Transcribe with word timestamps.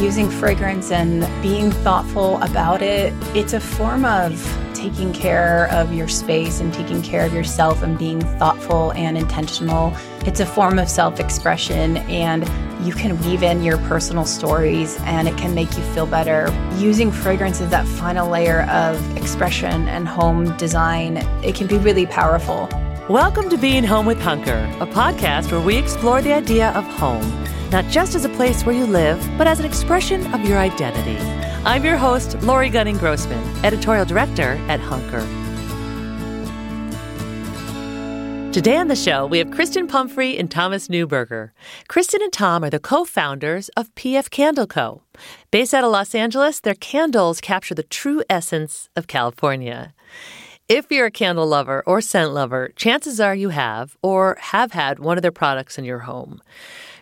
Using 0.00 0.30
fragrance 0.30 0.90
and 0.90 1.20
being 1.42 1.70
thoughtful 1.70 2.40
about 2.42 2.82
it, 2.82 3.12
it's 3.34 3.52
a 3.52 3.60
form 3.60 4.04
of 4.04 4.32
taking 4.74 5.12
care 5.12 5.68
of 5.70 5.94
your 5.94 6.08
space 6.08 6.60
and 6.60 6.72
taking 6.74 7.00
care 7.00 7.24
of 7.24 7.32
yourself 7.32 7.82
and 7.82 7.98
being 7.98 8.20
thoughtful 8.38 8.92
and 8.92 9.16
intentional. 9.16 9.94
It's 10.26 10.40
a 10.40 10.46
form 10.46 10.78
of 10.78 10.88
self 10.88 11.20
expression, 11.20 11.96
and 11.96 12.44
you 12.86 12.92
can 12.92 13.18
weave 13.22 13.42
in 13.42 13.62
your 13.62 13.78
personal 13.78 14.26
stories 14.26 14.98
and 15.02 15.26
it 15.26 15.36
can 15.38 15.54
make 15.54 15.74
you 15.76 15.82
feel 15.94 16.06
better. 16.06 16.52
Using 16.76 17.10
fragrance 17.10 17.60
as 17.62 17.70
that 17.70 17.86
final 17.86 18.28
layer 18.28 18.62
of 18.64 19.16
expression 19.16 19.88
and 19.88 20.06
home 20.06 20.54
design, 20.58 21.18
it 21.42 21.54
can 21.54 21.66
be 21.66 21.78
really 21.78 22.04
powerful. 22.04 22.68
Welcome 23.10 23.50
to 23.50 23.58
Being 23.58 23.84
Home 23.84 24.06
with 24.06 24.18
Hunker, 24.18 24.66
a 24.80 24.86
podcast 24.86 25.52
where 25.52 25.60
we 25.60 25.76
explore 25.76 26.22
the 26.22 26.32
idea 26.32 26.70
of 26.70 26.84
home, 26.84 27.20
not 27.68 27.84
just 27.90 28.14
as 28.14 28.24
a 28.24 28.30
place 28.30 28.64
where 28.64 28.74
you 28.74 28.86
live, 28.86 29.22
but 29.36 29.46
as 29.46 29.60
an 29.60 29.66
expression 29.66 30.32
of 30.32 30.48
your 30.48 30.56
identity. 30.56 31.18
I'm 31.66 31.84
your 31.84 31.98
host, 31.98 32.40
Lori 32.40 32.70
Gunning 32.70 32.96
Grossman, 32.96 33.44
editorial 33.62 34.06
director 34.06 34.58
at 34.68 34.80
Hunker. 34.80 35.20
Today 38.54 38.78
on 38.78 38.88
the 38.88 38.96
show, 38.96 39.26
we 39.26 39.36
have 39.36 39.50
Kristen 39.50 39.86
Pumphrey 39.86 40.38
and 40.38 40.50
Thomas 40.50 40.88
Neuberger. 40.88 41.50
Kristen 41.88 42.22
and 42.22 42.32
Tom 42.32 42.64
are 42.64 42.70
the 42.70 42.78
co 42.78 43.04
founders 43.04 43.68
of 43.76 43.94
PF 43.96 44.30
Candle 44.30 44.66
Co. 44.66 45.02
Based 45.50 45.74
out 45.74 45.84
of 45.84 45.90
Los 45.90 46.14
Angeles, 46.14 46.58
their 46.60 46.74
candles 46.74 47.42
capture 47.42 47.74
the 47.74 47.82
true 47.82 48.22
essence 48.30 48.88
of 48.96 49.08
California. 49.08 49.92
If 50.66 50.90
you're 50.90 51.04
a 51.04 51.10
candle 51.10 51.46
lover 51.46 51.82
or 51.86 52.00
scent 52.00 52.32
lover, 52.32 52.70
chances 52.74 53.20
are 53.20 53.34
you 53.34 53.50
have 53.50 53.98
or 54.00 54.38
have 54.40 54.72
had 54.72 54.98
one 54.98 55.18
of 55.18 55.22
their 55.22 55.30
products 55.30 55.76
in 55.76 55.84
your 55.84 55.98
home. 55.98 56.40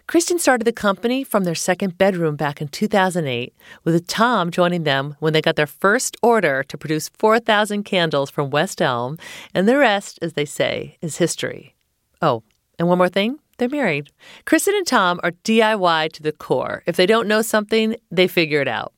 Kristen 0.08 0.40
started 0.40 0.64
the 0.64 0.72
company 0.72 1.22
from 1.22 1.44
their 1.44 1.54
second 1.54 1.96
bedroom 1.96 2.34
back 2.34 2.60
in 2.60 2.66
2008, 2.66 3.54
with 3.84 4.04
Tom 4.08 4.50
joining 4.50 4.82
them 4.82 5.14
when 5.20 5.32
they 5.32 5.40
got 5.40 5.54
their 5.54 5.68
first 5.68 6.16
order 6.22 6.64
to 6.64 6.76
produce 6.76 7.08
4,000 7.10 7.84
candles 7.84 8.30
from 8.30 8.50
West 8.50 8.82
Elm, 8.82 9.16
and 9.54 9.68
the 9.68 9.78
rest, 9.78 10.18
as 10.20 10.32
they 10.32 10.44
say, 10.44 10.98
is 11.00 11.18
history. 11.18 11.76
Oh, 12.20 12.42
and 12.80 12.88
one 12.88 12.98
more 12.98 13.08
thing 13.08 13.38
they're 13.58 13.68
married. 13.68 14.10
Kristen 14.44 14.74
and 14.74 14.88
Tom 14.88 15.20
are 15.22 15.30
DIY 15.44 16.10
to 16.14 16.22
the 16.24 16.32
core. 16.32 16.82
If 16.84 16.96
they 16.96 17.06
don't 17.06 17.28
know 17.28 17.42
something, 17.42 17.94
they 18.10 18.26
figure 18.26 18.60
it 18.60 18.66
out. 18.66 18.92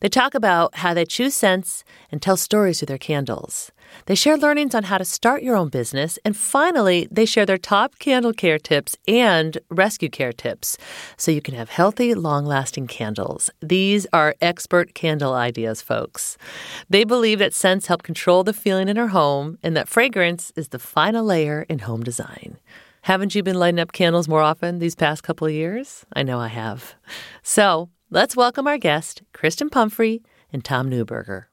They 0.00 0.10
talk 0.10 0.34
about 0.34 0.74
how 0.76 0.92
they 0.92 1.06
choose 1.06 1.34
scents 1.34 1.82
and 2.10 2.20
tell 2.20 2.36
stories 2.36 2.82
with 2.82 2.88
their 2.88 2.98
candles. 2.98 3.72
They 4.06 4.14
share 4.14 4.36
learnings 4.36 4.74
on 4.74 4.84
how 4.84 4.98
to 4.98 5.04
start 5.04 5.42
your 5.42 5.56
own 5.56 5.68
business. 5.68 6.18
And 6.24 6.36
finally, 6.36 7.08
they 7.10 7.24
share 7.24 7.46
their 7.46 7.58
top 7.58 7.98
candle 7.98 8.32
care 8.32 8.58
tips 8.58 8.96
and 9.06 9.58
rescue 9.70 10.08
care 10.08 10.32
tips 10.32 10.76
so 11.16 11.30
you 11.30 11.40
can 11.40 11.54
have 11.54 11.70
healthy, 11.70 12.14
long 12.14 12.44
lasting 12.44 12.86
candles. 12.86 13.50
These 13.60 14.06
are 14.12 14.34
expert 14.40 14.94
candle 14.94 15.34
ideas, 15.34 15.82
folks. 15.82 16.36
They 16.88 17.04
believe 17.04 17.38
that 17.38 17.54
scents 17.54 17.86
help 17.86 18.02
control 18.02 18.44
the 18.44 18.52
feeling 18.52 18.88
in 18.88 18.98
our 18.98 19.08
home 19.08 19.58
and 19.62 19.76
that 19.76 19.88
fragrance 19.88 20.52
is 20.56 20.68
the 20.68 20.78
final 20.78 21.24
layer 21.24 21.66
in 21.68 21.80
home 21.80 22.02
design. 22.02 22.58
Haven't 23.02 23.34
you 23.34 23.42
been 23.42 23.58
lighting 23.58 23.80
up 23.80 23.92
candles 23.92 24.28
more 24.28 24.42
often 24.42 24.78
these 24.78 24.94
past 24.94 25.22
couple 25.22 25.46
of 25.46 25.52
years? 25.52 26.06
I 26.12 26.22
know 26.22 26.38
I 26.38 26.48
have. 26.48 26.94
So 27.42 27.90
let's 28.10 28.36
welcome 28.36 28.68
our 28.68 28.78
guest, 28.78 29.22
Kristen 29.32 29.70
Pumphrey 29.70 30.22
and 30.52 30.64
Tom 30.64 30.88
Neuberger. 30.88 31.46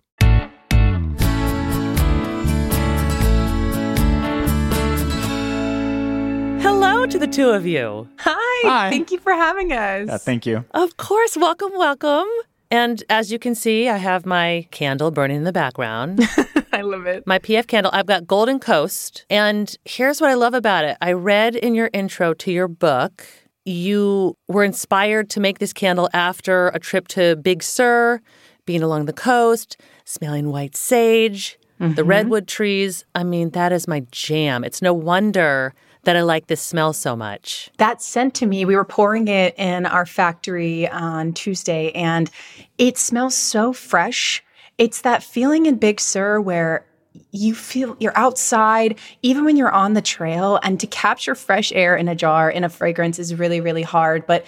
To 7.09 7.17
the 7.17 7.25
two 7.25 7.49
of 7.49 7.65
you. 7.65 8.07
Hi, 8.19 8.69
Hi. 8.69 8.89
thank 8.91 9.09
you 9.09 9.17
for 9.17 9.33
having 9.33 9.71
us. 9.71 10.07
Yeah, 10.07 10.17
thank 10.17 10.45
you. 10.45 10.63
Of 10.71 10.97
course, 10.97 11.35
welcome, 11.35 11.71
welcome. 11.75 12.27
And 12.69 13.03
as 13.09 13.31
you 13.31 13.39
can 13.39 13.55
see, 13.55 13.89
I 13.89 13.97
have 13.97 14.27
my 14.27 14.67
candle 14.69 15.09
burning 15.09 15.37
in 15.37 15.43
the 15.43 15.51
background. 15.51 16.21
I 16.71 16.81
love 16.81 17.07
it. 17.07 17.25
my 17.25 17.39
PF 17.39 17.65
candle, 17.65 17.91
I've 17.95 18.05
got 18.05 18.27
Golden 18.27 18.59
Coast. 18.59 19.25
And 19.27 19.75
here's 19.85 20.21
what 20.21 20.29
I 20.29 20.35
love 20.35 20.53
about 20.53 20.85
it 20.85 20.97
I 21.01 21.13
read 21.13 21.55
in 21.55 21.73
your 21.73 21.89
intro 21.93 22.35
to 22.35 22.51
your 22.51 22.67
book, 22.67 23.25
you 23.65 24.37
were 24.47 24.63
inspired 24.63 25.31
to 25.31 25.39
make 25.39 25.57
this 25.57 25.73
candle 25.73 26.09
after 26.13 26.67
a 26.69 26.79
trip 26.79 27.07
to 27.09 27.35
Big 27.37 27.63
Sur, 27.63 28.21
being 28.67 28.83
along 28.83 29.05
the 29.05 29.13
coast, 29.13 29.77
smelling 30.05 30.49
white 30.49 30.75
sage, 30.75 31.57
the 31.79 31.87
mm-hmm. 31.87 32.07
redwood 32.07 32.47
trees. 32.47 33.03
I 33.15 33.23
mean, 33.23 33.49
that 33.51 33.71
is 33.71 33.87
my 33.87 34.01
jam. 34.11 34.63
It's 34.63 34.81
no 34.81 34.93
wonder 34.93 35.73
that 36.03 36.15
I 36.15 36.21
like 36.21 36.47
this 36.47 36.61
smell 36.61 36.93
so 36.93 37.15
much. 37.15 37.69
That 37.77 38.01
scent 38.01 38.33
to 38.35 38.45
me, 38.45 38.65
we 38.65 38.75
were 38.75 38.85
pouring 38.85 39.27
it 39.27 39.53
in 39.57 39.85
our 39.85 40.05
factory 40.05 40.87
on 40.89 41.33
Tuesday 41.33 41.91
and 41.91 42.29
it 42.77 42.97
smells 42.97 43.35
so 43.35 43.73
fresh. 43.73 44.43
It's 44.77 45.01
that 45.01 45.23
feeling 45.23 45.65
in 45.65 45.75
Big 45.75 45.99
Sur 45.99 46.39
where 46.39 46.85
you 47.31 47.53
feel 47.53 47.97
you're 47.99 48.17
outside, 48.17 48.97
even 49.21 49.43
when 49.43 49.57
you're 49.57 49.71
on 49.71 49.93
the 49.93 50.01
trail, 50.01 50.59
and 50.63 50.79
to 50.79 50.87
capture 50.87 51.35
fresh 51.35 51.71
air 51.73 51.95
in 51.95 52.07
a 52.07 52.15
jar 52.15 52.49
in 52.49 52.63
a 52.63 52.69
fragrance 52.69 53.19
is 53.19 53.35
really, 53.35 53.61
really 53.61 53.81
hard. 53.81 54.25
But 54.25 54.45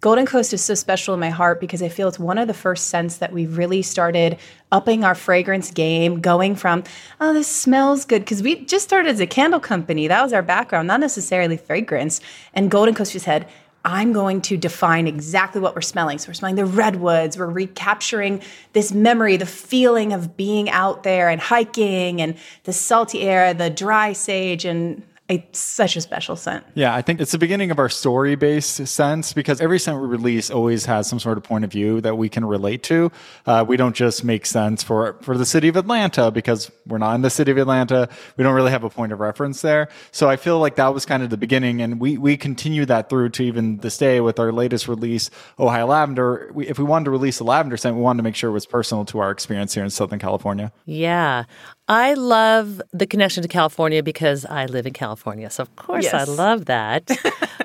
Golden 0.00 0.26
Coast 0.26 0.52
is 0.52 0.62
so 0.62 0.74
special 0.74 1.14
in 1.14 1.20
my 1.20 1.30
heart 1.30 1.60
because 1.60 1.82
I 1.82 1.88
feel 1.88 2.08
it's 2.08 2.18
one 2.18 2.38
of 2.38 2.48
the 2.48 2.54
first 2.54 2.88
scents 2.88 3.18
that 3.18 3.32
we 3.32 3.46
really 3.46 3.82
started 3.82 4.36
upping 4.72 5.04
our 5.04 5.14
fragrance 5.14 5.70
game, 5.70 6.20
going 6.20 6.56
from, 6.56 6.82
oh, 7.20 7.32
this 7.32 7.46
smells 7.46 8.04
good. 8.04 8.22
Because 8.22 8.42
we 8.42 8.64
just 8.64 8.84
started 8.84 9.10
as 9.10 9.20
a 9.20 9.26
candle 9.26 9.60
company. 9.60 10.08
That 10.08 10.22
was 10.22 10.32
our 10.32 10.42
background, 10.42 10.88
not 10.88 10.98
necessarily 10.98 11.56
fragrance. 11.56 12.20
And 12.54 12.70
Golden 12.70 12.94
Coast 12.94 13.12
just 13.12 13.26
said, 13.26 13.46
I'm 13.84 14.12
going 14.12 14.40
to 14.42 14.56
define 14.56 15.06
exactly 15.06 15.60
what 15.60 15.74
we're 15.74 15.80
smelling. 15.82 16.18
So 16.18 16.28
we're 16.28 16.34
smelling 16.34 16.56
the 16.56 16.64
redwoods, 16.64 17.36
we're 17.36 17.46
recapturing 17.46 18.40
this 18.74 18.92
memory, 18.92 19.36
the 19.36 19.46
feeling 19.46 20.12
of 20.12 20.36
being 20.36 20.70
out 20.70 21.02
there 21.02 21.28
and 21.28 21.40
hiking 21.40 22.20
and 22.22 22.36
the 22.64 22.72
salty 22.72 23.22
air, 23.22 23.52
the 23.52 23.70
dry 23.70 24.12
sage. 24.12 24.64
And 24.64 25.02
It's 25.32 25.58
such 25.58 25.96
a 25.96 26.02
special 26.02 26.36
scent. 26.36 26.62
Yeah, 26.74 26.94
I 26.94 27.00
think 27.00 27.18
it's 27.18 27.32
the 27.32 27.38
beginning 27.38 27.70
of 27.70 27.78
our 27.78 27.88
story 27.88 28.34
based 28.34 28.86
sense 28.86 29.32
because 29.32 29.62
every 29.62 29.78
scent 29.78 29.98
we 29.98 30.06
release 30.06 30.50
always 30.50 30.84
has 30.84 31.08
some 31.08 31.18
sort 31.18 31.38
of 31.38 31.44
point 31.44 31.64
of 31.64 31.72
view 31.72 32.02
that 32.02 32.16
we 32.18 32.28
can 32.28 32.44
relate 32.44 32.82
to. 32.84 33.10
Uh, 33.46 33.64
we 33.66 33.78
don't 33.78 33.96
just 33.96 34.24
make 34.24 34.44
sense 34.44 34.82
for, 34.82 35.16
for 35.22 35.38
the 35.38 35.46
city 35.46 35.68
of 35.68 35.76
Atlanta 35.76 36.30
because 36.30 36.70
we're 36.86 36.98
not 36.98 37.14
in 37.14 37.22
the 37.22 37.30
city 37.30 37.50
of 37.50 37.56
Atlanta. 37.56 38.10
We 38.36 38.44
don't 38.44 38.54
really 38.54 38.72
have 38.72 38.84
a 38.84 38.90
point 38.90 39.10
of 39.10 39.20
reference 39.20 39.62
there. 39.62 39.88
So 40.10 40.28
I 40.28 40.36
feel 40.36 40.58
like 40.58 40.76
that 40.76 40.92
was 40.92 41.06
kind 41.06 41.22
of 41.22 41.30
the 41.30 41.38
beginning. 41.38 41.80
And 41.80 41.98
we, 41.98 42.18
we 42.18 42.36
continue 42.36 42.84
that 42.84 43.08
through 43.08 43.30
to 43.30 43.42
even 43.42 43.78
this 43.78 43.96
day 43.96 44.20
with 44.20 44.38
our 44.38 44.52
latest 44.52 44.86
release, 44.86 45.30
Ojai 45.58 45.88
Lavender. 45.88 46.50
We, 46.52 46.68
if 46.68 46.78
we 46.78 46.84
wanted 46.84 47.06
to 47.06 47.10
release 47.10 47.40
a 47.40 47.44
lavender 47.44 47.78
scent, 47.78 47.96
we 47.96 48.02
wanted 48.02 48.18
to 48.18 48.24
make 48.24 48.36
sure 48.36 48.50
it 48.50 48.52
was 48.52 48.66
personal 48.66 49.06
to 49.06 49.18
our 49.20 49.30
experience 49.30 49.72
here 49.72 49.82
in 49.82 49.88
Southern 49.88 50.18
California. 50.18 50.72
Yeah. 50.84 51.44
I 51.92 52.14
love 52.14 52.80
the 52.94 53.06
connection 53.06 53.42
to 53.42 53.48
California 53.48 54.02
because 54.02 54.46
I 54.46 54.64
live 54.64 54.86
in 54.86 54.94
California. 54.94 55.50
So, 55.50 55.62
of 55.64 55.76
course, 55.76 56.04
Yes. 56.04 56.14
I 56.14 56.24
love 56.24 56.64
that. 56.64 57.10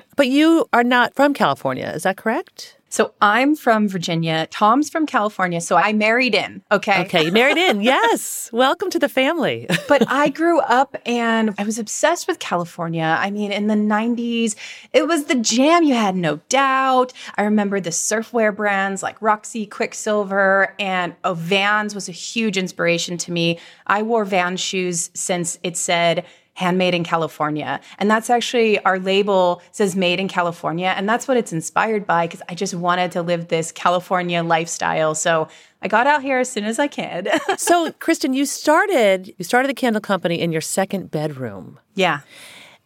but 0.16 0.28
you 0.28 0.66
are 0.74 0.84
not 0.84 1.14
from 1.14 1.32
California. 1.32 1.90
Is 1.94 2.02
that 2.02 2.18
correct? 2.18 2.76
So 2.90 3.12
I'm 3.20 3.54
from 3.54 3.86
Virginia. 3.86 4.46
Tom's 4.50 4.88
from 4.88 5.04
California. 5.06 5.60
So 5.60 5.76
I 5.76 5.92
married 5.92 6.34
in. 6.34 6.62
Okay. 6.72 7.02
Okay. 7.02 7.24
You 7.24 7.32
married 7.32 7.56
in. 7.56 7.82
Yes. 7.88 8.50
Welcome 8.52 8.90
to 8.90 8.98
the 8.98 9.08
family. 9.08 9.66
but 9.88 10.10
I 10.10 10.28
grew 10.28 10.60
up 10.60 10.96
and 11.06 11.54
I 11.58 11.64
was 11.64 11.78
obsessed 11.78 12.28
with 12.28 12.38
California. 12.38 13.16
I 13.18 13.30
mean, 13.30 13.50
in 13.50 13.66
the 13.66 13.74
90s, 13.74 14.56
it 14.92 15.06
was 15.06 15.24
the 15.24 15.36
jam, 15.36 15.84
you 15.84 15.94
had 15.94 16.16
no 16.16 16.40
doubt. 16.48 17.12
I 17.36 17.42
remember 17.42 17.80
the 17.80 17.90
surfwear 17.90 18.54
brands 18.54 19.02
like 19.02 19.20
Roxy, 19.22 19.64
Quiksilver, 19.64 20.74
and 20.78 21.14
oh, 21.24 21.34
Vans 21.34 21.94
was 21.94 22.08
a 22.08 22.12
huge 22.12 22.58
inspiration 22.58 23.16
to 23.18 23.32
me. 23.32 23.58
I 23.86 24.02
wore 24.02 24.24
Vans 24.24 24.60
shoes 24.60 25.10
since 25.14 25.58
it 25.62 25.76
said, 25.76 26.26
handmade 26.58 26.92
in 26.92 27.04
California. 27.04 27.80
And 27.98 28.10
that's 28.10 28.28
actually 28.28 28.80
our 28.80 28.98
label 28.98 29.62
says 29.70 29.94
made 29.94 30.18
in 30.18 30.26
California. 30.26 30.92
And 30.96 31.08
that's 31.08 31.28
what 31.28 31.36
it's 31.36 31.52
inspired 31.52 32.04
by 32.04 32.26
because 32.26 32.42
I 32.48 32.56
just 32.56 32.74
wanted 32.74 33.12
to 33.12 33.22
live 33.22 33.46
this 33.46 33.70
California 33.70 34.42
lifestyle. 34.42 35.14
So 35.14 35.46
I 35.82 35.86
got 35.86 36.08
out 36.08 36.20
here 36.20 36.40
as 36.40 36.50
soon 36.50 36.64
as 36.64 36.80
I 36.80 36.88
could. 36.88 37.30
so, 37.58 37.92
Kristen, 38.00 38.32
you 38.32 38.44
started 38.44 39.32
you 39.38 39.44
started 39.44 39.68
the 39.68 39.74
candle 39.74 40.00
company 40.00 40.40
in 40.40 40.50
your 40.50 40.60
second 40.60 41.12
bedroom. 41.12 41.78
yeah. 41.94 42.20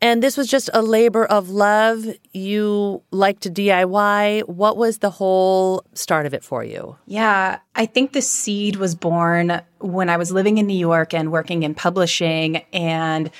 And 0.02 0.20
this 0.20 0.36
was 0.36 0.48
just 0.48 0.68
a 0.74 0.82
labor 0.82 1.24
of 1.24 1.48
love. 1.48 2.04
You 2.32 3.04
like 3.12 3.38
to 3.38 3.48
DIY. 3.48 4.48
What 4.48 4.76
was 4.76 4.98
the 4.98 5.10
whole 5.10 5.84
start 5.94 6.26
of 6.26 6.34
it 6.34 6.42
for 6.42 6.64
you? 6.64 6.96
Yeah, 7.06 7.60
I 7.76 7.86
think 7.86 8.10
the 8.10 8.20
seed 8.20 8.76
was 8.76 8.96
born 8.96 9.62
when 9.78 10.10
I 10.10 10.16
was 10.16 10.32
living 10.32 10.58
in 10.58 10.66
New 10.66 10.76
York 10.76 11.14
and 11.14 11.30
working 11.30 11.62
in 11.62 11.76
publishing. 11.76 12.56
And 12.72 13.30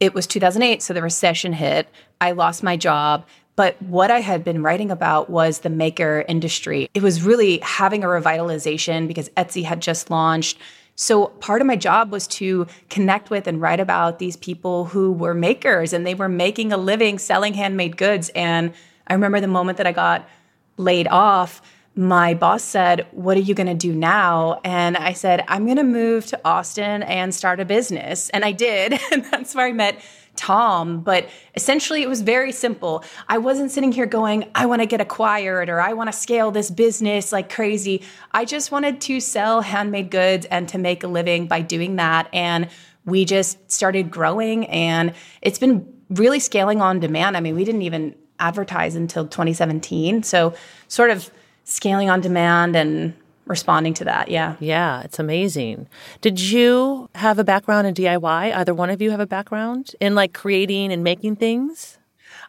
it 0.00 0.14
was 0.14 0.26
2008, 0.26 0.82
so 0.82 0.94
the 0.94 1.02
recession 1.02 1.52
hit. 1.52 1.88
I 2.20 2.32
lost 2.32 2.62
my 2.62 2.76
job. 2.76 3.26
But 3.56 3.80
what 3.82 4.12
I 4.12 4.20
had 4.20 4.44
been 4.44 4.62
writing 4.62 4.92
about 4.92 5.28
was 5.28 5.60
the 5.60 5.68
maker 5.68 6.24
industry. 6.28 6.88
It 6.94 7.02
was 7.02 7.22
really 7.22 7.58
having 7.58 8.04
a 8.04 8.06
revitalization 8.06 9.08
because 9.08 9.30
Etsy 9.30 9.64
had 9.64 9.82
just 9.82 10.10
launched. 10.10 10.58
So 10.94 11.26
part 11.26 11.60
of 11.60 11.66
my 11.66 11.74
job 11.74 12.12
was 12.12 12.28
to 12.28 12.68
connect 12.88 13.30
with 13.30 13.48
and 13.48 13.60
write 13.60 13.80
about 13.80 14.20
these 14.20 14.36
people 14.36 14.84
who 14.84 15.10
were 15.10 15.34
makers 15.34 15.92
and 15.92 16.06
they 16.06 16.14
were 16.14 16.28
making 16.28 16.72
a 16.72 16.76
living 16.76 17.18
selling 17.18 17.54
handmade 17.54 17.96
goods. 17.96 18.30
And 18.30 18.72
I 19.08 19.14
remember 19.14 19.40
the 19.40 19.48
moment 19.48 19.78
that 19.78 19.88
I 19.88 19.92
got 19.92 20.28
laid 20.76 21.08
off, 21.08 21.60
my 21.98 22.32
boss 22.32 22.62
said, 22.62 23.08
What 23.10 23.36
are 23.36 23.40
you 23.40 23.54
going 23.54 23.66
to 23.66 23.74
do 23.74 23.92
now? 23.92 24.60
And 24.62 24.96
I 24.96 25.14
said, 25.14 25.44
I'm 25.48 25.64
going 25.64 25.78
to 25.78 25.82
move 25.82 26.26
to 26.26 26.40
Austin 26.44 27.02
and 27.02 27.34
start 27.34 27.58
a 27.58 27.64
business. 27.64 28.30
And 28.30 28.44
I 28.44 28.52
did. 28.52 29.00
And 29.10 29.24
that's 29.24 29.54
where 29.54 29.66
I 29.66 29.72
met 29.72 30.00
Tom. 30.36 31.00
But 31.00 31.28
essentially, 31.56 32.02
it 32.02 32.08
was 32.08 32.20
very 32.20 32.52
simple. 32.52 33.02
I 33.26 33.38
wasn't 33.38 33.70
sitting 33.70 33.90
here 33.90 34.06
going, 34.06 34.48
I 34.54 34.66
want 34.66 34.82
to 34.82 34.86
get 34.86 35.00
acquired 35.00 35.68
or 35.68 35.80
I 35.80 35.94
want 35.94 36.12
to 36.12 36.16
scale 36.16 36.50
this 36.50 36.70
business 36.70 37.32
like 37.32 37.50
crazy. 37.50 38.02
I 38.32 38.44
just 38.44 38.70
wanted 38.70 39.00
to 39.02 39.18
sell 39.18 39.62
handmade 39.62 40.10
goods 40.10 40.46
and 40.46 40.68
to 40.68 40.78
make 40.78 41.02
a 41.02 41.08
living 41.08 41.48
by 41.48 41.62
doing 41.62 41.96
that. 41.96 42.28
And 42.32 42.68
we 43.06 43.24
just 43.24 43.70
started 43.72 44.10
growing, 44.10 44.66
and 44.66 45.14
it's 45.40 45.58
been 45.58 45.90
really 46.10 46.38
scaling 46.38 46.82
on 46.82 47.00
demand. 47.00 47.36
I 47.36 47.40
mean, 47.40 47.56
we 47.56 47.64
didn't 47.64 47.82
even 47.82 48.14
advertise 48.38 48.94
until 48.94 49.26
2017. 49.26 50.22
So, 50.22 50.54
sort 50.88 51.10
of 51.10 51.30
scaling 51.68 52.10
on 52.10 52.20
demand 52.20 52.74
and 52.74 53.14
responding 53.46 53.94
to 53.94 54.04
that. 54.04 54.28
Yeah. 54.28 54.56
Yeah, 54.60 55.02
it's 55.02 55.18
amazing. 55.18 55.88
Did 56.20 56.40
you 56.40 57.08
have 57.14 57.38
a 57.38 57.44
background 57.44 57.86
in 57.86 57.94
DIY? 57.94 58.54
Either 58.54 58.74
one 58.74 58.90
of 58.90 59.00
you 59.00 59.10
have 59.10 59.20
a 59.20 59.26
background 59.26 59.94
in 60.00 60.14
like 60.14 60.32
creating 60.32 60.92
and 60.92 61.02
making 61.02 61.36
things? 61.36 61.98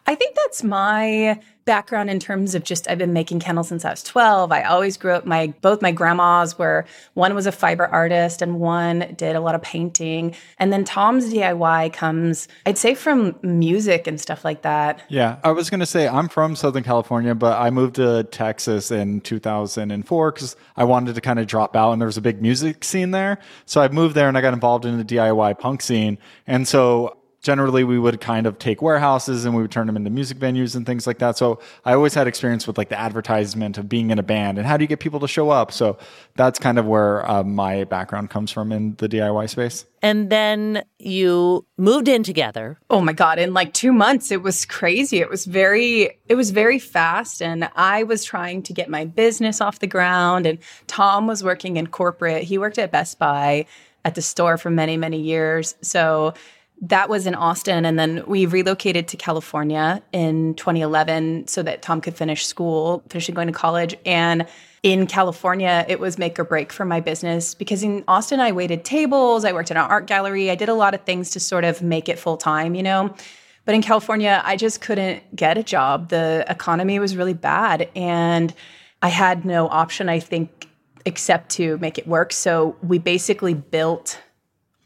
I 0.06 0.14
think 0.14 0.36
that's 0.36 0.62
my 0.62 1.40
background 1.64 2.10
in 2.10 2.18
terms 2.18 2.54
of 2.54 2.64
just 2.64 2.88
I've 2.88 2.98
been 2.98 3.12
making 3.12 3.40
candles 3.40 3.68
since 3.68 3.84
I 3.84 3.90
was 3.90 4.02
12. 4.02 4.52
I 4.52 4.62
always 4.62 4.96
grew 4.96 5.12
up 5.12 5.26
my 5.26 5.48
both 5.60 5.82
my 5.82 5.92
grandmas 5.92 6.58
were 6.58 6.84
one 7.14 7.34
was 7.34 7.46
a 7.46 7.52
fiber 7.52 7.86
artist 7.86 8.42
and 8.42 8.58
one 8.60 9.14
did 9.16 9.36
a 9.36 9.40
lot 9.40 9.54
of 9.54 9.62
painting. 9.62 10.34
And 10.58 10.72
then 10.72 10.84
Tom's 10.84 11.32
DIY 11.32 11.92
comes 11.92 12.48
I'd 12.66 12.78
say 12.78 12.94
from 12.94 13.38
music 13.42 14.06
and 14.06 14.20
stuff 14.20 14.44
like 14.44 14.62
that. 14.62 15.02
Yeah, 15.08 15.38
I 15.44 15.52
was 15.52 15.70
going 15.70 15.80
to 15.80 15.86
say 15.86 16.08
I'm 16.08 16.28
from 16.28 16.56
Southern 16.56 16.82
California, 16.82 17.34
but 17.34 17.60
I 17.60 17.70
moved 17.70 17.96
to 17.96 18.24
Texas 18.24 18.90
in 18.90 19.20
2004 19.20 20.32
because 20.32 20.56
I 20.76 20.84
wanted 20.84 21.14
to 21.14 21.20
kind 21.20 21.38
of 21.38 21.46
drop 21.46 21.76
out 21.76 21.92
and 21.92 22.00
there 22.00 22.06
was 22.06 22.16
a 22.16 22.22
big 22.22 22.40
music 22.42 22.84
scene 22.84 23.10
there. 23.10 23.38
So 23.66 23.80
I 23.80 23.88
moved 23.88 24.14
there 24.14 24.28
and 24.28 24.36
I 24.36 24.40
got 24.40 24.54
involved 24.54 24.84
in 24.84 24.98
the 24.98 25.04
DIY 25.04 25.58
punk 25.58 25.82
scene. 25.82 26.18
And 26.46 26.66
so 26.66 27.16
generally 27.42 27.84
we 27.84 27.98
would 27.98 28.20
kind 28.20 28.46
of 28.46 28.58
take 28.58 28.82
warehouses 28.82 29.44
and 29.44 29.54
we 29.54 29.62
would 29.62 29.70
turn 29.70 29.86
them 29.86 29.96
into 29.96 30.10
music 30.10 30.38
venues 30.38 30.76
and 30.76 30.84
things 30.84 31.06
like 31.06 31.18
that. 31.18 31.38
So 31.38 31.58
I 31.84 31.94
always 31.94 32.14
had 32.14 32.26
experience 32.26 32.66
with 32.66 32.76
like 32.76 32.90
the 32.90 32.98
advertisement 32.98 33.78
of 33.78 33.88
being 33.88 34.10
in 34.10 34.18
a 34.18 34.22
band 34.22 34.58
and 34.58 34.66
how 34.66 34.76
do 34.76 34.84
you 34.84 34.88
get 34.88 35.00
people 35.00 35.20
to 35.20 35.28
show 35.28 35.50
up. 35.50 35.72
So 35.72 35.98
that's 36.36 36.58
kind 36.58 36.78
of 36.78 36.86
where 36.86 37.28
uh, 37.28 37.42
my 37.42 37.84
background 37.84 38.30
comes 38.30 38.50
from 38.50 38.72
in 38.72 38.94
the 38.96 39.08
DIY 39.08 39.48
space. 39.48 39.86
And 40.02 40.30
then 40.30 40.84
you 40.98 41.66
moved 41.76 42.08
in 42.08 42.22
together. 42.22 42.78
Oh 42.90 43.00
my 43.00 43.12
god, 43.12 43.38
in 43.38 43.54
like 43.54 43.72
2 43.72 43.92
months 43.92 44.30
it 44.30 44.42
was 44.42 44.64
crazy. 44.66 45.18
It 45.18 45.30
was 45.30 45.46
very 45.46 46.18
it 46.26 46.34
was 46.34 46.50
very 46.50 46.78
fast 46.78 47.40
and 47.40 47.68
I 47.74 48.02
was 48.02 48.24
trying 48.24 48.62
to 48.64 48.72
get 48.72 48.88
my 48.88 49.04
business 49.04 49.60
off 49.60 49.78
the 49.78 49.86
ground 49.86 50.46
and 50.46 50.58
Tom 50.86 51.26
was 51.26 51.42
working 51.42 51.76
in 51.76 51.86
corporate. 51.86 52.44
He 52.44 52.58
worked 52.58 52.78
at 52.78 52.90
Best 52.90 53.18
Buy 53.18 53.66
at 54.04 54.14
the 54.14 54.22
store 54.22 54.56
for 54.58 54.70
many 54.70 54.96
many 54.96 55.20
years. 55.20 55.74
So 55.80 56.34
that 56.82 57.08
was 57.08 57.26
in 57.26 57.34
Austin. 57.34 57.84
And 57.84 57.98
then 57.98 58.24
we 58.26 58.46
relocated 58.46 59.06
to 59.08 59.16
California 59.16 60.02
in 60.12 60.54
2011 60.54 61.46
so 61.46 61.62
that 61.62 61.82
Tom 61.82 62.00
could 62.00 62.16
finish 62.16 62.46
school, 62.46 63.02
finishing 63.08 63.34
going 63.34 63.48
to 63.48 63.52
college. 63.52 63.94
And 64.06 64.46
in 64.82 65.06
California, 65.06 65.84
it 65.88 66.00
was 66.00 66.16
make 66.16 66.38
or 66.38 66.44
break 66.44 66.72
for 66.72 66.86
my 66.86 67.00
business 67.00 67.54
because 67.54 67.82
in 67.82 68.02
Austin, 68.08 68.40
I 68.40 68.52
waited 68.52 68.84
tables, 68.84 69.44
I 69.44 69.52
worked 69.52 69.70
in 69.70 69.76
an 69.76 69.82
art 69.82 70.06
gallery, 70.06 70.50
I 70.50 70.54
did 70.54 70.70
a 70.70 70.74
lot 70.74 70.94
of 70.94 71.02
things 71.02 71.30
to 71.32 71.40
sort 71.40 71.64
of 71.64 71.82
make 71.82 72.08
it 72.08 72.18
full 72.18 72.38
time, 72.38 72.74
you 72.74 72.82
know? 72.82 73.14
But 73.66 73.74
in 73.74 73.82
California, 73.82 74.40
I 74.42 74.56
just 74.56 74.80
couldn't 74.80 75.36
get 75.36 75.58
a 75.58 75.62
job. 75.62 76.08
The 76.08 76.46
economy 76.48 76.98
was 76.98 77.14
really 77.14 77.34
bad. 77.34 77.90
And 77.94 78.54
I 79.02 79.08
had 79.08 79.44
no 79.44 79.68
option, 79.68 80.08
I 80.08 80.18
think, 80.18 80.66
except 81.04 81.50
to 81.50 81.76
make 81.78 81.98
it 81.98 82.06
work. 82.06 82.32
So 82.32 82.76
we 82.82 82.98
basically 82.98 83.52
built 83.52 84.18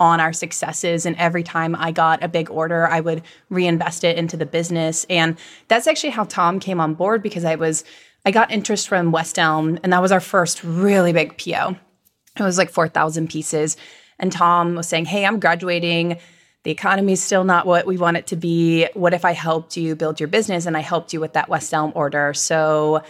on 0.00 0.20
our 0.20 0.32
successes. 0.32 1.06
And 1.06 1.16
every 1.16 1.42
time 1.42 1.76
I 1.76 1.92
got 1.92 2.22
a 2.22 2.28
big 2.28 2.50
order, 2.50 2.86
I 2.86 3.00
would 3.00 3.22
reinvest 3.48 4.04
it 4.04 4.18
into 4.18 4.36
the 4.36 4.46
business. 4.46 5.06
And 5.08 5.38
that's 5.68 5.86
actually 5.86 6.10
how 6.10 6.24
Tom 6.24 6.58
came 6.60 6.80
on 6.80 6.94
board 6.94 7.22
because 7.22 7.44
I 7.44 7.54
was, 7.54 7.84
I 8.24 8.30
got 8.30 8.50
interest 8.50 8.88
from 8.88 9.12
West 9.12 9.38
Elm, 9.38 9.78
and 9.82 9.92
that 9.92 10.02
was 10.02 10.12
our 10.12 10.20
first 10.20 10.64
really 10.64 11.12
big 11.12 11.38
PO. 11.38 11.76
It 12.36 12.42
was 12.42 12.58
like 12.58 12.70
4,000 12.70 13.30
pieces. 13.30 13.76
And 14.18 14.32
Tom 14.32 14.74
was 14.74 14.88
saying, 14.88 15.06
Hey, 15.06 15.24
I'm 15.24 15.40
graduating. 15.40 16.18
The 16.64 16.70
economy's 16.70 17.22
still 17.22 17.44
not 17.44 17.66
what 17.66 17.86
we 17.86 17.98
want 17.98 18.16
it 18.16 18.26
to 18.28 18.36
be. 18.36 18.88
What 18.94 19.12
if 19.12 19.24
I 19.24 19.32
helped 19.32 19.76
you 19.76 19.94
build 19.94 20.18
your 20.18 20.28
business 20.28 20.66
and 20.66 20.76
I 20.76 20.80
helped 20.80 21.12
you 21.12 21.20
with 21.20 21.34
that 21.34 21.48
West 21.48 21.72
Elm 21.74 21.92
order? 21.94 22.32
So 22.32 23.02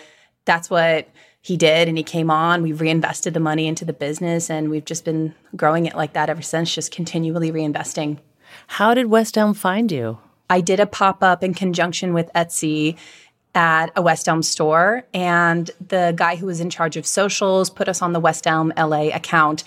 that's 0.45 0.69
what 0.69 1.09
he 1.45 1.59
did 1.59 1.89
and 1.89 1.99
he 1.99 2.03
came 2.03 2.31
on 2.31 2.63
we 2.63 2.73
reinvested 2.73 3.35
the 3.35 3.41
money 3.41 3.67
into 3.67 3.85
the 3.85 3.93
business 3.93 4.51
and 4.51 4.71
we've 4.71 4.87
just 4.87 5.05
been 5.05 5.35
growing 5.55 5.85
it 5.85 5.95
like 5.95 6.15
that 6.15 6.31
ever 6.31 6.43
since 6.43 6.75
just 6.75 6.91
continually 6.91 7.53
reinvesting 7.53 8.19
How 8.67 8.95
did 8.95 9.07
West 9.07 9.37
Elm 9.39 9.55
find 9.55 9.93
you? 9.93 10.19
i 10.51 10.61
did 10.61 10.81
a 10.81 10.87
pop-up 10.87 11.45
in 11.45 11.55
conjunction 11.55 12.13
with 12.13 12.31
etsy 12.35 12.97
at 13.55 13.93
a 13.95 14.03
west 14.03 14.27
elm 14.27 14.43
store 14.43 15.07
and 15.15 15.71
the 15.89 16.13
guy 16.17 16.35
who 16.37 16.47
was 16.47 16.61
in 16.61 16.69
charge 16.71 16.97
of 16.97 17.07
socials 17.07 17.71
put 17.71 17.89
us 17.89 18.03
on 18.03 18.13
the 18.13 18.21
west 18.21 18.47
elm 18.47 18.73
la 18.77 19.09
account 19.15 19.65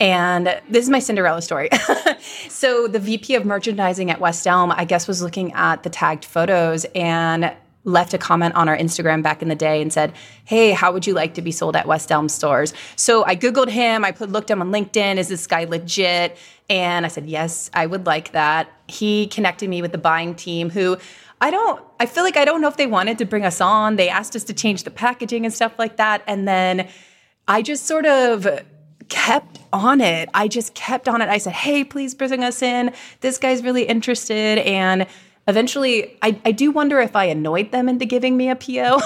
and 0.00 0.46
this 0.70 0.84
is 0.84 0.90
my 0.90 1.00
Cinderella 1.00 1.42
story. 1.42 1.70
so, 2.48 2.86
the 2.86 3.00
VP 3.00 3.34
of 3.34 3.44
merchandising 3.44 4.12
at 4.12 4.20
West 4.20 4.46
Elm, 4.46 4.70
I 4.70 4.84
guess, 4.84 5.08
was 5.08 5.22
looking 5.22 5.52
at 5.54 5.82
the 5.82 5.90
tagged 5.90 6.24
photos 6.24 6.86
and 6.94 7.52
left 7.88 8.14
a 8.14 8.18
comment 8.18 8.54
on 8.54 8.68
our 8.68 8.76
Instagram 8.76 9.22
back 9.22 9.42
in 9.42 9.48
the 9.48 9.54
day 9.54 9.82
and 9.82 9.92
said, 9.92 10.12
Hey, 10.44 10.70
how 10.72 10.92
would 10.92 11.06
you 11.06 11.14
like 11.14 11.34
to 11.34 11.42
be 11.42 11.50
sold 11.50 11.74
at 11.74 11.86
West 11.86 12.12
Elm 12.12 12.28
stores? 12.28 12.74
So 12.96 13.24
I 13.24 13.34
Googled 13.34 13.68
him, 13.68 14.04
I 14.04 14.12
put, 14.12 14.30
looked 14.30 14.50
him 14.50 14.60
on 14.60 14.70
LinkedIn. 14.70 15.16
Is 15.16 15.28
this 15.28 15.46
guy 15.46 15.64
legit? 15.64 16.36
And 16.70 17.04
I 17.04 17.08
said, 17.08 17.26
Yes, 17.26 17.70
I 17.74 17.86
would 17.86 18.06
like 18.06 18.32
that. 18.32 18.70
He 18.86 19.26
connected 19.26 19.68
me 19.68 19.82
with 19.82 19.92
the 19.92 19.98
buying 19.98 20.34
team 20.34 20.70
who 20.70 20.98
I 21.40 21.50
don't, 21.50 21.84
I 22.00 22.06
feel 22.06 22.24
like 22.24 22.36
I 22.36 22.44
don't 22.44 22.60
know 22.60 22.68
if 22.68 22.76
they 22.76 22.86
wanted 22.86 23.18
to 23.18 23.24
bring 23.24 23.44
us 23.44 23.60
on. 23.60 23.96
They 23.96 24.08
asked 24.08 24.34
us 24.34 24.44
to 24.44 24.52
change 24.52 24.82
the 24.82 24.90
packaging 24.90 25.44
and 25.44 25.54
stuff 25.54 25.78
like 25.78 25.96
that. 25.96 26.22
And 26.26 26.48
then 26.48 26.88
I 27.46 27.62
just 27.62 27.86
sort 27.86 28.06
of 28.06 28.46
kept 29.08 29.60
on 29.72 30.00
it. 30.00 30.28
I 30.34 30.48
just 30.48 30.74
kept 30.74 31.08
on 31.08 31.22
it. 31.22 31.28
I 31.28 31.38
said, 31.38 31.52
Hey, 31.52 31.84
please 31.84 32.14
bring 32.14 32.42
us 32.42 32.62
in. 32.62 32.92
This 33.20 33.38
guy's 33.38 33.62
really 33.62 33.84
interested. 33.84 34.58
And 34.58 35.06
eventually 35.48 36.16
I, 36.22 36.40
I 36.44 36.52
do 36.52 36.70
wonder 36.70 37.00
if 37.00 37.16
I 37.16 37.24
annoyed 37.24 37.72
them 37.72 37.88
into 37.88 38.04
giving 38.04 38.36
me 38.36 38.50
a 38.50 38.54
PO, 38.54 39.00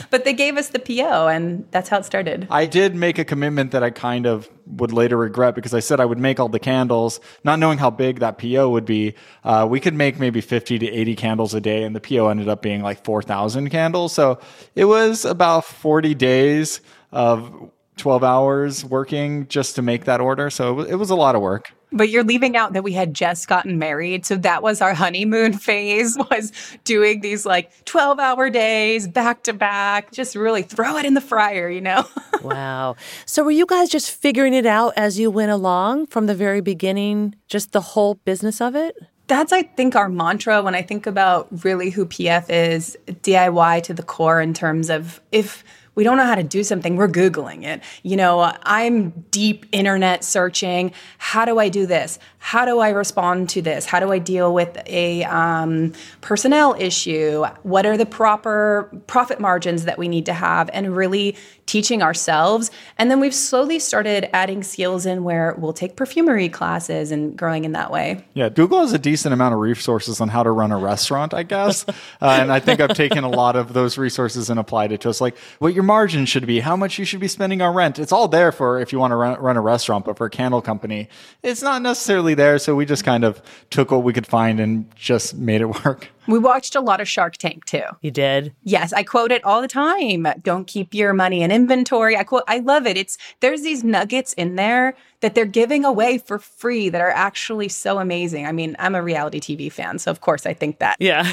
but 0.10 0.24
they 0.24 0.32
gave 0.32 0.56
us 0.56 0.68
the 0.68 0.78
PO 0.78 1.28
and 1.28 1.66
that's 1.72 1.88
how 1.88 1.98
it 1.98 2.04
started. 2.04 2.46
I 2.50 2.64
did 2.64 2.94
make 2.94 3.18
a 3.18 3.24
commitment 3.24 3.72
that 3.72 3.82
I 3.82 3.90
kind 3.90 4.24
of 4.24 4.48
would 4.66 4.92
later 4.92 5.16
regret 5.16 5.54
because 5.54 5.74
I 5.74 5.80
said 5.80 6.00
I 6.00 6.04
would 6.04 6.18
make 6.18 6.38
all 6.38 6.48
the 6.48 6.60
candles, 6.60 7.20
not 7.42 7.58
knowing 7.58 7.78
how 7.78 7.90
big 7.90 8.20
that 8.20 8.38
PO 8.38 8.70
would 8.70 8.84
be. 8.84 9.14
Uh, 9.42 9.66
we 9.68 9.80
could 9.80 9.94
make 9.94 10.18
maybe 10.18 10.40
50 10.40 10.78
to 10.78 10.86
80 10.86 11.16
candles 11.16 11.54
a 11.54 11.60
day, 11.60 11.82
and 11.82 11.94
the 11.94 12.00
PO 12.00 12.28
ended 12.28 12.48
up 12.48 12.62
being 12.62 12.82
like 12.82 13.04
4,000 13.04 13.68
candles. 13.70 14.12
So 14.12 14.38
it 14.74 14.86
was 14.86 15.24
about 15.24 15.64
40 15.64 16.14
days 16.14 16.80
of 17.12 17.70
12 17.96 18.24
hours 18.24 18.84
working 18.84 19.46
just 19.48 19.76
to 19.76 19.82
make 19.82 20.04
that 20.04 20.20
order. 20.20 20.50
So 20.50 20.80
it 20.80 20.96
was 20.96 21.10
a 21.10 21.14
lot 21.14 21.34
of 21.34 21.42
work. 21.42 21.72
But 21.92 22.08
you're 22.08 22.24
leaving 22.24 22.56
out 22.56 22.72
that 22.72 22.82
we 22.82 22.92
had 22.92 23.14
just 23.14 23.46
gotten 23.46 23.78
married. 23.78 24.26
So 24.26 24.36
that 24.36 24.62
was 24.64 24.80
our 24.80 24.94
honeymoon 24.94 25.52
phase 25.58 26.18
was 26.30 26.52
doing 26.82 27.20
these 27.20 27.46
like 27.46 27.84
12 27.84 28.18
hour 28.18 28.50
days 28.50 29.06
back 29.06 29.44
to 29.44 29.52
back, 29.52 30.10
just 30.10 30.34
really 30.34 30.62
throw 30.62 30.96
it 30.96 31.04
in 31.04 31.14
the 31.14 31.20
fryer, 31.20 31.68
you 31.70 31.80
know? 31.80 32.04
wow. 32.42 32.96
So 33.26 33.44
were 33.44 33.52
you 33.52 33.66
guys 33.66 33.90
just 33.90 34.10
figuring 34.10 34.54
it 34.54 34.66
out 34.66 34.92
as 34.96 35.18
you 35.18 35.30
went 35.30 35.52
along 35.52 36.06
from 36.06 36.26
the 36.26 36.34
very 36.34 36.60
beginning, 36.60 37.36
just 37.46 37.70
the 37.70 37.80
whole 37.80 38.16
business 38.16 38.60
of 38.60 38.74
it? 38.74 38.96
That's, 39.26 39.52
I 39.52 39.62
think, 39.62 39.96
our 39.96 40.08
mantra 40.08 40.62
when 40.62 40.74
I 40.74 40.82
think 40.82 41.06
about 41.06 41.48
really 41.64 41.88
who 41.88 42.04
PF 42.04 42.50
is 42.50 42.98
DIY 43.08 43.82
to 43.84 43.94
the 43.94 44.02
core 44.02 44.40
in 44.40 44.52
terms 44.52 44.90
of 44.90 45.20
if 45.32 45.64
we 45.94 46.04
don't 46.04 46.16
know 46.16 46.24
how 46.24 46.34
to 46.34 46.42
do 46.42 46.64
something, 46.64 46.96
we're 46.96 47.08
Googling 47.08 47.64
it. 47.64 47.82
You 48.02 48.16
know, 48.16 48.52
I'm 48.62 49.10
deep 49.30 49.66
internet 49.72 50.24
searching. 50.24 50.92
How 51.18 51.44
do 51.44 51.58
I 51.58 51.68
do 51.68 51.86
this? 51.86 52.18
How 52.38 52.64
do 52.64 52.78
I 52.80 52.90
respond 52.90 53.48
to 53.50 53.62
this? 53.62 53.86
How 53.86 54.00
do 54.00 54.12
I 54.12 54.18
deal 54.18 54.52
with 54.52 54.76
a 54.86 55.24
um, 55.24 55.92
personnel 56.20 56.74
issue? 56.78 57.44
What 57.62 57.86
are 57.86 57.96
the 57.96 58.06
proper 58.06 58.90
profit 59.06 59.40
margins 59.40 59.84
that 59.84 59.98
we 59.98 60.08
need 60.08 60.26
to 60.26 60.32
have? 60.32 60.68
And 60.72 60.96
really 60.96 61.36
teaching 61.66 62.02
ourselves. 62.02 62.70
And 62.98 63.10
then 63.10 63.20
we've 63.20 63.34
slowly 63.34 63.78
started 63.78 64.28
adding 64.34 64.62
skills 64.62 65.06
in 65.06 65.24
where 65.24 65.54
we'll 65.58 65.72
take 65.72 65.96
perfumery 65.96 66.48
classes 66.48 67.10
and 67.10 67.36
growing 67.36 67.64
in 67.64 67.72
that 67.72 67.90
way. 67.90 68.24
Yeah, 68.34 68.48
Google 68.48 68.80
has 68.80 68.92
a 68.92 68.98
decent 68.98 69.32
amount 69.32 69.54
of 69.54 69.60
resources 69.60 70.20
on 70.20 70.28
how 70.28 70.42
to 70.42 70.50
run 70.50 70.72
a 70.72 70.78
restaurant, 70.78 71.32
I 71.32 71.42
guess. 71.42 71.88
uh, 71.88 71.92
and 72.20 72.52
I 72.52 72.60
think 72.60 72.80
I've 72.80 72.94
taken 72.94 73.24
a 73.24 73.28
lot 73.28 73.56
of 73.56 73.72
those 73.72 73.96
resources 73.98 74.50
and 74.50 74.60
applied 74.60 74.92
it 74.92 75.00
to 75.02 75.10
us. 75.10 75.20
Like 75.20 75.36
what 75.58 75.74
your 75.74 75.84
margin 75.84 76.26
should 76.26 76.46
be, 76.46 76.60
how 76.60 76.76
much 76.76 76.98
you 76.98 77.04
should 77.04 77.20
be 77.20 77.28
spending 77.28 77.62
on 77.62 77.74
rent. 77.74 77.98
It's 77.98 78.12
all 78.12 78.28
there 78.28 78.52
for 78.52 78.80
if 78.80 78.92
you 78.92 78.98
want 78.98 79.12
to 79.12 79.16
run, 79.16 79.40
run 79.40 79.56
a 79.56 79.60
restaurant, 79.60 80.04
but 80.04 80.16
for 80.16 80.26
a 80.26 80.30
candle 80.30 80.60
company, 80.60 81.08
it's 81.42 81.62
not 81.62 81.82
necessarily 81.82 82.34
there. 82.34 82.58
So 82.58 82.74
we 82.74 82.84
just 82.86 83.04
kind 83.04 83.24
of 83.24 83.40
took 83.70 83.90
what 83.90 84.02
we 84.02 84.12
could 84.12 84.26
find 84.26 84.60
and 84.60 84.94
just 84.96 85.34
made 85.34 85.60
it 85.60 85.84
work. 85.84 86.08
We 86.26 86.38
watched 86.38 86.74
a 86.74 86.80
lot 86.80 87.00
of 87.00 87.08
Shark 87.08 87.36
Tank 87.36 87.64
too. 87.64 87.82
You 88.00 88.10
did? 88.10 88.54
Yes, 88.62 88.92
I 88.92 89.02
quote 89.02 89.32
it 89.32 89.44
all 89.44 89.60
the 89.60 89.68
time. 89.68 90.26
Don't 90.42 90.66
keep 90.66 90.94
your 90.94 91.12
money 91.12 91.42
in 91.42 91.50
inventory. 91.50 92.16
I 92.16 92.24
quote 92.24 92.44
I 92.48 92.58
love 92.58 92.86
it. 92.86 92.96
It's 92.96 93.18
there's 93.40 93.62
these 93.62 93.84
nuggets 93.84 94.32
in 94.34 94.56
there 94.56 94.94
that 95.20 95.34
they're 95.34 95.44
giving 95.44 95.84
away 95.84 96.18
for 96.18 96.38
free 96.38 96.88
that 96.88 97.00
are 97.00 97.10
actually 97.10 97.68
so 97.68 97.98
amazing. 97.98 98.46
I 98.46 98.52
mean, 98.52 98.76
I'm 98.78 98.94
a 98.94 99.02
reality 99.02 99.40
TV 99.40 99.70
fan, 99.70 99.98
so 99.98 100.10
of 100.10 100.20
course 100.20 100.46
I 100.46 100.54
think 100.54 100.78
that. 100.78 100.96
Yeah. 100.98 101.32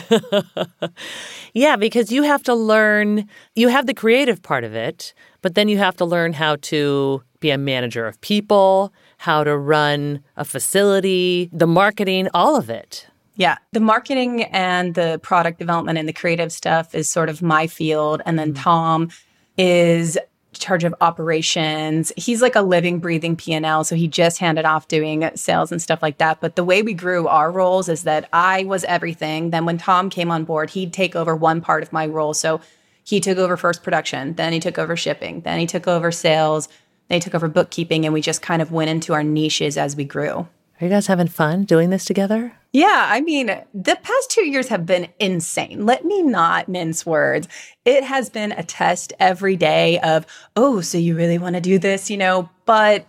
yeah, 1.54 1.76
because 1.76 2.12
you 2.12 2.24
have 2.24 2.44
to 2.44 2.56
learn 2.56 3.28
you 3.56 3.68
have 3.68 3.88
the 3.88 3.94
creative 3.94 4.42
part 4.42 4.64
of 4.64 4.76
it, 4.76 5.14
but 5.42 5.56
then 5.56 5.68
you 5.68 5.78
have 5.78 5.96
to 5.98 6.06
learn 6.06 6.34
how 6.34 6.58
to 6.58 7.24
be 7.40 7.50
a 7.50 7.58
manager 7.58 8.06
of 8.08 8.22
people, 8.22 8.94
how 9.18 9.44
to 9.44 9.58
run 9.58 10.24
a 10.38 10.46
facility, 10.46 11.50
the 11.52 11.68
marketing, 11.68 12.30
all 12.34 12.56
of 12.56 12.70
it. 12.70 13.08
Yeah. 13.36 13.58
The 13.72 13.80
marketing 13.80 14.44
and 14.44 14.94
the 14.96 15.20
product 15.24 15.58
development 15.60 15.98
and 15.98 16.08
the 16.08 16.14
creative 16.14 16.52
stuff 16.52 16.94
is 16.94 17.10
sort 17.10 17.30
of 17.30 17.42
my 17.42 17.68
field. 17.68 18.22
And 18.26 18.38
then 18.38 18.54
mm. 18.54 18.62
Tom 18.62 19.10
is 19.58 20.18
charge 20.54 20.84
of 20.84 20.94
operations. 21.02 22.12
He's 22.18 22.42
like 22.42 22.56
a 22.56 22.62
living, 22.62 23.00
breathing 23.00 23.36
P&L. 23.36 23.84
So 23.84 23.96
he 23.96 24.08
just 24.08 24.38
handed 24.38 24.66
off 24.66 24.88
doing 24.88 25.30
sales 25.36 25.72
and 25.72 25.82
stuff 25.82 26.02
like 26.02 26.18
that. 26.18 26.42
But 26.42 26.56
the 26.56 26.64
way 26.64 26.82
we 26.82 26.94
grew 26.94 27.28
our 27.28 27.52
roles 27.52 27.88
is 27.88 28.04
that 28.04 28.28
I 28.34 28.66
was 28.66 28.84
everything. 28.86 29.52
Then 29.52 29.66
when 29.66 29.78
Tom 29.78 30.10
came 30.10 30.30
on 30.30 30.44
board, 30.44 30.70
he'd 30.72 30.94
take 30.94 31.16
over 31.16 31.36
one 31.36 31.62
part 31.62 31.84
of 31.84 31.94
my 31.94 32.06
role. 32.06 32.34
So 32.34 32.60
he 33.04 33.20
took 33.20 33.38
over 33.38 33.58
first 33.58 33.82
production, 33.82 34.36
then 34.36 34.54
he 34.54 34.60
took 34.60 34.78
over 34.78 34.96
shipping, 34.96 35.42
then 35.42 35.60
he 35.60 35.66
took 35.66 35.88
over 35.88 36.12
sales, 36.12 36.68
then 37.08 37.16
he 37.16 37.20
took 37.20 37.34
over 37.34 37.48
bookkeeping. 37.48 38.06
And 38.06 38.14
we 38.14 38.22
just 38.22 38.42
kind 38.42 38.62
of 38.62 38.72
went 38.72 38.90
into 38.90 39.14
our 39.14 39.24
niches 39.24 39.78
as 39.78 39.96
we 39.96 40.04
grew. 40.04 40.48
Are 40.82 40.86
you 40.86 40.90
guys 40.90 41.06
having 41.06 41.28
fun 41.28 41.66
doing 41.66 41.92
this 41.92 42.06
together? 42.06 42.54
Yeah, 42.74 43.06
I 43.08 43.22
mean, 43.22 43.48
the 43.72 44.00
past 44.02 44.32
two 44.32 44.50
years 44.50 44.70
have 44.70 44.84
been 44.84 45.10
insane. 45.20 45.86
Let 45.86 46.06
me 46.06 46.24
not 46.24 46.68
mince 46.68 47.06
words. 47.06 47.48
It 47.86 48.04
has 48.04 48.32
been 48.32 48.52
a 48.54 48.64
test 48.64 49.14
every 49.20 49.56
day 49.56 50.00
of, 50.00 50.26
oh, 50.56 50.82
so 50.82 50.98
you 50.98 51.16
really 51.16 51.38
want 51.38 51.54
to 51.54 51.62
do 51.62 51.78
this, 51.78 52.10
you 52.10 52.18
know? 52.18 52.50
But 52.66 53.06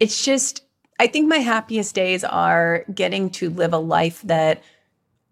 it's 0.00 0.22
just, 0.22 0.64
I 1.00 1.06
think 1.06 1.26
my 1.26 1.38
happiest 1.38 1.94
days 1.94 2.24
are 2.24 2.84
getting 2.92 3.30
to 3.30 3.48
live 3.48 3.72
a 3.72 3.78
life 3.78 4.20
that 4.22 4.62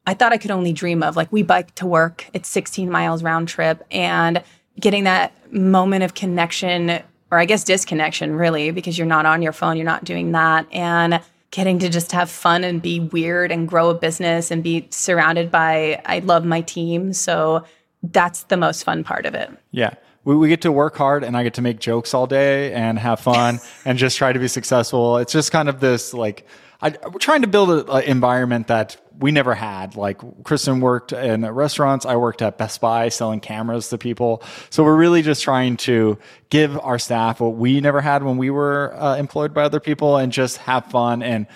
I 0.06 0.14
thought 0.14 0.32
I 0.32 0.38
could 0.38 0.50
only 0.50 0.72
dream 0.72 1.02
of. 1.02 1.14
Like, 1.14 1.30
we 1.30 1.42
bike 1.42 1.74
to 1.74 1.86
work, 1.86 2.26
it's 2.32 2.48
16 2.48 2.90
miles 2.90 3.22
round 3.22 3.48
trip, 3.48 3.84
and 3.90 4.42
getting 4.80 5.04
that 5.04 5.34
moment 5.52 6.04
of 6.04 6.14
connection, 6.14 7.02
or 7.30 7.38
I 7.38 7.44
guess 7.44 7.64
disconnection, 7.64 8.34
really, 8.34 8.70
because 8.70 8.96
you're 8.96 9.06
not 9.06 9.26
on 9.26 9.42
your 9.42 9.52
phone, 9.52 9.76
you're 9.76 9.84
not 9.84 10.04
doing 10.04 10.32
that. 10.32 10.66
And 10.72 11.20
getting 11.52 11.78
to 11.78 11.88
just 11.88 12.10
have 12.12 12.30
fun 12.30 12.64
and 12.64 12.82
be 12.82 12.98
weird 12.98 13.52
and 13.52 13.68
grow 13.68 13.90
a 13.90 13.94
business 13.94 14.50
and 14.50 14.64
be 14.64 14.88
surrounded 14.90 15.50
by 15.50 16.02
I 16.06 16.18
love 16.20 16.44
my 16.44 16.62
team. 16.62 17.12
So 17.12 17.64
that's 18.02 18.44
the 18.44 18.56
most 18.56 18.82
fun 18.82 19.04
part 19.04 19.26
of 19.26 19.34
it. 19.34 19.50
Yeah. 19.70 19.94
We, 20.24 20.34
we 20.34 20.48
get 20.48 20.62
to 20.62 20.72
work 20.72 20.96
hard 20.96 21.22
and 21.24 21.36
I 21.36 21.42
get 21.42 21.54
to 21.54 21.62
make 21.62 21.78
jokes 21.78 22.14
all 22.14 22.26
day 22.26 22.72
and 22.72 22.98
have 22.98 23.20
fun 23.20 23.60
and 23.84 23.98
just 23.98 24.16
try 24.16 24.32
to 24.32 24.38
be 24.38 24.48
successful. 24.48 25.18
It's 25.18 25.32
just 25.32 25.52
kind 25.52 25.68
of 25.68 25.78
this 25.78 26.14
like 26.14 26.46
I, 26.82 26.96
we're 27.04 27.18
trying 27.20 27.42
to 27.42 27.48
build 27.48 27.88
an 27.88 28.02
environment 28.04 28.66
that 28.66 28.96
we 29.18 29.30
never 29.30 29.54
had. 29.54 29.94
Like 29.96 30.20
Kristen 30.42 30.80
worked 30.80 31.12
in 31.12 31.46
restaurants. 31.46 32.04
I 32.04 32.16
worked 32.16 32.42
at 32.42 32.58
Best 32.58 32.80
Buy 32.80 33.08
selling 33.08 33.38
cameras 33.38 33.88
to 33.90 33.98
people. 33.98 34.42
So 34.70 34.82
we're 34.82 34.96
really 34.96 35.22
just 35.22 35.42
trying 35.42 35.76
to 35.78 36.18
give 36.50 36.76
our 36.78 36.98
staff 36.98 37.40
what 37.40 37.54
we 37.54 37.80
never 37.80 38.00
had 38.00 38.24
when 38.24 38.36
we 38.36 38.50
were 38.50 38.94
uh, 38.96 39.16
employed 39.16 39.54
by 39.54 39.62
other 39.62 39.80
people 39.80 40.16
and 40.16 40.32
just 40.32 40.56
have 40.58 40.86
fun 40.86 41.22
and 41.22 41.46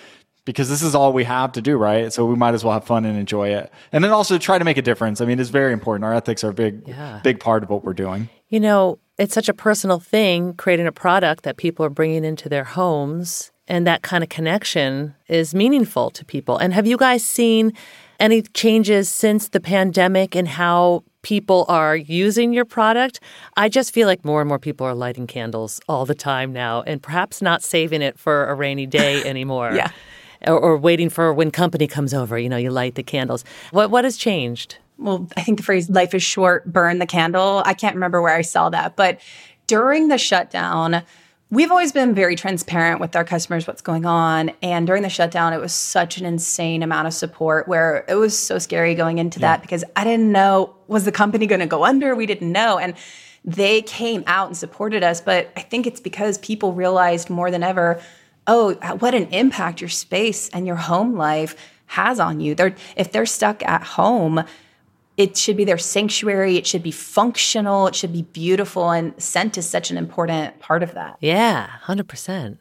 because 0.45 0.69
this 0.69 0.81
is 0.81 0.95
all 0.95 1.11
we 1.11 1.25
have 1.25 1.51
to 1.51 1.61
do, 1.61 1.75
right? 1.75 2.13
So 2.13 2.25
we 2.25 2.37
might 2.37 2.53
as 2.53 2.63
well 2.63 2.73
have 2.73 2.85
fun 2.85 3.03
and 3.03 3.19
enjoy 3.19 3.49
it. 3.49 3.69
And 3.91 4.01
then 4.01 4.11
also 4.11 4.37
try 4.37 4.57
to 4.57 4.63
make 4.63 4.77
a 4.77 4.81
difference. 4.81 5.19
I 5.19 5.25
mean, 5.25 5.41
it's 5.41 5.49
very 5.49 5.73
important. 5.73 6.05
Our 6.05 6.13
ethics 6.13 6.41
are 6.45 6.51
a 6.51 6.53
big, 6.53 6.87
yeah. 6.87 7.19
big 7.21 7.41
part 7.41 7.63
of 7.63 7.69
what 7.69 7.83
we're 7.83 7.93
doing. 7.93 8.29
You 8.47 8.61
know, 8.61 8.97
it's 9.17 9.33
such 9.33 9.49
a 9.49 9.53
personal 9.53 9.99
thing 9.99 10.53
creating 10.53 10.87
a 10.87 10.93
product 10.93 11.43
that 11.43 11.57
people 11.57 11.85
are 11.85 11.89
bringing 11.89 12.23
into 12.23 12.47
their 12.47 12.63
homes 12.63 13.51
and 13.67 13.85
that 13.85 14.01
kind 14.01 14.23
of 14.23 14.29
connection 14.29 15.15
is 15.27 15.53
meaningful 15.53 16.09
to 16.11 16.25
people. 16.25 16.57
And 16.57 16.73
have 16.73 16.87
you 16.87 16.97
guys 16.97 17.23
seen 17.23 17.73
any 18.19 18.41
changes 18.41 19.09
since 19.09 19.49
the 19.49 19.59
pandemic 19.59 20.35
in 20.35 20.45
how 20.45 21.03
people 21.21 21.65
are 21.67 21.95
using 21.95 22.53
your 22.53 22.65
product? 22.65 23.19
I 23.55 23.69
just 23.69 23.93
feel 23.93 24.07
like 24.07 24.23
more 24.23 24.41
and 24.41 24.47
more 24.47 24.59
people 24.59 24.87
are 24.87 24.95
lighting 24.95 25.27
candles 25.27 25.81
all 25.87 26.05
the 26.05 26.15
time 26.15 26.53
now 26.53 26.81
and 26.83 27.01
perhaps 27.01 27.41
not 27.41 27.61
saving 27.61 28.01
it 28.01 28.17
for 28.17 28.47
a 28.47 28.55
rainy 28.55 28.85
day 28.85 29.23
anymore. 29.25 29.73
yeah. 29.73 29.91
Or, 30.45 30.59
or, 30.59 30.77
waiting 30.77 31.09
for 31.09 31.33
when 31.33 31.49
company 31.49 31.87
comes 31.87 32.13
over, 32.13 32.37
you 32.37 32.47
know, 32.47 32.57
you 32.57 32.69
light 32.69 32.93
the 32.93 33.01
candles. 33.01 33.43
What 33.71 33.89
what 33.89 34.03
has 34.03 34.17
changed? 34.17 34.77
Well, 34.99 35.27
I 35.35 35.41
think 35.41 35.57
the 35.57 35.63
phrase 35.63 35.89
life 35.89 36.13
is 36.13 36.21
short, 36.21 36.71
burn 36.71 36.99
the 36.99 37.07
candle. 37.07 37.63
I 37.65 37.73
can't 37.73 37.95
remember 37.95 38.21
where 38.21 38.35
I 38.35 38.43
saw 38.43 38.69
that, 38.69 38.95
but 38.95 39.19
during 39.65 40.09
the 40.09 40.19
shutdown, 40.19 41.01
We've 41.49 41.71
always 41.71 41.93
been 41.93 42.13
very 42.13 42.35
transparent 42.35 42.99
with 42.99 43.15
our 43.15 43.23
customers 43.23 43.67
what's 43.67 43.81
going 43.81 44.05
on. 44.05 44.51
And 44.61 44.85
during 44.85 45.01
the 45.01 45.09
shutdown, 45.09 45.53
it 45.53 45.61
was 45.61 45.71
such 45.71 46.17
an 46.17 46.25
insane 46.25 46.83
amount 46.83 47.07
of 47.07 47.13
support 47.13 47.69
where 47.69 48.03
it 48.09 48.15
was 48.15 48.37
so 48.37 48.59
scary 48.59 48.95
going 48.95 49.17
into 49.17 49.39
yeah. 49.39 49.53
that 49.53 49.61
because 49.61 49.85
I 49.95 50.03
didn't 50.03 50.29
know 50.31 50.75
was 50.87 51.05
the 51.05 51.11
company 51.11 51.47
going 51.47 51.61
to 51.61 51.65
go 51.65 51.85
under? 51.85 52.15
We 52.15 52.25
didn't 52.25 52.51
know. 52.51 52.77
And 52.77 52.95
they 53.45 53.81
came 53.81 54.25
out 54.27 54.47
and 54.47 54.57
supported 54.57 55.03
us. 55.03 55.21
But 55.21 55.49
I 55.55 55.61
think 55.61 55.87
it's 55.87 56.01
because 56.01 56.37
people 56.39 56.73
realized 56.73 57.29
more 57.29 57.49
than 57.49 57.63
ever 57.63 58.01
oh, 58.47 58.77
uh, 58.81 58.95
what 58.95 59.13
an 59.13 59.27
impact 59.27 59.81
your 59.81 59.89
space 59.89 60.49
and 60.49 60.65
your 60.65 60.77
home 60.77 61.15
life 61.15 61.55
has 61.87 62.19
on 62.19 62.39
you. 62.39 62.55
They're, 62.55 62.75
if 62.95 63.11
they're 63.11 63.25
stuck 63.25 63.63
at 63.63 63.83
home, 63.83 64.43
it 65.17 65.35
should 65.35 65.57
be 65.57 65.65
their 65.65 65.79
sanctuary. 65.79 66.57
It 66.57 66.67
should 66.67 66.83
be 66.83 66.91
functional. 66.91 67.87
It 67.87 67.95
should 67.95 68.13
be 68.13 68.21
beautiful. 68.21 68.91
And 68.91 69.19
scent 69.21 69.57
is 69.57 69.67
such 69.67 69.89
an 69.89 69.97
important 69.97 70.59
part 70.59 70.83
of 70.83 70.93
that. 70.93 71.17
Yeah, 71.19 71.67
100%. 71.85 72.57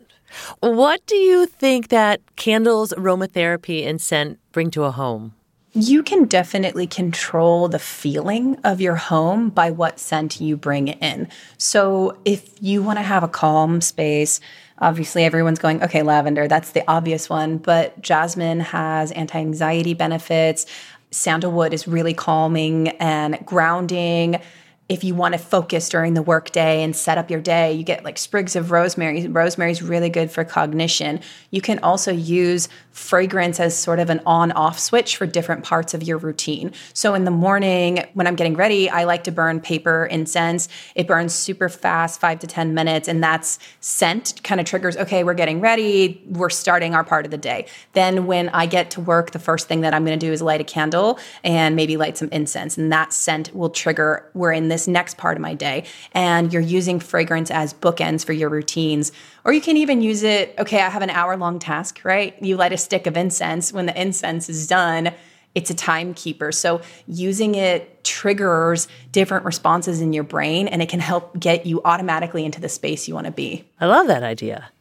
What 0.61 1.05
do 1.07 1.17
you 1.17 1.47
think 1.47 1.89
that 1.89 2.21
candles, 2.37 2.93
aromatherapy, 2.93 3.87
and 3.87 4.01
scent 4.01 4.39
bring 4.53 4.71
to 4.73 4.85
a 4.85 4.91
home? 4.91 5.35
You 5.73 6.03
can 6.03 6.25
definitely 6.25 6.87
control 6.87 7.69
the 7.69 7.79
feeling 7.79 8.59
of 8.65 8.81
your 8.81 8.97
home 8.97 9.51
by 9.51 9.71
what 9.71 10.01
scent 10.01 10.41
you 10.41 10.57
bring 10.57 10.89
in. 10.89 11.29
So, 11.59 12.19
if 12.25 12.51
you 12.63 12.83
want 12.83 12.99
to 12.99 13.03
have 13.03 13.23
a 13.23 13.29
calm 13.29 13.83
space, 13.83 14.41
obviously 14.79 15.25
everyone's 15.25 15.59
going, 15.59 15.83
okay, 15.83 16.03
lavender, 16.03 16.49
that's 16.49 16.73
the 16.73 16.83
obvious 16.89 17.29
one, 17.29 17.59
but 17.59 18.01
jasmine 18.01 18.61
has 18.61 19.13
anti 19.13 19.39
anxiety 19.39 19.93
benefits. 19.93 20.65
Sandalwood 21.11 21.73
is 21.73 21.87
really 21.89 22.15
calming 22.15 22.89
and 22.99 23.39
grounding 23.47 24.41
if 24.89 25.03
you 25.03 25.15
want 25.15 25.35
to 25.35 25.39
focus 25.39 25.89
during 25.89 26.15
the 26.15 26.23
workday 26.23 26.83
and 26.83 26.95
set 26.95 27.19
up 27.19 27.31
your 27.31 27.41
day, 27.41 27.73
you 27.73 27.83
get 27.83 28.05
like 28.05 28.19
sprigs 28.19 28.55
of 28.55 28.71
rosemary. 28.71 29.27
Rosemary 29.27 29.73
is 29.73 29.83
really 29.83 30.09
good 30.11 30.31
for 30.31 30.45
cognition. 30.45 31.21
You 31.51 31.61
can 31.61 31.81
also 31.81 32.13
use 32.13 32.69
fragrance 32.97 33.61
as 33.61 33.77
sort 33.77 33.99
of 33.99 34.09
an 34.09 34.21
on 34.25 34.51
off 34.53 34.79
switch 34.79 35.19
for 35.19 35.27
different 35.27 35.63
parts 35.63 35.93
of 35.93 36.03
your 36.03 36.17
routine. 36.17 36.73
So 36.95 37.13
in 37.13 37.25
the 37.25 37.31
morning, 37.31 38.07
when 38.15 38.27
I'm 38.27 38.37
getting 38.37 38.55
ready, 38.55 38.89
I 38.89 39.05
like 39.05 39.25
to 39.25 39.31
burn 39.31 39.61
paper 39.61 40.07
incense. 40.07 40.67
It 40.95 41.07
burns 41.07 41.35
super 41.35 41.69
fast, 41.69 42.19
five 42.19 42.39
to 42.39 42.47
10 42.47 42.73
minutes, 42.73 43.07
and 43.07 43.23
that's 43.23 43.59
scent 43.81 44.41
kind 44.43 44.63
of 44.63 44.67
triggers, 44.67 44.97
okay, 44.97 45.25
we're 45.25 45.35
getting 45.35 45.61
ready, 45.61 46.23
we're 46.27 46.49
starting 46.49 46.95
our 46.95 47.05
part 47.05 47.27
of 47.27 47.31
the 47.31 47.37
day. 47.37 47.67
Then 47.93 48.27
when 48.27 48.49
I 48.49 48.65
get 48.65 48.91
to 48.93 49.01
work, 49.03 49.33
the 49.33 49.39
first 49.39 49.69
thing 49.69 49.83
that 49.83 49.93
I'm 49.93 50.07
going 50.07 50.19
to 50.19 50.27
do 50.27 50.33
is 50.33 50.41
light 50.41 50.63
a 50.63 50.65
candle 50.65 51.19
and 51.45 51.77
maybe 51.77 51.99
light 51.99 52.17
some 52.17 52.31
incense, 52.33 52.79
and 52.79 52.91
that 52.93 53.13
scent 53.13 53.55
will 53.55 53.71
trigger, 53.71 54.29
we're 54.33 54.53
in 54.53 54.69
this 54.69 54.89
next 54.89 55.19
part 55.19 55.37
of 55.37 55.43
my 55.43 55.53
day. 55.53 55.85
And 56.13 56.51
you're 56.51 56.63
using 56.63 56.99
fragrance 56.99 57.51
as 57.51 57.75
bookends 57.75 58.25
for 58.25 58.33
your 58.33 58.49
routines. 58.49 59.13
Or 59.47 59.53
you 59.53 59.61
can 59.61 59.77
even 59.77 60.03
use 60.03 60.25
it, 60.25 60.57
okay, 60.59 60.81
I 60.81 60.91
have 60.91 61.03
an 61.03 61.11
hour 61.11 61.37
long 61.37 61.61
task, 61.61 62.01
right? 62.03 62.35
You 62.43 62.57
light 62.57 62.73
a 62.73 62.77
stick 62.77 63.07
of 63.07 63.17
incense. 63.17 63.73
When 63.73 63.87
the 63.87 63.99
incense 63.99 64.49
is 64.49 64.67
done, 64.67 65.13
it's 65.55 65.71
a 65.71 65.75
timekeeper. 65.75 66.51
So 66.51 66.81
using 67.07 67.55
it 67.55 68.03
triggers 68.03 68.89
different 69.13 69.45
responses 69.45 70.01
in 70.01 70.13
your 70.13 70.25
brain 70.25 70.67
and 70.67 70.83
it 70.83 70.89
can 70.89 70.99
help 70.99 71.39
get 71.39 71.65
you 71.65 71.81
automatically 71.85 72.45
into 72.45 72.61
the 72.61 72.69
space 72.69 73.07
you 73.07 73.15
want 73.15 73.27
to 73.27 73.33
be. 73.33 73.65
I 73.81 73.87
love 73.87 74.09
that 74.09 74.25
idea. 74.25 74.73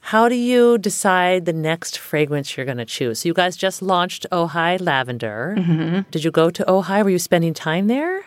How 0.00 0.30
do 0.30 0.36
you 0.36 0.78
decide 0.78 1.44
the 1.44 1.52
next 1.52 1.98
fragrance 1.98 2.56
you're 2.56 2.64
going 2.64 2.78
to 2.78 2.86
choose? 2.86 3.18
So 3.18 3.28
you 3.28 3.34
guys 3.34 3.58
just 3.58 3.82
launched 3.82 4.26
Ojai 4.32 4.80
Lavender. 4.80 5.54
Mm-hmm. 5.58 6.10
Did 6.10 6.24
you 6.24 6.30
go 6.30 6.48
to 6.48 6.64
Ojai? 6.64 7.04
Were 7.04 7.10
you 7.10 7.18
spending 7.18 7.52
time 7.52 7.88
there? 7.88 8.24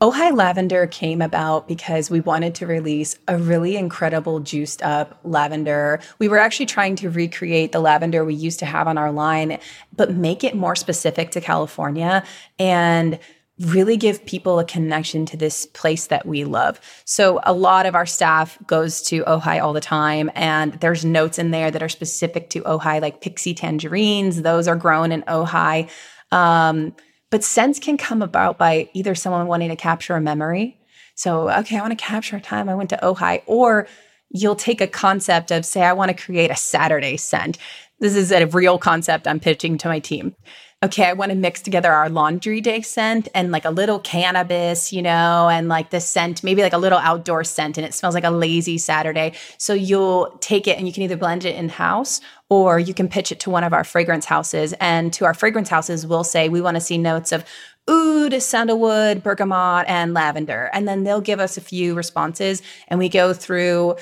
Ojai 0.00 0.32
Lavender 0.32 0.86
came 0.86 1.20
about 1.20 1.66
because 1.66 2.08
we 2.08 2.20
wanted 2.20 2.54
to 2.56 2.66
release 2.68 3.18
a 3.26 3.36
really 3.36 3.76
incredible 3.76 4.38
juiced 4.38 4.80
up 4.82 5.18
lavender. 5.24 5.98
We 6.20 6.28
were 6.28 6.38
actually 6.38 6.66
trying 6.66 6.94
to 6.96 7.10
recreate 7.10 7.72
the 7.72 7.80
lavender 7.80 8.24
we 8.24 8.34
used 8.34 8.60
to 8.60 8.66
have 8.66 8.86
on 8.86 8.96
our 8.96 9.10
line, 9.10 9.58
but 9.96 10.14
make 10.14 10.44
it 10.44 10.54
more 10.54 10.76
specific 10.76 11.32
to 11.32 11.40
California 11.40 12.22
and 12.60 13.18
really 13.58 13.96
give 13.96 14.24
people 14.24 14.60
a 14.60 14.64
connection 14.64 15.26
to 15.26 15.36
this 15.36 15.66
place 15.66 16.06
that 16.06 16.24
we 16.24 16.44
love. 16.44 16.80
So 17.04 17.40
a 17.42 17.52
lot 17.52 17.84
of 17.84 17.96
our 17.96 18.06
staff 18.06 18.56
goes 18.68 19.02
to 19.02 19.24
Ojai 19.24 19.60
all 19.60 19.72
the 19.72 19.80
time 19.80 20.30
and 20.36 20.74
there's 20.74 21.04
notes 21.04 21.40
in 21.40 21.50
there 21.50 21.72
that 21.72 21.82
are 21.82 21.88
specific 21.88 22.50
to 22.50 22.60
Ojai 22.62 23.00
like 23.00 23.20
pixie 23.20 23.52
tangerines, 23.54 24.42
those 24.42 24.68
are 24.68 24.76
grown 24.76 25.10
in 25.10 25.22
Ojai. 25.22 25.90
Um, 26.30 26.94
but 27.30 27.44
sense 27.44 27.78
can 27.78 27.96
come 27.96 28.22
about 28.22 28.58
by 28.58 28.88
either 28.94 29.14
someone 29.14 29.46
wanting 29.46 29.68
to 29.68 29.76
capture 29.76 30.14
a 30.14 30.20
memory. 30.20 30.78
So, 31.14 31.50
okay, 31.50 31.76
I 31.76 31.80
want 31.80 31.98
to 31.98 32.04
capture 32.04 32.36
a 32.36 32.40
time 32.40 32.68
I 32.68 32.74
went 32.74 32.90
to 32.90 32.98
Ojai, 33.02 33.42
or 33.46 33.88
you'll 34.30 34.56
take 34.56 34.80
a 34.80 34.86
concept 34.86 35.50
of, 35.50 35.64
say, 35.64 35.82
I 35.82 35.92
want 35.92 36.10
to 36.16 36.24
create 36.24 36.50
a 36.50 36.56
Saturday 36.56 37.16
scent. 37.16 37.58
This 37.98 38.14
is 38.14 38.30
a 38.30 38.46
real 38.46 38.78
concept 38.78 39.26
I'm 39.26 39.40
pitching 39.40 39.78
to 39.78 39.88
my 39.88 39.98
team 39.98 40.36
okay, 40.80 41.06
I 41.06 41.12
want 41.12 41.30
to 41.30 41.36
mix 41.36 41.60
together 41.60 41.90
our 41.90 42.08
laundry 42.08 42.60
day 42.60 42.82
scent 42.82 43.26
and 43.34 43.50
like 43.50 43.64
a 43.64 43.70
little 43.70 43.98
cannabis, 43.98 44.92
you 44.92 45.02
know, 45.02 45.48
and 45.48 45.66
like 45.66 45.90
the 45.90 46.00
scent, 46.00 46.44
maybe 46.44 46.62
like 46.62 46.72
a 46.72 46.78
little 46.78 46.98
outdoor 46.98 47.42
scent, 47.42 47.78
and 47.78 47.84
it 47.84 47.94
smells 47.94 48.14
like 48.14 48.24
a 48.24 48.30
lazy 48.30 48.78
Saturday. 48.78 49.32
So 49.58 49.74
you'll 49.74 50.38
take 50.40 50.68
it 50.68 50.78
and 50.78 50.86
you 50.86 50.92
can 50.92 51.02
either 51.02 51.16
blend 51.16 51.44
it 51.44 51.56
in 51.56 51.68
house 51.68 52.20
or 52.48 52.78
you 52.78 52.94
can 52.94 53.08
pitch 53.08 53.32
it 53.32 53.40
to 53.40 53.50
one 53.50 53.64
of 53.64 53.72
our 53.72 53.82
fragrance 53.82 54.24
houses. 54.24 54.72
And 54.80 55.12
to 55.14 55.24
our 55.24 55.34
fragrance 55.34 55.68
houses, 55.68 56.06
we'll 56.06 56.22
say 56.22 56.48
we 56.48 56.60
want 56.60 56.76
to 56.76 56.80
see 56.80 56.96
notes 56.96 57.32
of 57.32 57.44
oud, 57.88 58.40
sandalwood, 58.40 59.22
bergamot, 59.22 59.84
and 59.88 60.14
lavender. 60.14 60.70
And 60.72 60.86
then 60.86 61.02
they'll 61.02 61.20
give 61.20 61.40
us 61.40 61.56
a 61.56 61.60
few 61.60 61.94
responses 61.94 62.62
and 62.86 62.98
we 62.98 63.08
go 63.08 63.32
through 63.32 63.96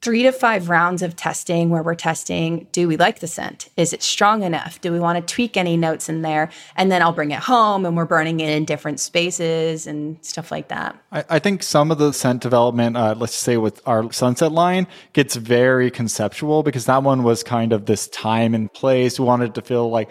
three 0.00 0.22
to 0.22 0.30
five 0.30 0.68
rounds 0.68 1.02
of 1.02 1.16
testing 1.16 1.70
where 1.70 1.82
we're 1.82 1.94
testing 1.94 2.68
do 2.72 2.86
we 2.86 2.96
like 2.96 3.18
the 3.18 3.26
scent? 3.26 3.68
Is 3.76 3.92
it 3.92 4.02
strong 4.02 4.42
enough? 4.42 4.80
Do 4.80 4.92
we 4.92 5.00
want 5.00 5.26
to 5.26 5.34
tweak 5.34 5.56
any 5.56 5.76
notes 5.76 6.08
in 6.08 6.22
there? 6.22 6.50
And 6.76 6.90
then 6.90 7.02
I'll 7.02 7.12
bring 7.12 7.32
it 7.32 7.40
home 7.40 7.84
and 7.84 7.96
we're 7.96 8.04
burning 8.04 8.40
it 8.40 8.50
in 8.50 8.64
different 8.64 9.00
spaces 9.00 9.86
and 9.86 10.16
stuff 10.24 10.52
like 10.52 10.68
that. 10.68 10.96
I, 11.10 11.24
I 11.28 11.38
think 11.38 11.62
some 11.62 11.90
of 11.90 11.98
the 11.98 12.12
scent 12.12 12.42
development, 12.42 12.96
uh, 12.96 13.14
let's 13.16 13.34
say 13.34 13.56
with 13.56 13.80
our 13.86 14.10
sunset 14.12 14.52
line, 14.52 14.86
gets 15.14 15.34
very 15.34 15.90
conceptual 15.90 16.62
because 16.62 16.86
that 16.86 17.02
one 17.02 17.24
was 17.24 17.42
kind 17.42 17.72
of 17.72 17.86
this 17.86 18.06
time 18.08 18.54
and 18.54 18.72
place. 18.72 19.18
We 19.18 19.24
wanted 19.24 19.54
to 19.56 19.62
feel 19.62 19.90
like 19.90 20.08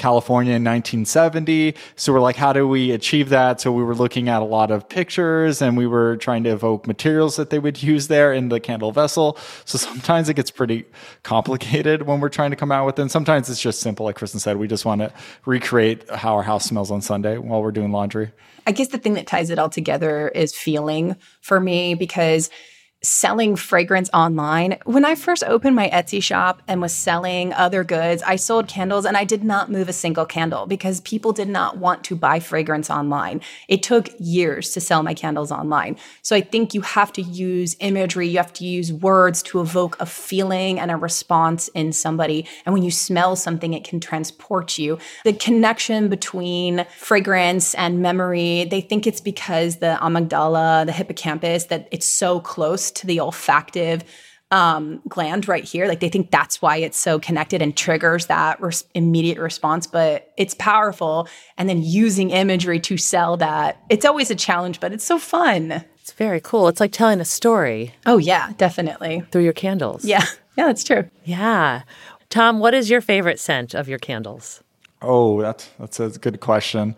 California 0.00 0.54
in 0.54 0.64
1970. 0.64 1.74
So 1.94 2.12
we're 2.12 2.20
like, 2.20 2.36
how 2.36 2.52
do 2.52 2.66
we 2.66 2.90
achieve 2.90 3.28
that? 3.28 3.60
So 3.60 3.70
we 3.70 3.84
were 3.84 3.94
looking 3.94 4.28
at 4.28 4.42
a 4.42 4.44
lot 4.44 4.70
of 4.70 4.88
pictures 4.88 5.62
and 5.62 5.76
we 5.76 5.86
were 5.86 6.16
trying 6.16 6.42
to 6.44 6.50
evoke 6.50 6.86
materials 6.86 7.36
that 7.36 7.50
they 7.50 7.58
would 7.58 7.82
use 7.82 8.08
there 8.08 8.32
in 8.32 8.48
the 8.48 8.58
candle 8.58 8.90
vessel. 8.90 9.38
So 9.66 9.78
sometimes 9.78 10.28
it 10.28 10.34
gets 10.34 10.50
pretty 10.50 10.86
complicated 11.22 12.02
when 12.02 12.18
we're 12.20 12.30
trying 12.30 12.50
to 12.50 12.56
come 12.56 12.72
out 12.72 12.86
with 12.86 12.98
it. 12.98 13.02
And 13.02 13.10
sometimes 13.10 13.48
it's 13.48 13.60
just 13.60 13.80
simple. 13.80 14.06
Like 14.06 14.16
Kristen 14.16 14.40
said, 14.40 14.56
we 14.56 14.66
just 14.66 14.84
want 14.84 15.02
to 15.02 15.12
recreate 15.44 16.08
how 16.10 16.34
our 16.34 16.42
house 16.42 16.64
smells 16.64 16.90
on 16.90 17.02
Sunday 17.02 17.38
while 17.38 17.62
we're 17.62 17.70
doing 17.70 17.92
laundry. 17.92 18.32
I 18.66 18.72
guess 18.72 18.88
the 18.88 18.98
thing 18.98 19.14
that 19.14 19.26
ties 19.26 19.50
it 19.50 19.58
all 19.58 19.70
together 19.70 20.28
is 20.28 20.54
feeling 20.54 21.16
for 21.40 21.60
me 21.60 21.94
because 21.94 22.50
selling 23.02 23.56
fragrance 23.56 24.10
online. 24.12 24.76
When 24.84 25.06
I 25.06 25.14
first 25.14 25.42
opened 25.44 25.74
my 25.74 25.88
Etsy 25.88 26.22
shop 26.22 26.62
and 26.68 26.82
was 26.82 26.92
selling 26.92 27.52
other 27.54 27.82
goods, 27.82 28.22
I 28.22 28.36
sold 28.36 28.68
candles 28.68 29.06
and 29.06 29.16
I 29.16 29.24
did 29.24 29.42
not 29.42 29.70
move 29.70 29.88
a 29.88 29.92
single 29.92 30.26
candle 30.26 30.66
because 30.66 31.00
people 31.00 31.32
did 31.32 31.48
not 31.48 31.78
want 31.78 32.04
to 32.04 32.16
buy 32.16 32.40
fragrance 32.40 32.90
online. 32.90 33.40
It 33.68 33.82
took 33.82 34.10
years 34.18 34.70
to 34.72 34.80
sell 34.80 35.02
my 35.02 35.14
candles 35.14 35.50
online. 35.50 35.96
So 36.20 36.36
I 36.36 36.42
think 36.42 36.74
you 36.74 36.82
have 36.82 37.10
to 37.14 37.22
use 37.22 37.74
imagery, 37.80 38.28
you 38.28 38.36
have 38.36 38.52
to 38.54 38.66
use 38.66 38.92
words 38.92 39.42
to 39.44 39.60
evoke 39.60 39.96
a 39.98 40.06
feeling 40.06 40.78
and 40.78 40.90
a 40.90 40.96
response 40.96 41.68
in 41.68 41.92
somebody. 41.92 42.46
And 42.66 42.74
when 42.74 42.82
you 42.82 42.90
smell 42.90 43.34
something, 43.34 43.72
it 43.72 43.84
can 43.84 44.00
transport 44.00 44.76
you. 44.76 44.98
The 45.24 45.32
connection 45.32 46.10
between 46.10 46.84
fragrance 46.98 47.74
and 47.76 48.02
memory, 48.02 48.64
they 48.70 48.82
think 48.82 49.06
it's 49.06 49.22
because 49.22 49.76
the 49.76 49.96
amygdala, 50.02 50.84
the 50.84 50.92
hippocampus, 50.92 51.64
that 51.64 51.88
it's 51.90 52.06
so 52.06 52.40
close 52.40 52.89
to 52.92 53.06
the 53.06 53.18
olfactive 53.18 54.02
um, 54.50 55.00
gland 55.08 55.46
right 55.48 55.64
here. 55.64 55.86
Like 55.86 56.00
they 56.00 56.08
think 56.08 56.30
that's 56.30 56.60
why 56.60 56.76
it's 56.78 56.98
so 56.98 57.18
connected 57.18 57.62
and 57.62 57.76
triggers 57.76 58.26
that 58.26 58.60
res- 58.60 58.84
immediate 58.94 59.38
response, 59.38 59.86
but 59.86 60.32
it's 60.36 60.54
powerful. 60.54 61.28
And 61.56 61.68
then 61.68 61.82
using 61.82 62.30
imagery 62.30 62.80
to 62.80 62.96
sell 62.96 63.36
that, 63.38 63.80
it's 63.88 64.04
always 64.04 64.30
a 64.30 64.34
challenge, 64.34 64.80
but 64.80 64.92
it's 64.92 65.04
so 65.04 65.18
fun. 65.18 65.84
It's 66.00 66.12
very 66.12 66.40
cool. 66.40 66.68
It's 66.68 66.80
like 66.80 66.92
telling 66.92 67.20
a 67.20 67.24
story. 67.24 67.94
Oh, 68.06 68.18
yeah, 68.18 68.52
definitely. 68.56 69.22
Through 69.30 69.44
your 69.44 69.52
candles. 69.52 70.04
Yeah, 70.04 70.24
yeah, 70.56 70.66
that's 70.66 70.84
true. 70.84 71.08
Yeah. 71.24 71.82
Tom, 72.28 72.58
what 72.58 72.74
is 72.74 72.90
your 72.90 73.00
favorite 73.00 73.38
scent 73.38 73.74
of 73.74 73.88
your 73.88 73.98
candles? 73.98 74.62
Oh, 75.02 75.40
that's, 75.40 75.68
that's 75.78 75.98
a 75.98 76.18
good 76.18 76.40
question. 76.40 76.96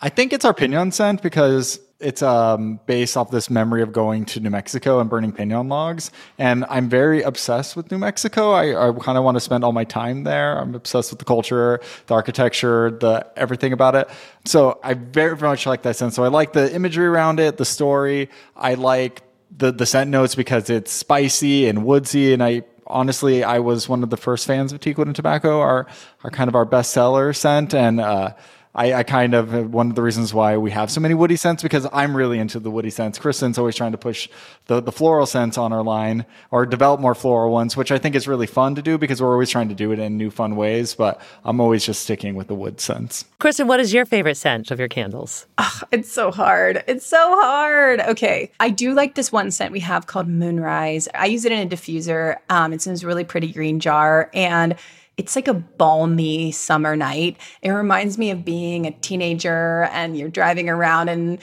I 0.00 0.08
think 0.08 0.32
it's 0.32 0.44
our 0.44 0.52
pinon 0.52 0.92
scent 0.92 1.22
because 1.22 1.80
it's 1.98 2.22
um, 2.22 2.78
based 2.86 3.16
off 3.16 3.30
this 3.30 3.48
memory 3.48 3.80
of 3.82 3.92
going 3.92 4.26
to 4.26 4.40
New 4.40 4.50
Mexico 4.50 5.00
and 5.00 5.08
burning 5.08 5.32
pinon 5.32 5.68
logs. 5.68 6.10
And 6.38 6.64
I'm 6.68 6.88
very 6.90 7.22
obsessed 7.22 7.74
with 7.74 7.90
New 7.90 7.98
Mexico. 7.98 8.52
I, 8.52 8.88
I 8.88 8.92
kind 8.92 9.16
of 9.16 9.24
want 9.24 9.36
to 9.36 9.40
spend 9.40 9.64
all 9.64 9.72
my 9.72 9.84
time 9.84 10.24
there. 10.24 10.58
I'm 10.58 10.74
obsessed 10.74 11.10
with 11.10 11.18
the 11.18 11.24
culture, 11.24 11.80
the 12.06 12.14
architecture, 12.14 12.90
the 12.90 13.26
everything 13.36 13.72
about 13.72 13.94
it. 13.94 14.10
So 14.44 14.78
I 14.82 14.94
very, 14.94 15.36
very 15.36 15.50
much 15.50 15.64
like 15.64 15.82
that 15.82 15.96
sense. 15.96 16.14
So 16.14 16.24
I 16.24 16.28
like 16.28 16.52
the 16.52 16.72
imagery 16.74 17.06
around 17.06 17.40
it, 17.40 17.56
the 17.56 17.64
story. 17.64 18.28
I 18.54 18.74
like 18.74 19.22
the 19.56 19.72
the 19.72 19.86
scent 19.86 20.10
notes 20.10 20.34
because 20.34 20.68
it's 20.68 20.92
spicy 20.92 21.66
and 21.66 21.86
woodsy. 21.86 22.34
And 22.34 22.42
I 22.42 22.62
honestly, 22.86 23.42
I 23.42 23.60
was 23.60 23.88
one 23.88 24.02
of 24.02 24.10
the 24.10 24.18
first 24.18 24.46
fans 24.46 24.72
of 24.72 24.80
Teakwood 24.80 25.06
and 25.06 25.16
Tobacco, 25.16 25.60
our 25.60 25.86
our 26.24 26.30
kind 26.30 26.48
of 26.48 26.54
our 26.54 26.66
bestseller 26.66 27.34
scent, 27.34 27.72
and. 27.72 28.00
Uh, 28.00 28.34
I, 28.76 28.92
I 28.92 29.02
kind 29.02 29.34
of 29.34 29.72
one 29.72 29.88
of 29.88 29.96
the 29.96 30.02
reasons 30.02 30.34
why 30.34 30.56
we 30.58 30.70
have 30.70 30.90
so 30.90 31.00
many 31.00 31.14
woody 31.14 31.36
scents 31.36 31.62
because 31.62 31.86
I'm 31.92 32.14
really 32.14 32.38
into 32.38 32.60
the 32.60 32.70
woody 32.70 32.90
scents. 32.90 33.18
Kristen's 33.18 33.56
always 33.58 33.74
trying 33.74 33.92
to 33.92 33.98
push 33.98 34.28
the, 34.66 34.80
the 34.80 34.92
floral 34.92 35.24
scents 35.24 35.56
on 35.56 35.72
our 35.72 35.82
line 35.82 36.26
or 36.50 36.66
develop 36.66 37.00
more 37.00 37.14
floral 37.14 37.50
ones, 37.50 37.76
which 37.76 37.90
I 37.90 37.98
think 37.98 38.14
is 38.14 38.28
really 38.28 38.46
fun 38.46 38.74
to 38.74 38.82
do 38.82 38.98
because 38.98 39.22
we're 39.22 39.32
always 39.32 39.50
trying 39.50 39.70
to 39.70 39.74
do 39.74 39.92
it 39.92 39.98
in 39.98 40.18
new 40.18 40.30
fun 40.30 40.56
ways. 40.56 40.94
But 40.94 41.20
I'm 41.44 41.58
always 41.60 41.84
just 41.84 42.02
sticking 42.02 42.34
with 42.34 42.48
the 42.48 42.54
wood 42.54 42.80
scents. 42.80 43.24
Kristen, 43.38 43.66
what 43.66 43.80
is 43.80 43.94
your 43.94 44.04
favorite 44.04 44.36
scent 44.36 44.70
of 44.70 44.78
your 44.78 44.88
candles? 44.88 45.46
Oh, 45.58 45.80
it's 45.90 46.12
so 46.12 46.30
hard. 46.30 46.84
It's 46.86 47.06
so 47.06 47.40
hard. 47.40 48.00
Okay. 48.00 48.52
I 48.60 48.68
do 48.68 48.92
like 48.92 49.14
this 49.14 49.32
one 49.32 49.50
scent 49.50 49.72
we 49.72 49.80
have 49.80 50.06
called 50.06 50.28
Moonrise. 50.28 51.08
I 51.14 51.26
use 51.26 51.46
it 51.46 51.52
in 51.52 51.66
a 51.66 51.70
diffuser. 51.70 52.36
Um, 52.50 52.74
it's 52.74 52.86
in 52.86 52.92
this 52.92 53.04
really 53.04 53.24
pretty 53.24 53.52
green 53.52 53.80
jar. 53.80 54.30
And 54.34 54.76
it's 55.16 55.34
like 55.34 55.48
a 55.48 55.54
balmy 55.54 56.52
summer 56.52 56.94
night. 56.94 57.36
It 57.62 57.70
reminds 57.70 58.18
me 58.18 58.30
of 58.30 58.44
being 58.44 58.86
a 58.86 58.90
teenager 58.90 59.84
and 59.92 60.16
you're 60.16 60.28
driving 60.28 60.68
around 60.68 61.08
and 61.08 61.38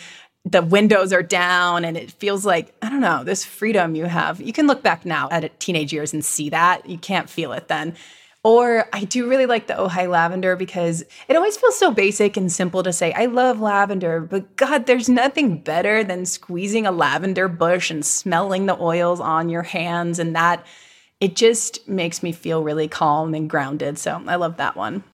the 0.46 0.62
windows 0.62 1.14
are 1.14 1.24
down 1.24 1.86
and 1.86 1.96
it 1.96 2.12
feels 2.12 2.46
like 2.46 2.76
i 2.82 2.90
don't 2.90 3.00
know 3.00 3.24
this 3.24 3.46
freedom 3.46 3.96
you 3.96 4.06
have. 4.06 4.42
You 4.42 4.54
can 4.54 4.68
look 4.68 4.84
back 4.84 5.06
now 5.06 5.30
at 5.32 5.60
teenage 5.60 5.94
years 5.94 6.14
and 6.14 6.24
see 6.24 6.50
that. 6.50 6.88
You 6.88 6.98
can't 6.98 7.30
feel 7.30 7.54
it 7.54 7.68
then. 7.68 7.96
Or 8.44 8.90
i 8.92 9.06
do 9.06 9.30
really 9.30 9.46
like 9.46 9.68
the 9.68 9.74
ojai 9.74 10.08
lavender 10.10 10.56
because 10.58 11.04
it 11.30 11.36
always 11.36 11.56
feels 11.56 11.78
so 11.80 11.92
basic 11.92 12.36
and 12.36 12.52
simple 12.52 12.84
to 12.84 12.92
say 12.92 13.14
i 13.14 13.26
love 13.26 13.62
lavender 13.62 14.20
but 14.20 14.56
god 14.58 14.86
there's 14.86 15.08
nothing 15.08 15.60
better 15.60 16.04
than 16.04 16.26
squeezing 16.26 16.86
a 16.86 16.92
lavender 16.92 17.48
bush 17.48 17.90
and 17.90 18.06
smelling 18.06 18.66
the 18.66 18.80
oils 18.82 19.22
on 19.22 19.48
your 19.48 19.64
hands 19.64 20.20
and 20.20 20.36
that 20.36 20.66
it 21.24 21.38
just 21.38 21.88
makes 21.88 22.22
me 22.22 22.34
feel 22.34 22.62
really 22.64 22.90
calm 22.90 23.34
and 23.34 23.50
grounded. 23.50 23.98
So 23.98 24.22
I 24.28 24.36
love 24.36 24.58
that 24.58 24.76
one. 24.76 25.06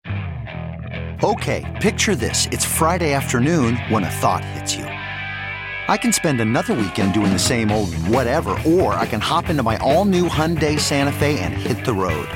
Okay, 1.23 1.79
picture 1.83 2.15
this. 2.15 2.47
It's 2.47 2.65
Friday 2.65 3.13
afternoon 3.13 3.77
when 3.91 4.05
a 4.05 4.11
thought 4.11 4.43
hits 4.43 4.75
you. 4.75 4.85
I 4.85 5.99
can 5.99 6.15
spend 6.15 6.41
another 6.41 6.73
weekend 6.73 7.13
doing 7.13 7.31
the 7.31 7.39
same 7.39 7.71
old 7.71 7.95
whatever, 8.09 8.59
or 8.65 8.95
I 8.95 9.05
can 9.05 9.21
hop 9.21 9.51
into 9.51 9.63
my 9.63 9.77
all 9.79 10.07
new 10.07 10.29
Hyundai 10.29 10.81
Santa 10.81 11.13
Fe 11.13 11.41
and 11.41 11.53
hit 11.53 11.85
the 11.85 11.93
road. 11.93 12.29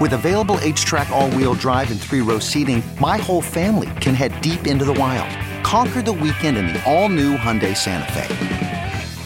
With 0.00 0.12
available 0.12 0.56
H 0.60 0.84
track, 0.84 1.10
all 1.10 1.28
wheel 1.30 1.54
drive, 1.54 1.90
and 1.90 2.00
three 2.00 2.20
row 2.20 2.38
seating, 2.38 2.84
my 3.00 3.16
whole 3.16 3.42
family 3.42 3.90
can 4.00 4.14
head 4.14 4.40
deep 4.40 4.68
into 4.68 4.84
the 4.84 4.94
wild. 4.94 5.36
Conquer 5.64 6.02
the 6.02 6.12
weekend 6.12 6.56
in 6.56 6.68
the 6.68 6.80
all 6.84 7.08
new 7.08 7.36
Hyundai 7.36 7.76
Santa 7.76 8.12
Fe. 8.12 8.67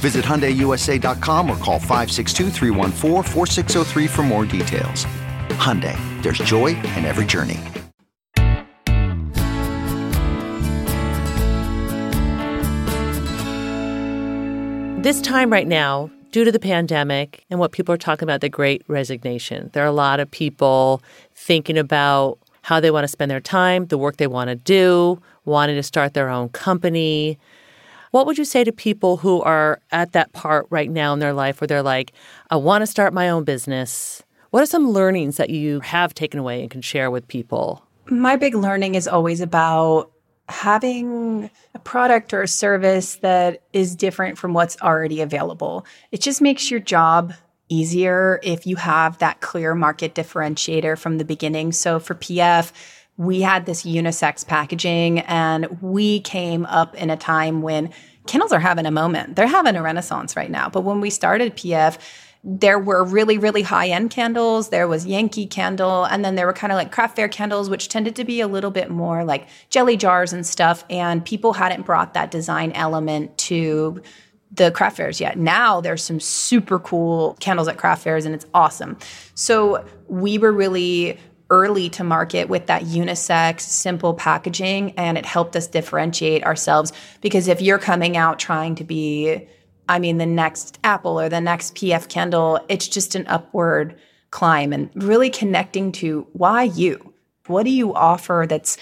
Visit 0.00 0.24
HyundaiUSA.com 0.24 1.50
or 1.50 1.56
call 1.58 1.78
562 1.78 2.50
for 4.08 4.22
more 4.22 4.46
details. 4.46 5.04
Hyundai, 5.60 5.94
there's 6.22 6.38
joy 6.38 6.68
in 6.68 7.04
every 7.04 7.26
journey. 7.26 7.60
This 15.02 15.20
time 15.22 15.50
right 15.50 15.66
now, 15.66 16.10
due 16.30 16.44
to 16.44 16.52
the 16.52 16.58
pandemic 16.58 17.44
and 17.50 17.58
what 17.58 17.72
people 17.72 17.94
are 17.94 17.98
talking 17.98 18.24
about, 18.24 18.40
the 18.40 18.48
great 18.48 18.82
resignation, 18.86 19.70
there 19.72 19.82
are 19.82 19.86
a 19.86 19.92
lot 19.92 20.20
of 20.20 20.30
people 20.30 21.02
thinking 21.34 21.76
about 21.78 22.38
how 22.62 22.80
they 22.80 22.90
want 22.90 23.04
to 23.04 23.08
spend 23.08 23.30
their 23.30 23.40
time, 23.40 23.86
the 23.86 23.98
work 23.98 24.18
they 24.18 24.26
want 24.26 24.48
to 24.48 24.56
do, 24.56 25.20
wanting 25.44 25.76
to 25.76 25.82
start 25.82 26.14
their 26.14 26.28
own 26.28 26.50
company, 26.50 27.38
what 28.10 28.26
would 28.26 28.38
you 28.38 28.44
say 28.44 28.64
to 28.64 28.72
people 28.72 29.18
who 29.18 29.40
are 29.42 29.80
at 29.90 30.12
that 30.12 30.32
part 30.32 30.66
right 30.70 30.90
now 30.90 31.12
in 31.12 31.18
their 31.18 31.32
life 31.32 31.60
where 31.60 31.68
they're 31.68 31.82
like, 31.82 32.12
I 32.50 32.56
want 32.56 32.82
to 32.82 32.86
start 32.86 33.14
my 33.14 33.28
own 33.28 33.44
business? 33.44 34.22
What 34.50 34.62
are 34.62 34.66
some 34.66 34.90
learnings 34.90 35.36
that 35.36 35.50
you 35.50 35.80
have 35.80 36.12
taken 36.12 36.40
away 36.40 36.60
and 36.60 36.70
can 36.70 36.82
share 36.82 37.10
with 37.10 37.28
people? 37.28 37.86
My 38.06 38.36
big 38.36 38.54
learning 38.54 38.96
is 38.96 39.06
always 39.06 39.40
about 39.40 40.10
having 40.48 41.48
a 41.74 41.78
product 41.78 42.34
or 42.34 42.42
a 42.42 42.48
service 42.48 43.16
that 43.16 43.62
is 43.72 43.94
different 43.94 44.36
from 44.36 44.52
what's 44.52 44.76
already 44.82 45.20
available. 45.20 45.86
It 46.10 46.20
just 46.20 46.40
makes 46.40 46.70
your 46.70 46.80
job 46.80 47.32
easier 47.68 48.40
if 48.42 48.66
you 48.66 48.74
have 48.74 49.18
that 49.18 49.40
clear 49.40 49.76
market 49.76 50.14
differentiator 50.14 50.98
from 50.98 51.18
the 51.18 51.24
beginning. 51.24 51.70
So 51.70 52.00
for 52.00 52.16
PF, 52.16 52.72
we 53.20 53.42
had 53.42 53.66
this 53.66 53.82
unisex 53.82 54.46
packaging 54.46 55.18
and 55.20 55.82
we 55.82 56.20
came 56.20 56.64
up 56.64 56.94
in 56.94 57.10
a 57.10 57.18
time 57.18 57.60
when 57.60 57.90
candles 58.26 58.50
are 58.50 58.60
having 58.60 58.86
a 58.86 58.90
moment. 58.90 59.36
They're 59.36 59.46
having 59.46 59.76
a 59.76 59.82
renaissance 59.82 60.36
right 60.36 60.50
now. 60.50 60.70
But 60.70 60.84
when 60.84 61.02
we 61.02 61.10
started 61.10 61.54
PF, 61.54 61.98
there 62.42 62.78
were 62.78 63.04
really, 63.04 63.36
really 63.36 63.60
high 63.60 63.88
end 63.88 64.10
candles. 64.10 64.70
There 64.70 64.88
was 64.88 65.04
Yankee 65.04 65.46
candle, 65.46 66.04
and 66.04 66.24
then 66.24 66.34
there 66.34 66.46
were 66.46 66.54
kind 66.54 66.72
of 66.72 66.78
like 66.78 66.92
craft 66.92 67.16
fair 67.16 67.28
candles, 67.28 67.68
which 67.68 67.90
tended 67.90 68.16
to 68.16 68.24
be 68.24 68.40
a 68.40 68.48
little 68.48 68.70
bit 68.70 68.88
more 68.88 69.22
like 69.22 69.48
jelly 69.68 69.98
jars 69.98 70.32
and 70.32 70.46
stuff. 70.46 70.86
And 70.88 71.22
people 71.22 71.52
hadn't 71.52 71.84
brought 71.84 72.14
that 72.14 72.30
design 72.30 72.72
element 72.72 73.36
to 73.36 74.00
the 74.50 74.70
craft 74.70 74.96
fairs 74.96 75.20
yet. 75.20 75.36
Now 75.36 75.82
there's 75.82 76.02
some 76.02 76.20
super 76.20 76.78
cool 76.78 77.36
candles 77.38 77.68
at 77.68 77.76
craft 77.76 78.02
fairs, 78.02 78.24
and 78.24 78.34
it's 78.34 78.46
awesome. 78.54 78.96
So 79.34 79.84
we 80.08 80.38
were 80.38 80.52
really 80.52 81.18
early 81.50 81.90
to 81.90 82.04
market 82.04 82.48
with 82.48 82.66
that 82.66 82.82
unisex, 82.84 83.60
simple 83.60 84.14
packaging, 84.14 84.92
and 84.92 85.18
it 85.18 85.26
helped 85.26 85.56
us 85.56 85.66
differentiate 85.66 86.44
ourselves. 86.44 86.92
Because 87.20 87.48
if 87.48 87.60
you're 87.60 87.78
coming 87.78 88.16
out 88.16 88.38
trying 88.38 88.76
to 88.76 88.84
be, 88.84 89.46
I 89.88 89.98
mean, 89.98 90.18
the 90.18 90.26
next 90.26 90.78
Apple 90.84 91.20
or 91.20 91.28
the 91.28 91.40
next 91.40 91.74
PF 91.74 92.08
Candle, 92.08 92.60
it's 92.68 92.88
just 92.88 93.14
an 93.14 93.26
upward 93.26 93.98
climb 94.30 94.72
and 94.72 94.90
really 94.94 95.30
connecting 95.30 95.92
to 95.92 96.26
why 96.32 96.62
you? 96.62 97.12
What 97.46 97.64
do 97.64 97.70
you 97.70 97.94
offer 97.94 98.46
that's 98.48 98.76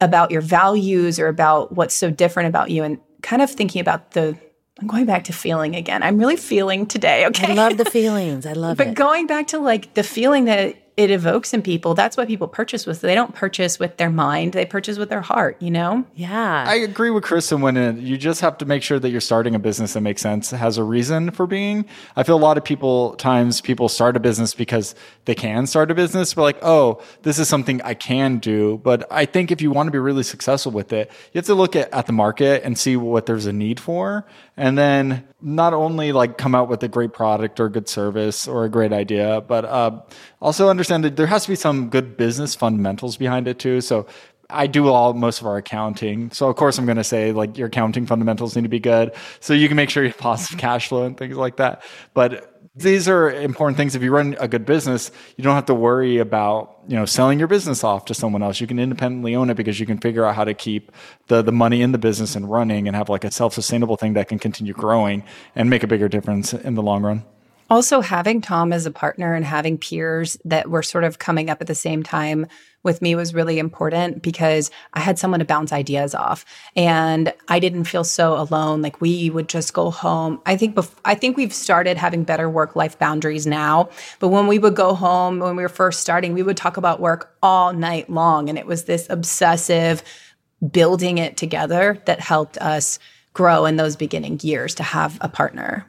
about 0.00 0.30
your 0.30 0.40
values 0.40 1.18
or 1.18 1.26
about 1.26 1.72
what's 1.72 1.94
so 1.94 2.10
different 2.10 2.48
about 2.48 2.70
you? 2.70 2.84
And 2.84 2.98
kind 3.22 3.42
of 3.42 3.50
thinking 3.50 3.80
about 3.80 4.12
the 4.12 4.36
I'm 4.80 4.88
going 4.88 5.04
back 5.06 5.24
to 5.24 5.32
feeling 5.32 5.76
again. 5.76 6.02
I'm 6.02 6.18
really 6.18 6.36
feeling 6.36 6.86
today. 6.86 7.26
Okay. 7.26 7.52
I 7.52 7.54
love 7.54 7.76
the 7.76 7.84
feelings. 7.84 8.46
I 8.46 8.52
love 8.54 8.76
but 8.76 8.88
it. 8.88 8.90
But 8.90 8.96
going 8.96 9.26
back 9.26 9.48
to 9.48 9.58
like 9.58 9.94
the 9.94 10.02
feeling 10.02 10.46
that 10.46 10.76
it 11.02 11.10
evokes 11.10 11.52
in 11.52 11.62
people. 11.62 11.94
That's 11.94 12.16
what 12.16 12.28
people 12.28 12.48
purchase 12.48 12.86
with. 12.86 13.00
They 13.00 13.14
don't 13.14 13.34
purchase 13.34 13.78
with 13.78 13.96
their 13.96 14.10
mind; 14.10 14.52
they 14.52 14.64
purchase 14.64 14.98
with 14.98 15.08
their 15.08 15.20
heart. 15.20 15.60
You 15.60 15.70
know? 15.70 16.04
Yeah. 16.14 16.64
I 16.66 16.76
agree 16.76 17.10
with 17.10 17.24
Kristen 17.24 17.60
when 17.60 17.76
it, 17.76 17.96
you 17.96 18.16
just 18.16 18.40
have 18.40 18.58
to 18.58 18.64
make 18.64 18.82
sure 18.82 18.98
that 18.98 19.10
you're 19.10 19.20
starting 19.20 19.54
a 19.54 19.58
business 19.58 19.92
that 19.94 20.00
makes 20.00 20.22
sense, 20.22 20.50
has 20.50 20.78
a 20.78 20.84
reason 20.84 21.30
for 21.30 21.46
being. 21.46 21.84
I 22.16 22.22
feel 22.22 22.36
a 22.36 22.38
lot 22.38 22.56
of 22.56 22.64
people 22.64 23.14
times 23.16 23.60
people 23.60 23.88
start 23.88 24.16
a 24.16 24.20
business 24.20 24.54
because 24.54 24.94
they 25.24 25.34
can 25.34 25.66
start 25.66 25.90
a 25.90 25.94
business, 25.94 26.34
but 26.34 26.42
like, 26.42 26.58
oh, 26.62 27.02
this 27.22 27.38
is 27.38 27.48
something 27.48 27.82
I 27.82 27.94
can 27.94 28.38
do. 28.38 28.80
But 28.82 29.06
I 29.10 29.24
think 29.24 29.50
if 29.50 29.60
you 29.60 29.70
want 29.70 29.86
to 29.88 29.90
be 29.90 29.98
really 29.98 30.22
successful 30.22 30.72
with 30.72 30.92
it, 30.92 31.10
you 31.32 31.38
have 31.38 31.46
to 31.46 31.54
look 31.54 31.76
at, 31.76 31.92
at 31.92 32.06
the 32.06 32.12
market 32.12 32.62
and 32.64 32.78
see 32.78 32.96
what 32.96 33.26
there's 33.26 33.46
a 33.46 33.52
need 33.52 33.80
for, 33.80 34.26
and 34.56 34.78
then 34.78 35.26
not 35.40 35.74
only 35.74 36.12
like 36.12 36.38
come 36.38 36.54
out 36.54 36.68
with 36.68 36.82
a 36.82 36.88
great 36.88 37.12
product 37.12 37.58
or 37.58 37.68
good 37.68 37.88
service 37.88 38.46
or 38.46 38.64
a 38.64 38.68
great 38.68 38.92
idea, 38.92 39.40
but 39.40 39.64
uh, 39.64 40.00
also 40.42 40.68
understand 40.68 41.04
that 41.04 41.16
there 41.16 41.28
has 41.28 41.44
to 41.44 41.48
be 41.48 41.56
some 41.56 41.88
good 41.88 42.16
business 42.16 42.54
fundamentals 42.54 43.16
behind 43.16 43.48
it 43.48 43.58
too. 43.58 43.80
So 43.80 44.06
I 44.50 44.66
do 44.66 44.88
all 44.88 45.14
most 45.14 45.40
of 45.40 45.46
our 45.46 45.56
accounting. 45.56 46.30
So 46.32 46.50
of 46.50 46.56
course 46.56 46.76
I'm 46.76 46.84
going 46.84 46.98
to 46.98 47.04
say 47.04 47.32
like 47.32 47.56
your 47.56 47.68
accounting 47.68 48.04
fundamentals 48.06 48.54
need 48.54 48.62
to 48.62 48.68
be 48.68 48.80
good 48.80 49.14
so 49.40 49.54
you 49.54 49.68
can 49.68 49.76
make 49.76 49.88
sure 49.88 50.02
you 50.02 50.10
have 50.10 50.18
positive 50.18 50.58
cash 50.66 50.88
flow 50.88 51.04
and 51.04 51.16
things 51.16 51.36
like 51.36 51.56
that. 51.56 51.82
But 52.12 52.48
These 52.74 53.06
are 53.06 53.30
important 53.30 53.76
things. 53.76 53.94
If 53.94 54.02
you 54.02 54.10
run 54.10 54.34
a 54.40 54.48
good 54.48 54.64
business, 54.64 55.10
you 55.36 55.44
don't 55.44 55.54
have 55.54 55.66
to 55.66 55.74
worry 55.74 56.16
about, 56.18 56.78
you 56.88 56.96
know, 56.96 57.04
selling 57.04 57.38
your 57.38 57.48
business 57.48 57.84
off 57.84 58.06
to 58.06 58.14
someone 58.14 58.42
else. 58.42 58.62
You 58.62 58.66
can 58.66 58.78
independently 58.78 59.34
own 59.34 59.50
it 59.50 59.56
because 59.58 59.78
you 59.78 59.84
can 59.84 59.98
figure 59.98 60.24
out 60.24 60.34
how 60.34 60.44
to 60.44 60.54
keep 60.54 60.90
the, 61.26 61.42
the 61.42 61.52
money 61.52 61.82
in 61.82 61.92
the 61.92 61.98
business 61.98 62.34
and 62.34 62.50
running 62.50 62.88
and 62.88 62.96
have 62.96 63.10
like 63.10 63.24
a 63.24 63.30
self-sustainable 63.30 63.98
thing 63.98 64.14
that 64.14 64.28
can 64.28 64.38
continue 64.38 64.72
growing 64.72 65.22
and 65.54 65.68
make 65.68 65.82
a 65.82 65.86
bigger 65.86 66.08
difference 66.08 66.54
in 66.54 66.74
the 66.74 66.82
long 66.82 67.02
run. 67.02 67.24
Also, 67.72 68.02
having 68.02 68.42
Tom 68.42 68.70
as 68.70 68.84
a 68.84 68.90
partner 68.90 69.32
and 69.32 69.46
having 69.46 69.78
peers 69.78 70.36
that 70.44 70.68
were 70.68 70.82
sort 70.82 71.04
of 71.04 71.18
coming 71.18 71.48
up 71.48 71.62
at 71.62 71.66
the 71.66 71.74
same 71.74 72.02
time 72.02 72.46
with 72.82 73.00
me 73.00 73.14
was 73.14 73.32
really 73.32 73.58
important 73.58 74.20
because 74.20 74.70
I 74.92 75.00
had 75.00 75.18
someone 75.18 75.40
to 75.40 75.46
bounce 75.46 75.72
ideas 75.72 76.14
off. 76.14 76.44
And 76.76 77.32
I 77.48 77.60
didn't 77.60 77.84
feel 77.84 78.04
so 78.04 78.38
alone. 78.38 78.82
Like 78.82 79.00
we 79.00 79.30
would 79.30 79.48
just 79.48 79.72
go 79.72 79.90
home. 79.90 80.38
I 80.44 80.54
think 80.54 80.76
bef- 80.76 80.94
I 81.06 81.14
think 81.14 81.38
we've 81.38 81.54
started 81.54 81.96
having 81.96 82.24
better 82.24 82.50
work 82.50 82.76
life 82.76 82.98
boundaries 82.98 83.46
now. 83.46 83.88
But 84.20 84.28
when 84.28 84.48
we 84.48 84.58
would 84.58 84.76
go 84.76 84.94
home 84.94 85.38
when 85.38 85.56
we 85.56 85.62
were 85.62 85.70
first 85.70 86.00
starting 86.00 86.34
we 86.34 86.42
would 86.42 86.58
talk 86.58 86.76
about 86.76 87.00
work 87.00 87.34
all 87.42 87.72
night 87.72 88.10
long. 88.10 88.50
And 88.50 88.58
it 88.58 88.66
was 88.66 88.84
this 88.84 89.06
obsessive 89.08 90.02
building 90.70 91.16
it 91.16 91.38
together 91.38 92.02
that 92.04 92.20
helped 92.20 92.58
us 92.58 92.98
grow 93.32 93.64
in 93.64 93.76
those 93.76 93.96
beginning 93.96 94.40
years 94.42 94.74
to 94.74 94.82
have 94.82 95.16
a 95.22 95.28
partner 95.30 95.86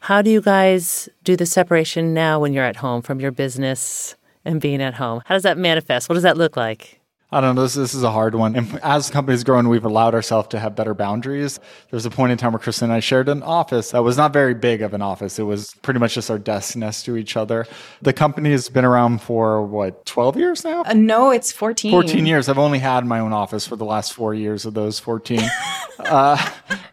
how 0.00 0.22
do 0.22 0.30
you 0.30 0.40
guys 0.40 1.08
do 1.24 1.36
the 1.36 1.46
separation 1.46 2.14
now 2.14 2.40
when 2.40 2.52
you're 2.52 2.64
at 2.64 2.76
home 2.76 3.02
from 3.02 3.20
your 3.20 3.30
business 3.30 4.16
and 4.44 4.60
being 4.60 4.80
at 4.82 4.94
home? 4.94 5.22
How 5.26 5.34
does 5.34 5.42
that 5.42 5.58
manifest? 5.58 6.08
What 6.08 6.14
does 6.14 6.22
that 6.22 6.38
look 6.38 6.56
like? 6.56 6.99
I 7.32 7.40
don't 7.40 7.54
know. 7.54 7.62
This, 7.62 7.74
this 7.74 7.94
is 7.94 8.02
a 8.02 8.10
hard 8.10 8.34
one. 8.34 8.56
And 8.56 8.80
as 8.82 9.08
companies 9.08 9.44
grown, 9.44 9.68
we've 9.68 9.84
allowed 9.84 10.14
ourselves 10.14 10.48
to 10.48 10.58
have 10.58 10.74
better 10.74 10.94
boundaries. 10.94 11.60
There's 11.90 12.04
a 12.04 12.10
point 12.10 12.32
in 12.32 12.38
time 12.38 12.52
where 12.52 12.58
Kristen 12.58 12.86
and 12.86 12.92
I 12.92 12.98
shared 12.98 13.28
an 13.28 13.44
office 13.44 13.92
that 13.92 14.02
was 14.02 14.16
not 14.16 14.32
very 14.32 14.52
big 14.52 14.82
of 14.82 14.94
an 14.94 15.02
office. 15.02 15.38
It 15.38 15.44
was 15.44 15.72
pretty 15.82 16.00
much 16.00 16.14
just 16.14 16.28
our 16.28 16.40
desks 16.40 16.74
next 16.74 17.04
to 17.04 17.16
each 17.16 17.36
other. 17.36 17.68
The 18.02 18.12
company 18.12 18.50
has 18.50 18.68
been 18.68 18.84
around 18.84 19.22
for 19.22 19.62
what, 19.64 20.04
12 20.06 20.38
years 20.38 20.64
now? 20.64 20.82
Uh, 20.82 20.92
no, 20.94 21.30
it's 21.30 21.52
14. 21.52 21.92
14 21.92 22.26
years. 22.26 22.48
I've 22.48 22.58
only 22.58 22.80
had 22.80 23.06
my 23.06 23.20
own 23.20 23.32
office 23.32 23.64
for 23.64 23.76
the 23.76 23.84
last 23.84 24.12
four 24.12 24.34
years 24.34 24.66
of 24.66 24.74
those 24.74 24.98
14. 24.98 25.40
uh, 26.00 26.50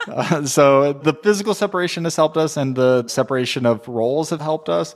uh, 0.07 0.45
so 0.45 0.93
the 0.93 1.13
physical 1.13 1.55
separation 1.55 2.03
has 2.03 2.15
helped 2.15 2.37
us, 2.37 2.57
and 2.57 2.75
the 2.75 3.07
separation 3.07 3.65
of 3.65 3.87
roles 3.87 4.29
have 4.29 4.41
helped 4.41 4.69
us. 4.69 4.95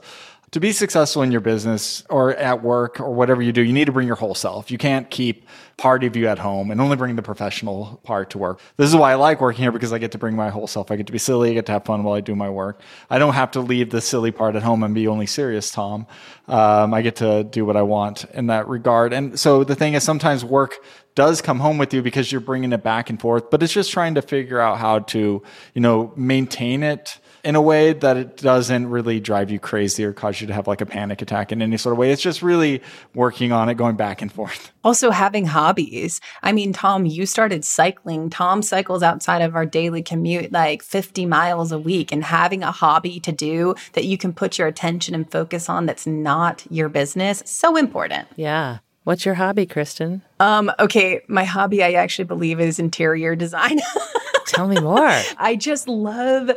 To 0.52 0.60
be 0.60 0.72
successful 0.72 1.22
in 1.22 1.32
your 1.32 1.40
business 1.40 2.04
or 2.10 2.34
at 2.34 2.62
work 2.62 3.00
or 3.00 3.14
whatever 3.14 3.40
you 3.40 3.52
do, 3.52 3.62
you 3.62 3.72
need 3.72 3.86
to 3.86 3.92
bring 3.92 4.06
your 4.06 4.16
whole 4.16 4.34
self. 4.34 4.70
You 4.70 4.76
can't 4.76 5.08
keep 5.08 5.46
part 5.78 6.04
of 6.04 6.14
you 6.14 6.28
at 6.28 6.38
home 6.38 6.70
and 6.70 6.78
only 6.78 6.94
bring 6.94 7.16
the 7.16 7.22
professional 7.22 8.02
part 8.04 8.28
to 8.30 8.38
work. 8.38 8.60
This 8.76 8.90
is 8.90 8.94
why 8.94 9.12
I 9.12 9.14
like 9.14 9.40
working 9.40 9.62
here 9.62 9.72
because 9.72 9.94
I 9.94 9.98
get 9.98 10.12
to 10.12 10.18
bring 10.18 10.36
my 10.36 10.50
whole 10.50 10.66
self. 10.66 10.90
I 10.90 10.96
get 10.96 11.06
to 11.06 11.12
be 11.12 11.18
silly, 11.18 11.52
I 11.52 11.54
get 11.54 11.64
to 11.66 11.72
have 11.72 11.86
fun 11.86 12.04
while 12.04 12.14
I 12.14 12.20
do 12.20 12.36
my 12.36 12.50
work. 12.50 12.82
I 13.08 13.18
don't 13.18 13.32
have 13.32 13.50
to 13.52 13.60
leave 13.60 13.88
the 13.88 14.02
silly 14.02 14.30
part 14.30 14.54
at 14.54 14.62
home 14.62 14.82
and 14.82 14.94
be 14.94 15.08
only 15.08 15.24
serious, 15.24 15.70
Tom. 15.70 16.06
Um, 16.48 16.92
I 16.92 17.00
get 17.00 17.16
to 17.16 17.44
do 17.44 17.64
what 17.64 17.78
I 17.78 17.82
want 17.82 18.26
in 18.34 18.48
that 18.48 18.68
regard. 18.68 19.14
And 19.14 19.40
so 19.40 19.64
the 19.64 19.74
thing 19.74 19.94
is, 19.94 20.04
sometimes 20.04 20.44
work 20.44 20.74
does 21.14 21.40
come 21.40 21.60
home 21.60 21.78
with 21.78 21.94
you 21.94 22.02
because 22.02 22.30
you're 22.30 22.42
bringing 22.42 22.74
it 22.74 22.82
back 22.82 23.08
and 23.08 23.18
forth, 23.18 23.50
but 23.50 23.62
it's 23.62 23.72
just 23.72 23.90
trying 23.90 24.16
to 24.16 24.22
figure 24.22 24.60
out 24.60 24.76
how 24.76 24.98
to, 24.98 25.42
you 25.72 25.80
know, 25.80 26.12
maintain 26.14 26.82
it 26.82 27.18
in 27.44 27.56
a 27.56 27.62
way 27.62 27.92
that 27.92 28.16
it 28.16 28.36
doesn't 28.36 28.88
really 28.88 29.18
drive 29.18 29.50
you 29.50 29.58
crazy 29.58 30.04
or 30.04 30.12
cause 30.12 30.40
you 30.40 30.46
to 30.46 30.52
have 30.52 30.68
like 30.68 30.80
a 30.80 30.86
panic 30.86 31.20
attack 31.22 31.50
in 31.50 31.60
any 31.60 31.76
sort 31.76 31.92
of 31.92 31.98
way. 31.98 32.12
It's 32.12 32.22
just 32.22 32.42
really 32.42 32.82
working 33.14 33.52
on 33.52 33.68
it, 33.68 33.74
going 33.74 33.96
back 33.96 34.22
and 34.22 34.32
forth. 34.32 34.72
Also, 34.84 35.10
having 35.10 35.46
hobbies. 35.46 36.20
I 36.42 36.52
mean, 36.52 36.72
Tom, 36.72 37.06
you 37.06 37.26
started 37.26 37.64
cycling. 37.64 38.30
Tom 38.30 38.62
cycles 38.62 39.02
outside 39.02 39.42
of 39.42 39.56
our 39.56 39.66
daily 39.66 40.02
commute 40.02 40.52
like 40.52 40.82
50 40.82 41.26
miles 41.26 41.72
a 41.72 41.78
week, 41.78 42.12
and 42.12 42.24
having 42.24 42.62
a 42.62 42.70
hobby 42.70 43.18
to 43.20 43.32
do 43.32 43.74
that 43.94 44.04
you 44.04 44.16
can 44.18 44.32
put 44.32 44.58
your 44.58 44.68
attention 44.68 45.14
and 45.14 45.30
focus 45.30 45.68
on 45.68 45.86
that's 45.86 46.06
not 46.06 46.64
your 46.70 46.88
business, 46.88 47.42
so 47.46 47.76
important. 47.76 48.28
Yeah. 48.36 48.78
What's 49.04 49.26
your 49.26 49.34
hobby, 49.34 49.66
Kristen? 49.66 50.22
Um, 50.42 50.72
okay, 50.80 51.20
my 51.28 51.44
hobby 51.44 51.84
I 51.84 51.92
actually 51.92 52.24
believe 52.24 52.58
is 52.58 52.80
interior 52.80 53.36
design. 53.36 53.78
Tell 54.46 54.66
me 54.66 54.80
more. 54.80 55.08
I 55.38 55.54
just 55.54 55.86
love 55.86 56.50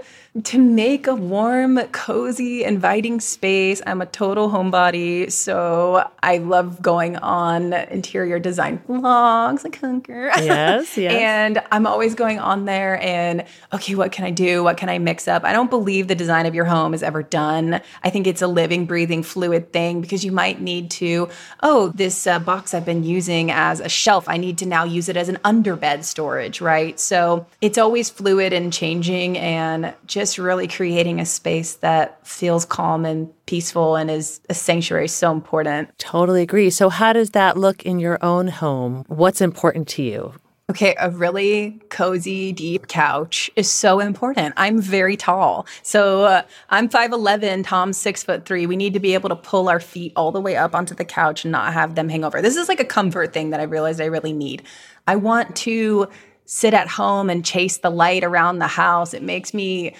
to 0.43 0.59
make 0.59 1.07
a 1.07 1.15
warm, 1.15 1.79
cozy, 1.93 2.65
inviting 2.65 3.21
space. 3.21 3.81
I'm 3.85 4.01
a 4.01 4.05
total 4.05 4.49
homebody, 4.49 5.31
so 5.31 6.09
I 6.21 6.39
love 6.39 6.81
going 6.81 7.15
on 7.17 7.71
interior 7.71 8.37
design 8.37 8.81
blogs 8.85 9.63
like 9.63 9.79
Hunker. 9.79 10.29
Yes, 10.35 10.97
yes. 10.97 11.13
and 11.13 11.61
I'm 11.71 11.87
always 11.87 12.15
going 12.15 12.37
on 12.39 12.65
there 12.65 13.01
and 13.01 13.45
okay, 13.71 13.95
what 13.95 14.11
can 14.11 14.25
I 14.25 14.31
do? 14.31 14.61
What 14.61 14.75
can 14.75 14.89
I 14.89 14.99
mix 14.99 15.27
up? 15.29 15.45
I 15.45 15.53
don't 15.53 15.69
believe 15.69 16.09
the 16.09 16.15
design 16.15 16.45
of 16.45 16.53
your 16.53 16.65
home 16.65 16.93
is 16.93 17.01
ever 17.01 17.23
done. 17.23 17.79
I 18.03 18.09
think 18.09 18.27
it's 18.27 18.41
a 18.41 18.47
living, 18.47 18.85
breathing, 18.85 19.23
fluid 19.23 19.71
thing 19.71 20.01
because 20.01 20.25
you 20.25 20.33
might 20.33 20.59
need 20.59 20.91
to. 20.91 21.29
Oh, 21.63 21.93
this 21.95 22.27
uh, 22.27 22.39
box 22.39 22.73
I've 22.73 22.85
been 22.85 23.05
using 23.05 23.51
as 23.51 23.74
a 23.79 23.89
shelf. 23.89 24.25
I 24.27 24.37
need 24.37 24.57
to 24.59 24.65
now 24.65 24.83
use 24.83 25.09
it 25.09 25.17
as 25.17 25.29
an 25.29 25.37
underbed 25.43 26.03
storage, 26.03 26.61
right? 26.61 26.99
So 26.99 27.45
it's 27.61 27.77
always 27.77 28.09
fluid 28.09 28.53
and 28.53 28.71
changing 28.71 29.37
and 29.37 29.93
just 30.05 30.37
really 30.37 30.67
creating 30.67 31.19
a 31.19 31.25
space 31.25 31.75
that 31.75 32.25
feels 32.25 32.65
calm 32.65 33.05
and 33.05 33.31
peaceful 33.45 33.95
and 33.95 34.09
is 34.09 34.41
a 34.49 34.53
sanctuary 34.53 35.07
so 35.07 35.31
important. 35.31 35.97
Totally 35.97 36.41
agree. 36.41 36.69
So 36.69 36.89
how 36.89 37.13
does 37.13 37.31
that 37.31 37.57
look 37.57 37.83
in 37.83 37.99
your 37.99 38.17
own 38.23 38.47
home? 38.47 39.05
What's 39.07 39.41
important 39.41 39.87
to 39.89 40.03
you? 40.03 40.33
Okay, 40.67 40.95
a 40.99 41.11
really 41.11 41.79
cozy, 41.89 42.51
deep 42.51 42.87
couch 42.87 43.51
is 43.55 43.69
so 43.69 43.99
important. 43.99 44.55
I'm 44.57 44.81
very 44.81 45.15
tall. 45.15 45.67
So 45.83 46.23
uh, 46.23 46.41
I'm 46.71 46.89
5'11, 46.89 47.63
Tom's 47.63 47.97
six 47.97 48.23
foot 48.23 48.47
three. 48.47 48.65
We 48.65 48.75
need 48.75 48.93
to 48.93 48.99
be 48.99 49.13
able 49.13 49.29
to 49.29 49.35
pull 49.35 49.69
our 49.69 49.79
feet 49.79 50.11
all 50.15 50.31
the 50.31 50.41
way 50.41 50.55
up 50.55 50.73
onto 50.73 50.95
the 50.95 51.05
couch 51.05 51.45
and 51.45 51.51
not 51.51 51.71
have 51.73 51.93
them 51.93 52.09
hang 52.09 52.23
over. 52.23 52.41
This 52.41 52.55
is 52.55 52.67
like 52.67 52.79
a 52.79 52.85
comfort 52.85 53.31
thing 53.31 53.51
that 53.51 53.59
I 53.59 53.63
realized 53.63 54.01
I 54.01 54.05
really 54.05 54.33
need. 54.33 54.63
I 55.05 55.17
want 55.17 55.55
to 55.57 56.07
sit 56.45 56.73
at 56.73 56.87
home 56.87 57.29
and 57.29 57.45
chase 57.45 57.77
the 57.77 57.91
light 57.91 58.23
around 58.23 58.57
the 58.57 58.67
house. 58.67 59.13
It 59.13 59.21
makes 59.21 59.53
me 59.53 59.93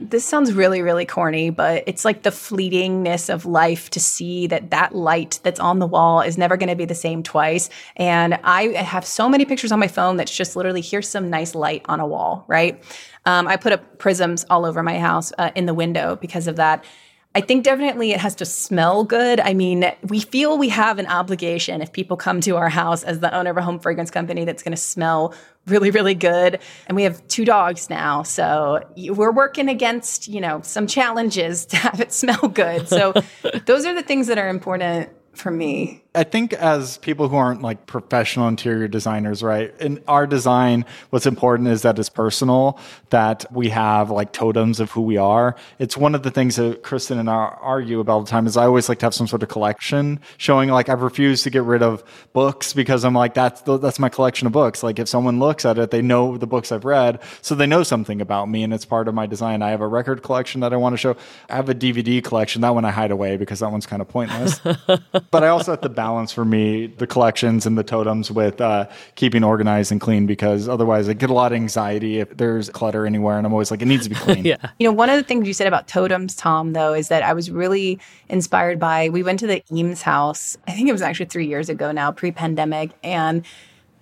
this 0.00 0.24
sounds 0.24 0.52
really, 0.52 0.82
really 0.82 1.06
corny, 1.06 1.50
but 1.50 1.84
it's 1.86 2.04
like 2.04 2.22
the 2.22 2.30
fleetingness 2.30 3.32
of 3.32 3.46
life 3.46 3.90
to 3.90 4.00
see 4.00 4.46
that 4.48 4.70
that 4.70 4.94
light 4.94 5.38
that's 5.42 5.60
on 5.60 5.78
the 5.78 5.86
wall 5.86 6.20
is 6.20 6.36
never 6.36 6.56
going 6.56 6.68
to 6.68 6.76
be 6.76 6.84
the 6.84 6.94
same 6.94 7.22
twice. 7.22 7.70
And 7.96 8.34
I 8.42 8.72
have 8.82 9.06
so 9.06 9.28
many 9.28 9.44
pictures 9.44 9.72
on 9.72 9.78
my 9.78 9.88
phone 9.88 10.16
that's 10.16 10.34
just 10.36 10.56
literally 10.56 10.80
here's 10.80 11.08
some 11.08 11.30
nice 11.30 11.54
light 11.54 11.82
on 11.88 12.00
a 12.00 12.06
wall, 12.06 12.44
right? 12.48 12.82
Um, 13.26 13.46
I 13.46 13.56
put 13.56 13.72
up 13.72 13.98
prisms 13.98 14.44
all 14.50 14.64
over 14.64 14.82
my 14.82 14.98
house 14.98 15.32
uh, 15.38 15.50
in 15.54 15.66
the 15.66 15.74
window 15.74 16.16
because 16.16 16.46
of 16.46 16.56
that. 16.56 16.84
I 17.36 17.42
think 17.42 17.64
definitely 17.64 18.12
it 18.12 18.20
has 18.20 18.34
to 18.36 18.46
smell 18.46 19.04
good. 19.04 19.40
I 19.40 19.52
mean, 19.52 19.92
we 20.04 20.20
feel 20.20 20.56
we 20.56 20.70
have 20.70 20.98
an 20.98 21.06
obligation 21.06 21.82
if 21.82 21.92
people 21.92 22.16
come 22.16 22.40
to 22.40 22.56
our 22.56 22.70
house 22.70 23.02
as 23.02 23.20
the 23.20 23.30
owner 23.36 23.50
of 23.50 23.58
a 23.58 23.62
home 23.62 23.78
fragrance 23.78 24.10
company 24.10 24.46
that's 24.46 24.62
going 24.62 24.72
to 24.72 24.80
smell 24.80 25.34
really, 25.66 25.90
really 25.90 26.14
good. 26.14 26.58
And 26.86 26.96
we 26.96 27.02
have 27.02 27.28
two 27.28 27.44
dogs 27.44 27.90
now. 27.90 28.22
So 28.22 28.88
we're 28.96 29.32
working 29.32 29.68
against, 29.68 30.28
you 30.28 30.40
know, 30.40 30.62
some 30.62 30.86
challenges 30.86 31.66
to 31.72 31.76
have 31.76 32.00
it 32.00 32.10
smell 32.10 32.48
good. 32.48 32.88
So 32.88 33.12
those 33.66 33.84
are 33.84 33.92
the 33.92 34.02
things 34.02 34.28
that 34.28 34.38
are 34.38 34.48
important 34.48 35.10
for 35.34 35.50
me. 35.50 36.05
I 36.16 36.24
think 36.24 36.54
as 36.54 36.96
people 36.98 37.28
who 37.28 37.36
aren't 37.36 37.60
like 37.60 37.84
professional 37.84 38.48
interior 38.48 38.88
designers, 38.88 39.42
right? 39.42 39.78
In 39.80 40.02
our 40.08 40.26
design, 40.26 40.86
what's 41.10 41.26
important 41.26 41.68
is 41.68 41.82
that 41.82 41.98
it's 41.98 42.08
personal, 42.08 42.78
that 43.10 43.44
we 43.52 43.68
have 43.68 44.10
like 44.10 44.32
totems 44.32 44.80
of 44.80 44.90
who 44.90 45.02
we 45.02 45.18
are. 45.18 45.56
It's 45.78 45.94
one 45.94 46.14
of 46.14 46.22
the 46.22 46.30
things 46.30 46.56
that 46.56 46.82
Kristen 46.82 47.18
and 47.18 47.28
I 47.28 47.34
argue 47.60 48.00
about 48.00 48.12
all 48.12 48.22
the 48.22 48.30
time 48.30 48.46
is 48.46 48.56
I 48.56 48.64
always 48.64 48.88
like 48.88 48.98
to 49.00 49.06
have 49.06 49.14
some 49.14 49.26
sort 49.26 49.42
of 49.42 49.50
collection 49.50 50.20
showing 50.38 50.70
like 50.70 50.88
I've 50.88 51.02
refused 51.02 51.44
to 51.44 51.50
get 51.50 51.64
rid 51.64 51.82
of 51.82 52.02
books 52.32 52.72
because 52.72 53.04
I'm 53.04 53.14
like, 53.14 53.34
that's, 53.34 53.60
the, 53.62 53.76
that's 53.76 53.98
my 53.98 54.08
collection 54.08 54.46
of 54.46 54.54
books. 54.54 54.82
Like 54.82 54.98
if 54.98 55.08
someone 55.08 55.38
looks 55.38 55.66
at 55.66 55.76
it, 55.76 55.90
they 55.90 56.00
know 56.00 56.38
the 56.38 56.46
books 56.46 56.72
I've 56.72 56.86
read. 56.86 57.20
So 57.42 57.54
they 57.54 57.66
know 57.66 57.82
something 57.82 58.22
about 58.22 58.48
me 58.48 58.62
and 58.62 58.72
it's 58.72 58.86
part 58.86 59.06
of 59.06 59.14
my 59.14 59.26
design. 59.26 59.60
I 59.60 59.68
have 59.70 59.82
a 59.82 59.88
record 59.88 60.22
collection 60.22 60.62
that 60.62 60.72
I 60.72 60.76
want 60.76 60.94
to 60.94 60.96
show. 60.96 61.14
I 61.50 61.56
have 61.56 61.68
a 61.68 61.74
DVD 61.74 62.24
collection. 62.24 62.62
That 62.62 62.74
one 62.74 62.86
I 62.86 62.90
hide 62.90 63.10
away 63.10 63.36
because 63.36 63.60
that 63.60 63.70
one's 63.70 63.86
kind 63.86 64.00
of 64.00 64.08
pointless. 64.08 64.58
but 65.30 65.44
I 65.44 65.48
also 65.48 65.72
have 65.72 65.82
to 65.82 65.90
balance 66.06 66.30
for 66.30 66.44
me 66.44 66.86
the 66.86 67.06
collections 67.06 67.66
and 67.66 67.76
the 67.76 67.82
totems 67.82 68.30
with 68.30 68.60
uh, 68.60 68.86
keeping 69.16 69.42
organized 69.42 69.90
and 69.90 70.00
clean 70.00 70.24
because 70.24 70.68
otherwise 70.68 71.08
I 71.08 71.14
get 71.14 71.30
a 71.30 71.34
lot 71.34 71.50
of 71.50 71.56
anxiety 71.56 72.20
if 72.20 72.36
there's 72.36 72.70
clutter 72.70 73.06
anywhere, 73.06 73.38
and 73.38 73.44
I'm 73.44 73.52
always 73.52 73.72
like, 73.72 73.82
it 73.82 73.86
needs 73.86 74.04
to 74.04 74.10
be 74.10 74.14
clean. 74.14 74.44
yeah. 74.52 74.70
You 74.78 74.86
know, 74.86 74.92
one 74.92 75.10
of 75.10 75.16
the 75.16 75.24
things 75.24 75.48
you 75.48 75.52
said 75.52 75.66
about 75.66 75.88
totems, 75.88 76.36
Tom, 76.36 76.74
though, 76.74 76.94
is 76.94 77.08
that 77.08 77.24
I 77.24 77.32
was 77.32 77.50
really 77.50 77.98
inspired 78.28 78.78
by. 78.78 79.08
We 79.08 79.24
went 79.24 79.40
to 79.40 79.48
the 79.48 79.64
Eames 79.72 80.02
house. 80.02 80.56
I 80.68 80.72
think 80.72 80.88
it 80.88 80.92
was 80.92 81.02
actually 81.02 81.26
three 81.26 81.48
years 81.48 81.68
ago 81.68 81.90
now, 81.90 82.12
pre-pandemic, 82.12 82.92
and 83.02 83.44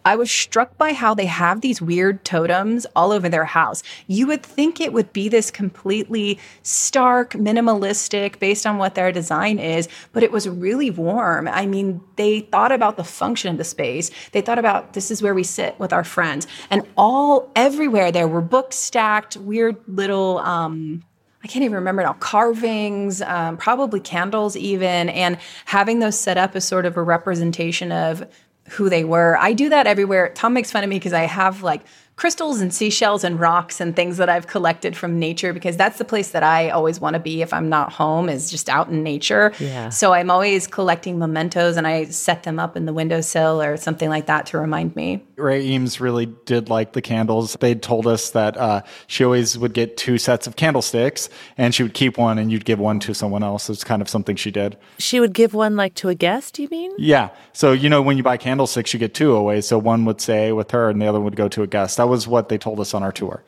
I 0.06 0.16
was 0.16 0.30
struck 0.30 0.76
by 0.76 0.92
how 0.92 1.14
they 1.14 1.24
have 1.26 1.62
these 1.62 1.80
weird 1.80 2.24
totems 2.24 2.86
all 2.94 3.10
over 3.10 3.28
their 3.28 3.46
house. 3.46 3.82
You 4.06 4.26
would 4.26 4.42
think 4.42 4.78
it 4.78 4.92
would 4.92 5.12
be 5.14 5.30
this 5.30 5.50
completely 5.50 6.38
stark, 6.62 7.32
minimalistic, 7.32 8.38
based 8.38 8.66
on 8.66 8.76
what 8.76 8.94
their 8.94 9.12
design 9.12 9.58
is, 9.58 9.88
but 10.12 10.22
it 10.22 10.30
was 10.30 10.46
really 10.46 10.90
warm. 10.90 11.48
I 11.48 11.64
mean, 11.64 12.02
they 12.16 12.40
thought 12.40 12.70
about 12.70 12.98
the 12.98 13.04
function 13.04 13.50
of 13.50 13.56
the 13.56 13.64
space. 13.64 14.10
They 14.32 14.42
thought 14.42 14.58
about 14.58 14.92
this 14.92 15.10
is 15.10 15.22
where 15.22 15.34
we 15.34 15.42
sit 15.44 15.78
with 15.78 15.92
our 15.92 16.04
friends. 16.04 16.46
And 16.68 16.82
all 16.98 17.50
everywhere 17.56 18.12
there 18.12 18.28
were 18.28 18.42
books 18.42 18.76
stacked, 18.76 19.38
weird 19.38 19.76
little 19.88 20.38
um, 20.38 21.02
I 21.42 21.46
can't 21.46 21.62
even 21.62 21.74
remember 21.74 22.02
now, 22.02 22.14
carvings, 22.14 23.20
um, 23.20 23.58
probably 23.58 24.00
candles, 24.00 24.56
even, 24.56 25.10
and 25.10 25.36
having 25.66 25.98
those 25.98 26.18
set 26.18 26.38
up 26.38 26.56
as 26.56 26.64
sort 26.64 26.86
of 26.86 26.96
a 26.96 27.02
representation 27.02 27.92
of 27.92 28.26
who 28.70 28.88
they 28.88 29.05
were. 29.05 29.37
I 29.38 29.53
do 29.53 29.68
that 29.68 29.87
everywhere. 29.87 30.31
Tom 30.35 30.55
makes 30.55 30.70
fun 30.70 30.85
of 30.85 30.90
me 30.90 30.96
because 30.96 31.12
I 31.12 31.22
have 31.22 31.62
like 31.62 31.83
crystals 32.16 32.61
and 32.61 32.72
seashells 32.72 33.24
and 33.24 33.40
rocks 33.40 33.81
and 33.81 33.96
things 33.96 34.18
that 34.18 34.29
I've 34.29 34.46
collected 34.46 34.96
from 34.96 35.18
nature 35.18 35.53
because 35.53 35.77
that's 35.77 35.98
the 35.98 36.05
place 36.05 36.31
that 36.31 36.42
I 36.42 36.70
always 36.70 37.00
want 37.00 37.14
to 37.14 37.20
be 37.20 37.42
if 37.42 37.53
I'm 37.53 37.68
not 37.68 37.92
home 37.92 38.29
is 38.29 38.50
just 38.50 38.68
out 38.68 38.88
in 38.88 39.03
nature. 39.03 39.53
Yeah. 39.59 39.88
So 39.88 40.12
I'm 40.12 40.31
always 40.31 40.66
collecting 40.66 41.18
mementos 41.18 41.77
and 41.77 41.87
I 41.87 42.05
set 42.05 42.44
them 42.44 42.59
up 42.59 42.77
in 42.77 42.87
the 42.87 42.92
windowsill 42.92 43.61
or 43.61 43.77
something 43.77 44.09
like 44.09 44.27
that 44.27 44.46
to 44.46 44.59
remind 44.59 44.94
me. 44.94 45.24
Ray 45.37 45.66
Eames 45.66 46.00
really 46.00 46.27
did 46.27 46.70
like 46.70 46.92
the 46.92 47.03
candles. 47.03 47.57
They 47.59 47.74
told 47.74 48.07
us 48.07 48.31
that 48.31 48.57
uh, 48.57 48.83
she 49.09 49.24
always 49.24 49.59
would 49.59 49.74
get 49.74 49.96
two 49.96 50.16
sets 50.18 50.46
of 50.46 50.55
candlesticks 50.55 51.29
and 51.59 51.74
she 51.74 51.83
would 51.83 51.94
keep 51.94 52.16
one 52.16 52.38
and 52.38 52.53
you'd 52.53 52.64
give 52.64 52.79
one 52.79 53.00
to 53.00 53.14
someone 53.14 53.42
else. 53.42 53.68
It's 53.68 53.83
kind 53.83 54.00
of 54.00 54.09
something 54.09 54.37
she 54.37 54.53
did. 54.53 54.77
She 54.98 55.18
would 55.18 55.33
give 55.33 55.53
one 55.53 55.74
like 55.74 55.94
to 55.96 56.09
a 56.09 56.14
guest, 56.14 56.61
you 56.61 56.68
mean? 56.70 56.92
Yeah. 56.96 57.31
So, 57.53 57.72
you 57.72 57.88
know, 57.88 58.03
when 58.03 58.16
you 58.16 58.22
buy 58.22 58.37
candlesticks, 58.37 58.92
you 58.92 59.00
get 59.00 59.14
two 59.14 59.35
away. 59.35 59.61
So 59.61 59.79
one 59.79 60.05
would 60.05 60.20
stay 60.20 60.53
with 60.53 60.70
her 60.70 60.88
and 60.88 61.03
the 61.03 61.07
other 61.07 61.20
would 61.20 61.35
go 61.35 61.48
to 61.48 61.62
a 61.62 61.66
guest. 61.66 61.98
That 62.04 62.10
was 62.10 62.28
what 62.28 62.50
they 62.50 62.58
told 62.58 62.80
us 62.80 62.92
on 62.92 63.02
our 63.02 63.12
tour. 63.12 63.42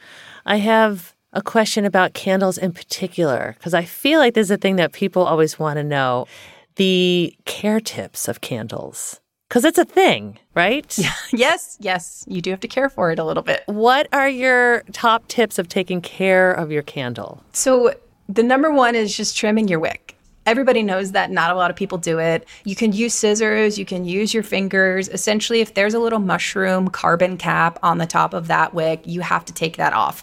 I 0.46 0.56
have 0.56 1.14
a 1.34 1.42
question 1.42 1.84
about 1.84 2.14
candles 2.14 2.56
in 2.56 2.72
particular 2.72 3.54
because 3.58 3.74
I 3.74 3.84
feel 3.84 4.18
like 4.18 4.32
this 4.32 4.46
is 4.46 4.50
a 4.50 4.56
thing 4.56 4.76
that 4.76 4.94
people 4.94 5.26
always 5.26 5.58
want 5.58 5.76
to 5.76 5.84
know 5.84 6.26
the 6.76 7.36
care 7.44 7.80
tips 7.80 8.28
of 8.28 8.40
candles. 8.40 9.20
Because 9.46 9.66
it's 9.66 9.76
a 9.76 9.84
thing, 9.84 10.38
right? 10.54 10.98
yes, 11.34 11.76
yes, 11.80 12.24
you 12.28 12.40
do 12.40 12.48
have 12.48 12.60
to 12.60 12.68
care 12.68 12.88
for 12.88 13.10
it 13.12 13.18
a 13.18 13.24
little 13.24 13.42
bit. 13.42 13.62
What 13.66 14.08
are 14.14 14.30
your 14.30 14.84
top 14.92 15.28
tips 15.28 15.58
of 15.58 15.68
taking 15.68 16.00
care 16.00 16.50
of 16.50 16.72
your 16.72 16.82
candle? 16.82 17.44
So, 17.52 17.92
the 18.26 18.42
number 18.42 18.70
one 18.70 18.94
is 18.94 19.14
just 19.14 19.36
trimming 19.36 19.68
your 19.68 19.80
wick. 19.80 20.15
Everybody 20.46 20.84
knows 20.84 21.10
that 21.12 21.32
not 21.32 21.50
a 21.50 21.54
lot 21.54 21.70
of 21.70 21.76
people 21.76 21.98
do 21.98 22.20
it. 22.20 22.46
You 22.64 22.76
can 22.76 22.92
use 22.92 23.12
scissors, 23.14 23.78
you 23.78 23.84
can 23.84 24.04
use 24.04 24.32
your 24.32 24.44
fingers. 24.44 25.08
Essentially, 25.08 25.60
if 25.60 25.74
there's 25.74 25.94
a 25.94 25.98
little 25.98 26.20
mushroom 26.20 26.88
carbon 26.88 27.36
cap 27.36 27.80
on 27.82 27.98
the 27.98 28.06
top 28.06 28.32
of 28.32 28.46
that 28.46 28.72
wick, 28.72 29.02
you 29.04 29.22
have 29.22 29.44
to 29.46 29.52
take 29.52 29.76
that 29.76 29.92
off. 29.92 30.22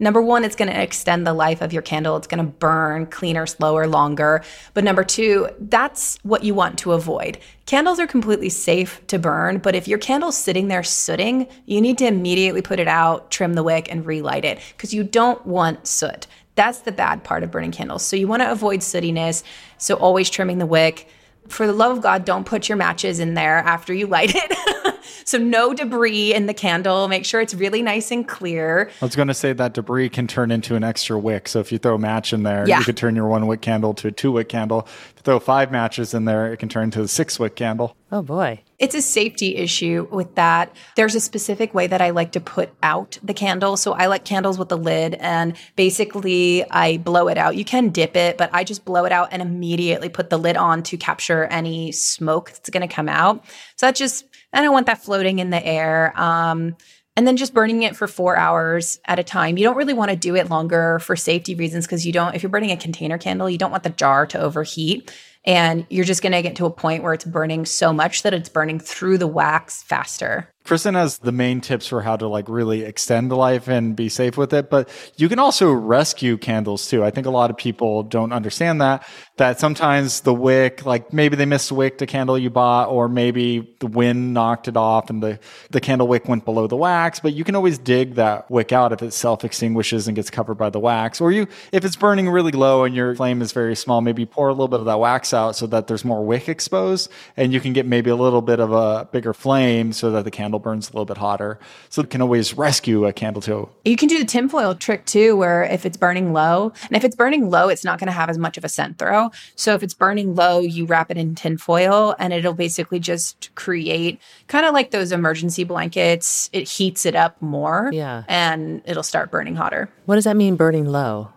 Number 0.00 0.20
one, 0.20 0.44
it's 0.44 0.56
going 0.56 0.70
to 0.70 0.82
extend 0.82 1.26
the 1.26 1.32
life 1.32 1.60
of 1.60 1.72
your 1.72 1.82
candle. 1.82 2.16
It's 2.16 2.26
going 2.26 2.44
to 2.44 2.50
burn 2.50 3.06
cleaner, 3.06 3.46
slower, 3.46 3.86
longer. 3.86 4.42
But 4.74 4.82
number 4.82 5.04
two, 5.04 5.48
that's 5.58 6.18
what 6.22 6.42
you 6.42 6.52
want 6.52 6.78
to 6.80 6.92
avoid. 6.92 7.38
Candles 7.66 8.00
are 8.00 8.06
completely 8.06 8.48
safe 8.48 9.00
to 9.06 9.18
burn, 9.18 9.58
but 9.58 9.74
if 9.74 9.86
your 9.86 9.98
candle's 9.98 10.36
sitting 10.36 10.68
there 10.68 10.82
sooting, 10.82 11.46
you 11.66 11.80
need 11.80 11.98
to 11.98 12.06
immediately 12.06 12.60
put 12.60 12.80
it 12.80 12.88
out, 12.88 13.30
trim 13.30 13.54
the 13.54 13.62
wick, 13.62 13.90
and 13.90 14.04
relight 14.04 14.44
it 14.44 14.58
because 14.76 14.92
you 14.92 15.04
don't 15.04 15.44
want 15.46 15.86
soot. 15.86 16.26
That's 16.56 16.80
the 16.80 16.92
bad 16.92 17.24
part 17.24 17.42
of 17.42 17.50
burning 17.50 17.72
candles. 17.72 18.04
So 18.04 18.16
you 18.16 18.28
want 18.28 18.42
to 18.42 18.50
avoid 18.50 18.80
sootiness. 18.80 19.42
So 19.78 19.94
always 19.96 20.30
trimming 20.30 20.58
the 20.58 20.66
wick. 20.66 21.08
For 21.48 21.66
the 21.66 21.72
love 21.74 21.96
of 21.98 22.02
God, 22.02 22.24
don't 22.24 22.44
put 22.44 22.68
your 22.70 22.76
matches 22.76 23.20
in 23.20 23.34
there 23.34 23.58
after 23.58 23.92
you 23.92 24.06
light 24.06 24.32
it. 24.34 24.94
so 25.26 25.36
no 25.36 25.74
debris 25.74 26.32
in 26.32 26.46
the 26.46 26.54
candle. 26.54 27.06
Make 27.06 27.26
sure 27.26 27.42
it's 27.42 27.52
really 27.52 27.82
nice 27.82 28.10
and 28.10 28.26
clear. 28.26 28.90
I 29.02 29.04
was 29.04 29.14
going 29.14 29.28
to 29.28 29.34
say 29.34 29.52
that 29.52 29.74
debris 29.74 30.08
can 30.08 30.26
turn 30.26 30.50
into 30.50 30.74
an 30.74 30.82
extra 30.82 31.18
wick. 31.18 31.48
So 31.48 31.60
if 31.60 31.70
you 31.70 31.76
throw 31.76 31.96
a 31.96 31.98
match 31.98 32.32
in 32.32 32.44
there, 32.44 32.66
Yeah. 32.66 32.78
you 32.78 32.84
could 32.86 32.96
turn 32.96 33.14
your 33.14 33.26
one 33.26 33.46
wick 33.46 33.60
candle 33.60 33.92
to 33.94 34.08
a 34.08 34.10
two 34.10 34.32
wick 34.32 34.48
candle. 34.48 34.82
If 34.86 35.14
you 35.16 35.22
throw 35.22 35.38
five 35.38 35.70
matches 35.70 36.14
in 36.14 36.24
there, 36.24 36.50
it 36.50 36.56
can 36.58 36.70
turn 36.70 36.84
into 36.84 37.02
a 37.02 37.08
six 37.08 37.38
wick 37.38 37.56
candle. 37.56 37.94
Oh 38.14 38.22
boy. 38.22 38.62
It's 38.78 38.94
a 38.94 39.02
safety 39.02 39.56
issue 39.56 40.06
with 40.08 40.36
that. 40.36 40.72
There's 40.94 41.16
a 41.16 41.20
specific 41.20 41.74
way 41.74 41.88
that 41.88 42.00
I 42.00 42.10
like 42.10 42.30
to 42.32 42.40
put 42.40 42.72
out 42.80 43.18
the 43.24 43.34
candle. 43.34 43.76
So 43.76 43.92
I 43.92 44.06
like 44.06 44.24
candles 44.24 44.56
with 44.56 44.68
the 44.68 44.78
lid 44.78 45.14
and 45.14 45.56
basically 45.74 46.64
I 46.70 46.98
blow 46.98 47.26
it 47.26 47.36
out. 47.36 47.56
You 47.56 47.64
can 47.64 47.88
dip 47.88 48.14
it, 48.14 48.38
but 48.38 48.50
I 48.52 48.62
just 48.62 48.84
blow 48.84 49.04
it 49.04 49.10
out 49.10 49.30
and 49.32 49.42
immediately 49.42 50.08
put 50.08 50.30
the 50.30 50.38
lid 50.38 50.56
on 50.56 50.84
to 50.84 50.96
capture 50.96 51.46
any 51.46 51.90
smoke 51.90 52.50
that's 52.50 52.70
going 52.70 52.88
to 52.88 52.94
come 52.94 53.08
out. 53.08 53.44
So 53.74 53.86
that 53.86 53.96
just, 53.96 54.26
I 54.52 54.62
don't 54.62 54.72
want 54.72 54.86
that 54.86 55.02
floating 55.02 55.40
in 55.40 55.50
the 55.50 55.66
air. 55.66 56.12
Um, 56.14 56.76
and 57.16 57.26
then 57.26 57.36
just 57.36 57.54
burning 57.54 57.82
it 57.82 57.96
for 57.96 58.08
four 58.08 58.36
hours 58.36 58.98
at 59.04 59.18
a 59.18 59.24
time. 59.24 59.56
You 59.56 59.64
don't 59.64 59.76
really 59.76 59.94
want 59.94 60.10
to 60.10 60.16
do 60.16 60.34
it 60.34 60.50
longer 60.50 60.98
for 60.98 61.14
safety 61.16 61.54
reasons 61.54 61.86
because 61.86 62.04
you 62.04 62.12
don't, 62.12 62.34
if 62.34 62.42
you're 62.42 62.50
burning 62.50 62.72
a 62.72 62.76
container 62.76 63.18
candle, 63.18 63.48
you 63.48 63.58
don't 63.58 63.70
want 63.70 63.84
the 63.84 63.90
jar 63.90 64.26
to 64.26 64.40
overheat. 64.40 65.12
And 65.46 65.86
you're 65.90 66.06
just 66.06 66.22
going 66.22 66.32
to 66.32 66.42
get 66.42 66.56
to 66.56 66.66
a 66.66 66.70
point 66.70 67.02
where 67.02 67.12
it's 67.12 67.24
burning 67.24 67.66
so 67.66 67.92
much 67.92 68.22
that 68.22 68.34
it's 68.34 68.48
burning 68.48 68.80
through 68.80 69.18
the 69.18 69.26
wax 69.26 69.82
faster. 69.82 70.48
Kristen 70.64 70.94
has 70.94 71.18
the 71.18 71.30
main 71.30 71.60
tips 71.60 71.86
for 71.86 72.00
how 72.00 72.16
to 72.16 72.26
like 72.26 72.48
really 72.48 72.84
extend 72.84 73.30
the 73.30 73.36
life 73.36 73.68
and 73.68 73.94
be 73.94 74.08
safe 74.08 74.38
with 74.38 74.54
it, 74.54 74.70
but 74.70 74.88
you 75.14 75.28
can 75.28 75.38
also 75.38 75.70
rescue 75.70 76.38
candles 76.38 76.88
too. 76.88 77.04
I 77.04 77.10
think 77.10 77.26
a 77.26 77.30
lot 77.30 77.50
of 77.50 77.58
people 77.58 78.02
don't 78.02 78.32
understand 78.32 78.80
that, 78.80 79.06
that 79.36 79.60
sometimes 79.60 80.22
the 80.22 80.32
wick, 80.32 80.86
like 80.86 81.12
maybe 81.12 81.36
they 81.36 81.44
missed 81.44 81.70
a 81.70 81.74
wick 81.74 81.98
to 81.98 82.06
candle 82.06 82.38
you 82.38 82.48
bought, 82.48 82.88
or 82.88 83.10
maybe 83.10 83.76
the 83.80 83.86
wind 83.86 84.32
knocked 84.32 84.66
it 84.66 84.74
off 84.78 85.10
and 85.10 85.22
the, 85.22 85.38
the 85.68 85.82
candle 85.82 86.08
wick 86.08 86.28
went 86.28 86.46
below 86.46 86.66
the 86.66 86.76
wax, 86.76 87.20
but 87.20 87.34
you 87.34 87.44
can 87.44 87.54
always 87.54 87.76
dig 87.76 88.14
that 88.14 88.50
wick 88.50 88.72
out 88.72 88.90
if 88.90 89.02
it 89.02 89.12
self 89.12 89.44
extinguishes 89.44 90.08
and 90.08 90.16
gets 90.16 90.30
covered 90.30 90.54
by 90.54 90.70
the 90.70 90.80
wax. 90.80 91.20
Or 91.20 91.30
you, 91.30 91.46
if 91.72 91.84
it's 91.84 91.96
burning 91.96 92.30
really 92.30 92.52
low 92.52 92.84
and 92.84 92.94
your 92.94 93.14
flame 93.16 93.42
is 93.42 93.52
very 93.52 93.76
small, 93.76 94.00
maybe 94.00 94.24
pour 94.24 94.48
a 94.48 94.52
little 94.52 94.68
bit 94.68 94.80
of 94.80 94.86
that 94.86 94.98
wax 94.98 95.34
out 95.34 95.56
so 95.56 95.66
that 95.66 95.88
there's 95.88 96.06
more 96.06 96.24
wick 96.24 96.48
exposed 96.48 97.10
and 97.36 97.52
you 97.52 97.60
can 97.60 97.74
get 97.74 97.84
maybe 97.84 98.08
a 98.08 98.16
little 98.16 98.40
bit 98.40 98.60
of 98.60 98.72
a 98.72 99.06
bigger 99.12 99.34
flame 99.34 99.92
so 99.92 100.10
that 100.12 100.24
the 100.24 100.30
candle 100.30 100.53
burns 100.58 100.88
a 100.88 100.92
little 100.92 101.04
bit 101.04 101.16
hotter. 101.16 101.58
So 101.88 102.02
it 102.02 102.10
can 102.10 102.22
always 102.22 102.54
rescue 102.54 103.06
a 103.06 103.12
candle 103.12 103.42
too. 103.42 103.68
You 103.84 103.96
can 103.96 104.08
do 104.08 104.18
the 104.18 104.24
tinfoil 104.24 104.74
trick 104.74 105.04
too, 105.06 105.36
where 105.36 105.64
if 105.64 105.86
it's 105.86 105.96
burning 105.96 106.32
low, 106.32 106.72
and 106.84 106.96
if 106.96 107.04
it's 107.04 107.16
burning 107.16 107.50
low, 107.50 107.68
it's 107.68 107.84
not 107.84 107.98
going 107.98 108.06
to 108.06 108.12
have 108.12 108.30
as 108.30 108.38
much 108.38 108.56
of 108.56 108.64
a 108.64 108.68
scent 108.68 108.98
throw. 108.98 109.30
So 109.56 109.74
if 109.74 109.82
it's 109.82 109.94
burning 109.94 110.34
low, 110.34 110.60
you 110.60 110.86
wrap 110.86 111.10
it 111.10 111.16
in 111.16 111.34
tinfoil 111.34 112.14
and 112.18 112.32
it'll 112.32 112.54
basically 112.54 113.00
just 113.00 113.54
create 113.54 114.20
kind 114.48 114.66
of 114.66 114.74
like 114.74 114.90
those 114.90 115.12
emergency 115.12 115.64
blankets. 115.64 116.50
It 116.52 116.68
heats 116.68 117.06
it 117.06 117.14
up 117.14 117.40
more. 117.40 117.90
Yeah. 117.92 118.24
And 118.28 118.82
it'll 118.84 119.02
start 119.02 119.30
burning 119.30 119.56
hotter. 119.56 119.88
What 120.06 120.16
does 120.16 120.24
that 120.24 120.36
mean, 120.36 120.56
burning 120.56 120.86
low? 120.86 121.30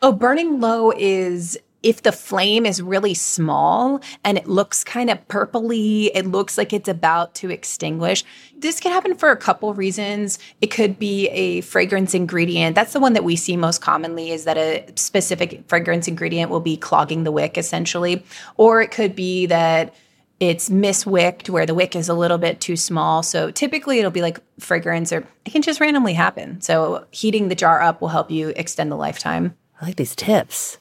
Oh, 0.00 0.12
burning 0.12 0.60
low 0.60 0.92
is 0.96 1.58
if 1.82 2.02
the 2.02 2.12
flame 2.12 2.64
is 2.64 2.80
really 2.80 3.14
small 3.14 4.00
and 4.24 4.38
it 4.38 4.46
looks 4.46 4.84
kind 4.84 5.10
of 5.10 5.26
purpley, 5.28 6.10
it 6.14 6.26
looks 6.26 6.56
like 6.56 6.72
it's 6.72 6.88
about 6.88 7.34
to 7.36 7.50
extinguish. 7.50 8.24
This 8.56 8.80
can 8.80 8.92
happen 8.92 9.14
for 9.16 9.30
a 9.30 9.36
couple 9.36 9.74
reasons. 9.74 10.38
It 10.60 10.68
could 10.68 10.98
be 10.98 11.28
a 11.28 11.60
fragrance 11.62 12.14
ingredient. 12.14 12.74
That's 12.74 12.92
the 12.92 13.00
one 13.00 13.14
that 13.14 13.24
we 13.24 13.36
see 13.36 13.56
most 13.56 13.80
commonly 13.80 14.30
is 14.30 14.44
that 14.44 14.56
a 14.56 14.86
specific 14.96 15.64
fragrance 15.68 16.06
ingredient 16.06 16.50
will 16.50 16.60
be 16.60 16.76
clogging 16.76 17.24
the 17.24 17.32
wick 17.32 17.58
essentially. 17.58 18.24
Or 18.56 18.80
it 18.80 18.90
could 18.90 19.16
be 19.16 19.46
that 19.46 19.94
it's 20.38 20.70
miswicked 20.70 21.48
where 21.48 21.66
the 21.66 21.74
wick 21.74 21.94
is 21.94 22.08
a 22.08 22.14
little 22.14 22.38
bit 22.38 22.60
too 22.60 22.76
small. 22.76 23.22
So 23.22 23.50
typically 23.52 24.00
it'll 24.00 24.10
be 24.10 24.22
like 24.22 24.40
fragrance 24.58 25.12
or 25.12 25.26
it 25.44 25.50
can 25.50 25.62
just 25.62 25.80
randomly 25.80 26.14
happen. 26.14 26.60
So 26.60 27.06
heating 27.12 27.48
the 27.48 27.54
jar 27.54 27.80
up 27.80 28.00
will 28.00 28.08
help 28.08 28.30
you 28.30 28.52
extend 28.56 28.90
the 28.90 28.96
lifetime. 28.96 29.56
I 29.80 29.86
like 29.86 29.96
these 29.96 30.16
tips. 30.16 30.78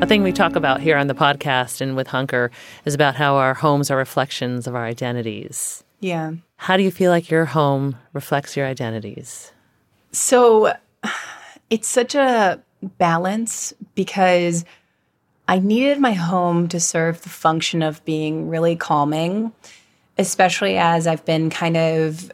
A 0.00 0.06
thing 0.06 0.22
we 0.22 0.32
talk 0.32 0.56
about 0.56 0.80
here 0.80 0.96
on 0.96 1.08
the 1.08 1.14
podcast 1.14 1.82
and 1.82 1.94
with 1.94 2.06
Hunker 2.06 2.50
is 2.86 2.94
about 2.94 3.16
how 3.16 3.36
our 3.36 3.52
homes 3.52 3.90
are 3.90 3.98
reflections 3.98 4.66
of 4.66 4.74
our 4.74 4.86
identities. 4.86 5.84
Yeah. 6.00 6.32
How 6.56 6.78
do 6.78 6.82
you 6.82 6.90
feel 6.90 7.10
like 7.10 7.30
your 7.30 7.44
home 7.44 7.96
reflects 8.14 8.56
your 8.56 8.64
identities? 8.66 9.52
So 10.12 10.72
it's 11.70 11.86
such 11.86 12.14
a 12.14 12.62
balance 12.96 13.74
because 13.94 14.64
I 15.46 15.58
needed 15.58 15.98
my 15.98 16.12
home 16.12 16.66
to 16.68 16.80
serve 16.80 17.20
the 17.20 17.28
function 17.28 17.82
of 17.82 18.02
being 18.06 18.48
really 18.48 18.76
calming, 18.76 19.52
especially 20.16 20.78
as 20.78 21.06
I've 21.06 21.26
been 21.26 21.50
kind 21.50 21.76
of 21.76 22.32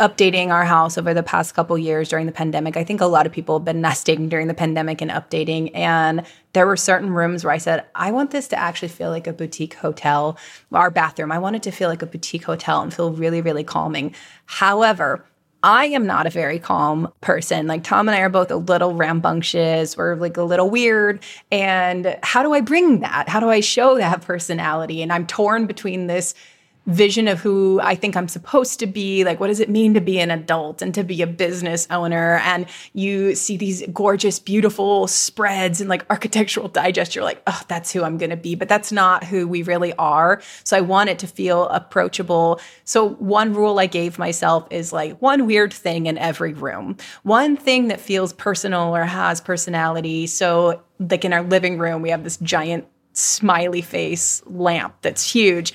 updating 0.00 0.48
our 0.48 0.64
house 0.64 0.98
over 0.98 1.14
the 1.14 1.22
past 1.22 1.54
couple 1.54 1.78
years 1.78 2.08
during 2.08 2.26
the 2.26 2.32
pandemic. 2.32 2.76
I 2.76 2.82
think 2.82 3.00
a 3.00 3.06
lot 3.06 3.26
of 3.26 3.32
people 3.32 3.58
have 3.58 3.64
been 3.64 3.80
nesting 3.80 4.28
during 4.28 4.48
the 4.48 4.54
pandemic 4.54 5.00
and 5.00 5.10
updating. 5.10 5.70
And 5.74 6.26
there 6.52 6.66
were 6.66 6.76
certain 6.76 7.10
rooms 7.10 7.44
where 7.44 7.52
I 7.52 7.58
said, 7.58 7.84
I 7.94 8.10
want 8.10 8.32
this 8.32 8.48
to 8.48 8.58
actually 8.58 8.88
feel 8.88 9.10
like 9.10 9.26
a 9.26 9.32
boutique 9.32 9.74
hotel. 9.74 10.36
Our 10.72 10.90
bathroom, 10.90 11.30
I 11.30 11.38
want 11.38 11.56
it 11.56 11.62
to 11.64 11.70
feel 11.70 11.88
like 11.88 12.02
a 12.02 12.06
boutique 12.06 12.44
hotel 12.44 12.82
and 12.82 12.92
feel 12.92 13.12
really, 13.12 13.40
really 13.40 13.64
calming. 13.64 14.14
However, 14.46 15.24
I 15.62 15.86
am 15.86 16.06
not 16.06 16.26
a 16.26 16.30
very 16.30 16.58
calm 16.58 17.10
person. 17.22 17.66
Like 17.66 17.84
Tom 17.84 18.06
and 18.06 18.14
I 18.14 18.20
are 18.20 18.28
both 18.28 18.50
a 18.50 18.56
little 18.56 18.94
rambunctious. 18.94 19.96
We're 19.96 20.16
like 20.16 20.36
a 20.36 20.42
little 20.42 20.68
weird. 20.68 21.22
And 21.50 22.18
how 22.22 22.42
do 22.42 22.52
I 22.52 22.60
bring 22.60 23.00
that? 23.00 23.30
How 23.30 23.40
do 23.40 23.48
I 23.48 23.60
show 23.60 23.96
that 23.96 24.20
personality? 24.20 25.02
And 25.02 25.10
I'm 25.10 25.26
torn 25.26 25.66
between 25.66 26.06
this 26.06 26.34
vision 26.86 27.28
of 27.28 27.40
who 27.40 27.80
I 27.82 27.94
think 27.94 28.16
I'm 28.16 28.28
supposed 28.28 28.78
to 28.80 28.86
be. 28.86 29.24
Like, 29.24 29.40
what 29.40 29.46
does 29.46 29.60
it 29.60 29.70
mean 29.70 29.94
to 29.94 30.00
be 30.00 30.18
an 30.20 30.30
adult 30.30 30.82
and 30.82 30.94
to 30.94 31.02
be 31.02 31.22
a 31.22 31.26
business 31.26 31.86
owner? 31.90 32.38
And 32.44 32.66
you 32.92 33.34
see 33.34 33.56
these 33.56 33.82
gorgeous, 33.92 34.38
beautiful 34.38 35.06
spreads 35.06 35.80
and 35.80 35.88
like 35.88 36.04
architectural 36.10 36.68
digest. 36.68 37.14
You're 37.14 37.24
like, 37.24 37.42
oh, 37.46 37.62
that's 37.68 37.92
who 37.92 38.02
I'm 38.02 38.18
going 38.18 38.30
to 38.30 38.36
be. 38.36 38.54
But 38.54 38.68
that's 38.68 38.92
not 38.92 39.24
who 39.24 39.48
we 39.48 39.62
really 39.62 39.94
are. 39.94 40.42
So 40.64 40.76
I 40.76 40.82
want 40.82 41.10
it 41.10 41.18
to 41.20 41.26
feel 41.26 41.68
approachable. 41.68 42.60
So 42.84 43.10
one 43.10 43.54
rule 43.54 43.78
I 43.78 43.86
gave 43.86 44.18
myself 44.18 44.66
is 44.70 44.92
like 44.92 45.20
one 45.22 45.46
weird 45.46 45.72
thing 45.72 46.06
in 46.06 46.18
every 46.18 46.52
room, 46.52 46.96
one 47.22 47.56
thing 47.56 47.88
that 47.88 48.00
feels 48.00 48.32
personal 48.32 48.94
or 48.94 49.04
has 49.04 49.40
personality. 49.40 50.26
So, 50.26 50.82
like 51.00 51.24
in 51.24 51.32
our 51.32 51.42
living 51.42 51.78
room, 51.78 52.02
we 52.02 52.10
have 52.10 52.24
this 52.24 52.36
giant 52.38 52.86
smiley 53.14 53.80
face 53.80 54.42
lamp 54.46 54.94
that's 55.02 55.30
huge 55.30 55.72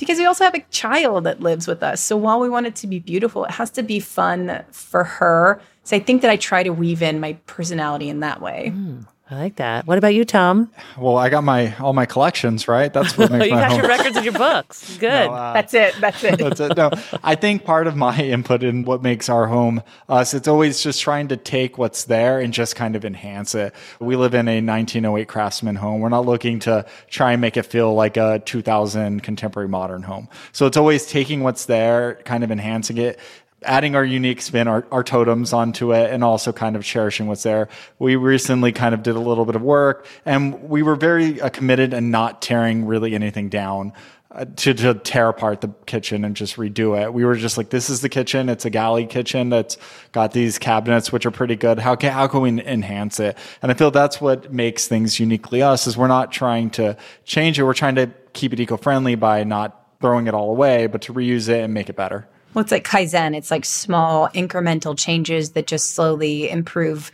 because 0.00 0.18
we 0.18 0.24
also 0.24 0.44
have 0.44 0.54
a 0.54 0.64
child 0.70 1.24
that 1.24 1.40
lives 1.40 1.68
with 1.68 1.82
us. 1.82 2.00
So 2.00 2.16
while 2.16 2.40
we 2.40 2.48
want 2.48 2.66
it 2.66 2.74
to 2.76 2.86
be 2.86 2.98
beautiful, 2.98 3.44
it 3.44 3.52
has 3.52 3.70
to 3.72 3.82
be 3.82 4.00
fun 4.00 4.64
for 4.72 5.04
her. 5.04 5.60
So 5.84 5.96
I 5.96 6.00
think 6.00 6.22
that 6.22 6.30
I 6.30 6.36
try 6.36 6.62
to 6.62 6.70
weave 6.70 7.02
in 7.02 7.20
my 7.20 7.34
personality 7.46 8.08
in 8.08 8.20
that 8.20 8.40
way. 8.40 8.72
Mm. 8.74 9.06
I 9.32 9.36
like 9.36 9.56
that. 9.56 9.86
What 9.86 9.96
about 9.96 10.12
you, 10.12 10.24
Tom? 10.24 10.72
Well, 10.98 11.16
I 11.16 11.28
got 11.28 11.44
my 11.44 11.76
all 11.76 11.92
my 11.92 12.04
collections, 12.04 12.66
right? 12.66 12.92
That's 12.92 13.16
what 13.16 13.30
makes 13.30 13.38
my 13.38 13.38
home. 13.38 13.48
you 13.48 13.54
my 13.54 13.60
got 13.60 13.70
home. 13.70 13.80
your 13.80 13.88
records 13.88 14.16
and 14.16 14.24
your 14.24 14.34
books. 14.34 14.96
Good. 14.98 15.26
No, 15.26 15.32
uh, 15.32 15.52
that's 15.52 15.72
it. 15.72 15.94
That's 16.00 16.24
it. 16.24 16.38
that's 16.40 16.58
it. 16.58 16.76
No, 16.76 16.90
I 17.22 17.36
think 17.36 17.64
part 17.64 17.86
of 17.86 17.94
my 17.96 18.18
input 18.20 18.64
in 18.64 18.84
what 18.84 19.02
makes 19.02 19.28
our 19.28 19.46
home 19.46 19.84
us, 20.08 20.34
it's 20.34 20.48
always 20.48 20.82
just 20.82 21.00
trying 21.00 21.28
to 21.28 21.36
take 21.36 21.78
what's 21.78 22.04
there 22.04 22.40
and 22.40 22.52
just 22.52 22.74
kind 22.74 22.96
of 22.96 23.04
enhance 23.04 23.54
it. 23.54 23.72
We 24.00 24.16
live 24.16 24.34
in 24.34 24.48
a 24.48 24.60
1908 24.60 25.28
craftsman 25.28 25.76
home. 25.76 26.00
We're 26.00 26.08
not 26.08 26.26
looking 26.26 26.58
to 26.60 26.84
try 27.08 27.30
and 27.30 27.40
make 27.40 27.56
it 27.56 27.62
feel 27.66 27.94
like 27.94 28.16
a 28.16 28.42
2000 28.44 29.22
contemporary 29.22 29.68
modern 29.68 30.02
home. 30.02 30.28
So 30.50 30.66
it's 30.66 30.76
always 30.76 31.06
taking 31.06 31.44
what's 31.44 31.66
there, 31.66 32.16
kind 32.24 32.42
of 32.42 32.50
enhancing 32.50 32.98
it 32.98 33.20
adding 33.62 33.94
our 33.94 34.04
unique 34.04 34.40
spin, 34.42 34.68
our, 34.68 34.86
our 34.90 35.04
totems 35.04 35.52
onto 35.52 35.92
it, 35.92 36.10
and 36.10 36.24
also 36.24 36.52
kind 36.52 36.76
of 36.76 36.84
cherishing 36.84 37.26
what's 37.26 37.42
there. 37.42 37.68
We 37.98 38.16
recently 38.16 38.72
kind 38.72 38.94
of 38.94 39.02
did 39.02 39.16
a 39.16 39.20
little 39.20 39.44
bit 39.44 39.56
of 39.56 39.62
work, 39.62 40.06
and 40.24 40.68
we 40.68 40.82
were 40.82 40.96
very 40.96 41.40
uh, 41.40 41.50
committed 41.50 41.92
and 41.92 42.10
not 42.10 42.42
tearing 42.42 42.86
really 42.86 43.14
anything 43.14 43.48
down. 43.48 43.92
Uh, 44.32 44.44
to, 44.54 44.72
to 44.72 44.94
tear 44.94 45.28
apart 45.28 45.60
the 45.60 45.66
kitchen 45.86 46.24
and 46.24 46.36
just 46.36 46.54
redo 46.54 46.96
it. 46.96 47.12
We 47.12 47.24
were 47.24 47.34
just 47.34 47.58
like, 47.58 47.70
this 47.70 47.90
is 47.90 48.00
the 48.00 48.08
kitchen. 48.08 48.48
It's 48.48 48.64
a 48.64 48.70
galley 48.70 49.04
kitchen 49.04 49.48
that's 49.48 49.76
got 50.12 50.30
these 50.30 50.56
cabinets, 50.56 51.10
which 51.10 51.26
are 51.26 51.32
pretty 51.32 51.56
good. 51.56 51.80
How 51.80 51.96
can, 51.96 52.12
how 52.12 52.28
can 52.28 52.40
we 52.40 52.50
enhance 52.50 53.18
it? 53.18 53.36
And 53.60 53.72
I 53.72 53.74
feel 53.74 53.90
that's 53.90 54.20
what 54.20 54.52
makes 54.52 54.86
things 54.86 55.18
uniquely 55.18 55.62
us 55.62 55.88
is 55.88 55.96
we're 55.96 56.06
not 56.06 56.30
trying 56.30 56.70
to 56.70 56.96
change 57.24 57.58
it. 57.58 57.64
We're 57.64 57.74
trying 57.74 57.96
to 57.96 58.08
keep 58.32 58.52
it 58.52 58.60
eco-friendly 58.60 59.16
by 59.16 59.42
not 59.42 59.98
throwing 60.00 60.28
it 60.28 60.34
all 60.34 60.50
away, 60.50 60.86
but 60.86 61.02
to 61.02 61.12
reuse 61.12 61.48
it 61.48 61.64
and 61.64 61.74
make 61.74 61.88
it 61.88 61.96
better. 61.96 62.28
Well, 62.54 62.62
it's 62.62 62.72
like 62.72 62.84
Kaizen. 62.84 63.36
It's 63.36 63.50
like 63.50 63.64
small 63.64 64.28
incremental 64.30 64.98
changes 64.98 65.50
that 65.52 65.66
just 65.66 65.94
slowly 65.94 66.50
improve 66.50 67.10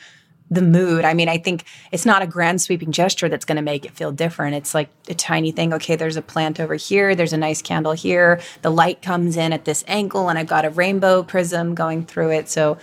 the 0.50 0.62
mood. 0.62 1.04
I 1.04 1.14
mean, 1.14 1.28
I 1.28 1.38
think 1.38 1.64
it's 1.90 2.06
not 2.06 2.22
a 2.22 2.26
grand 2.26 2.62
sweeping 2.62 2.92
gesture 2.92 3.28
that's 3.28 3.44
going 3.44 3.56
to 3.56 3.62
make 3.62 3.84
it 3.84 3.92
feel 3.92 4.12
different. 4.12 4.54
It's 4.54 4.74
like 4.74 4.88
a 5.08 5.14
tiny 5.14 5.50
thing. 5.50 5.74
Okay, 5.74 5.96
there's 5.96 6.16
a 6.16 6.22
plant 6.22 6.60
over 6.60 6.74
here. 6.74 7.14
There's 7.14 7.32
a 7.32 7.38
nice 7.38 7.62
candle 7.62 7.92
here. 7.92 8.40
The 8.62 8.70
light 8.70 9.02
comes 9.02 9.36
in 9.36 9.52
at 9.52 9.64
this 9.64 9.84
angle, 9.88 10.28
and 10.28 10.38
I've 10.38 10.46
got 10.46 10.64
a 10.64 10.70
rainbow 10.70 11.22
prism 11.22 11.74
going 11.74 12.04
through 12.06 12.30
it. 12.30 12.48
So, 12.48 12.78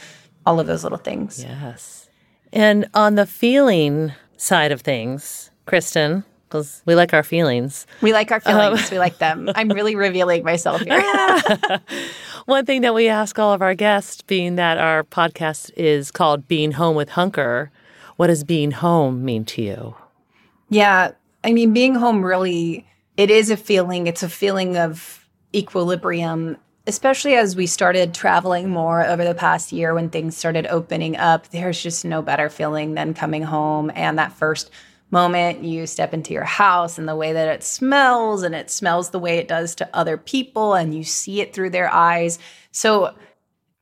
all 0.46 0.60
of 0.60 0.68
those 0.68 0.84
little 0.84 0.98
things. 0.98 1.42
Yes. 1.42 2.10
And 2.52 2.88
on 2.94 3.16
the 3.16 3.26
feeling 3.26 4.12
side 4.36 4.74
of 4.74 4.82
things, 4.82 5.50
Kristen, 5.66 6.26
because 6.54 6.84
we 6.86 6.94
like 6.94 7.14
our 7.14 7.24
feelings. 7.24 7.88
We 8.02 8.14
like 8.14 8.32
our 8.32 8.40
feelings. 8.40 8.84
Um, 8.84 8.88
we 8.92 9.00
like 9.00 9.18
them. 9.18 9.50
I'm 9.56 9.70
really 9.70 9.96
revealing 9.96 10.44
myself 10.44 10.82
here. 10.82 11.02
One 12.46 12.66
thing 12.66 12.82
that 12.82 12.94
we 12.94 13.10
ask 13.10 13.40
all 13.40 13.54
of 13.54 13.64
our 13.64 13.74
guests, 13.74 14.22
being 14.22 14.56
that 14.58 14.78
our 14.78 15.04
podcast 15.04 15.72
is 15.76 16.12
called 16.12 16.48
Being 16.48 16.74
Home 16.74 16.96
with 16.96 17.10
Hunker, 17.10 17.72
what 18.18 18.28
does 18.28 18.44
being 18.44 18.70
home 18.70 19.26
mean 19.26 19.46
to 19.46 19.64
you? 19.64 19.96
Yeah. 20.70 21.14
I 21.44 21.54
mean, 21.54 21.74
being 21.74 21.96
home 21.96 22.24
really, 22.24 22.86
it 23.18 23.32
is 23.32 23.50
a 23.50 23.58
feeling. 23.58 24.06
It's 24.06 24.22
a 24.22 24.30
feeling 24.30 24.78
of 24.78 25.28
equilibrium, 25.56 26.58
especially 26.86 27.34
as 27.34 27.56
we 27.56 27.66
started 27.66 28.14
traveling 28.14 28.70
more 28.70 29.04
over 29.04 29.24
the 29.24 29.34
past 29.34 29.72
year 29.72 29.96
when 29.96 30.12
things 30.12 30.38
started 30.38 30.68
opening 30.68 31.18
up. 31.18 31.48
There's 31.50 31.82
just 31.82 32.06
no 32.06 32.22
better 32.22 32.48
feeling 32.50 32.94
than 32.94 33.16
coming 33.16 33.42
home 33.42 33.92
and 33.96 34.20
that 34.20 34.34
first 34.34 34.70
moment 35.14 35.64
you 35.64 35.86
step 35.86 36.12
into 36.12 36.34
your 36.34 36.44
house 36.44 36.98
and 36.98 37.08
the 37.08 37.16
way 37.16 37.32
that 37.32 37.48
it 37.48 37.64
smells 37.64 38.42
and 38.42 38.56
it 38.56 38.72
smells 38.72 39.12
the 39.12 39.20
way 39.20 39.38
it 39.38 39.48
does 39.48 39.76
to 39.76 39.90
other 39.94 40.18
people 40.18 40.74
and 40.74 40.94
you 40.94 41.04
see 41.04 41.40
it 41.40 41.54
through 41.54 41.70
their 41.70 41.90
eyes. 41.94 42.40
So 42.72 43.16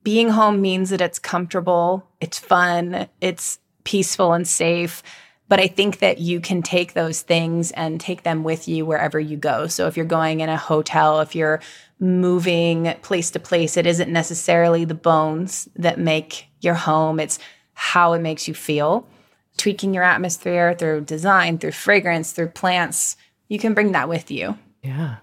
being 0.04 0.30
home 0.30 0.62
means 0.62 0.90
that 0.90 1.02
it's 1.02 1.20
comfortable, 1.20 2.06
it's 2.20 2.38
fun, 2.38 3.08
it's 3.22 3.60
peaceful 3.86 4.34
and 4.34 4.46
safe. 4.46 5.02
But 5.48 5.62
I 5.62 5.68
think 5.68 6.00
that 6.00 6.20
you 6.20 6.42
can 6.42 6.62
take 6.62 6.94
those 6.94 7.22
things 7.22 7.72
and 7.72 8.00
take 8.00 8.24
them 8.24 8.44
with 8.44 8.68
you 8.68 8.86
wherever 8.86 9.20
you 9.20 9.38
go. 9.38 9.68
So 9.68 9.88
if 9.88 9.96
you're 9.96 10.06
going 10.06 10.42
in 10.42 10.50
a 10.50 10.58
hotel, 10.58 11.22
if 11.22 11.34
you're 11.34 11.62
moving 12.00 12.94
place 13.02 13.32
to 13.32 13.40
place, 13.40 13.78
it 13.78 13.88
isn't 13.88 14.12
necessarily 14.12 14.86
the 14.86 14.96
bones 14.96 15.70
that 15.76 15.98
make 15.98 16.48
your 16.60 16.74
home, 16.74 17.20
it's 17.20 17.40
how 17.74 18.14
it 18.14 18.20
makes 18.20 18.48
you 18.48 18.54
feel 18.54 19.08
tweaking 19.58 19.94
your 19.94 20.04
atmosphere 20.04 20.76
through 20.78 21.02
design, 21.02 21.58
through 21.58 21.72
fragrance, 21.72 22.32
through 22.32 22.50
plants. 22.50 23.18
You 23.48 23.60
can 23.60 23.74
bring 23.74 23.92
that 23.92 24.10
with 24.10 24.32
you. 24.32 24.58
Yeah. 24.82 25.18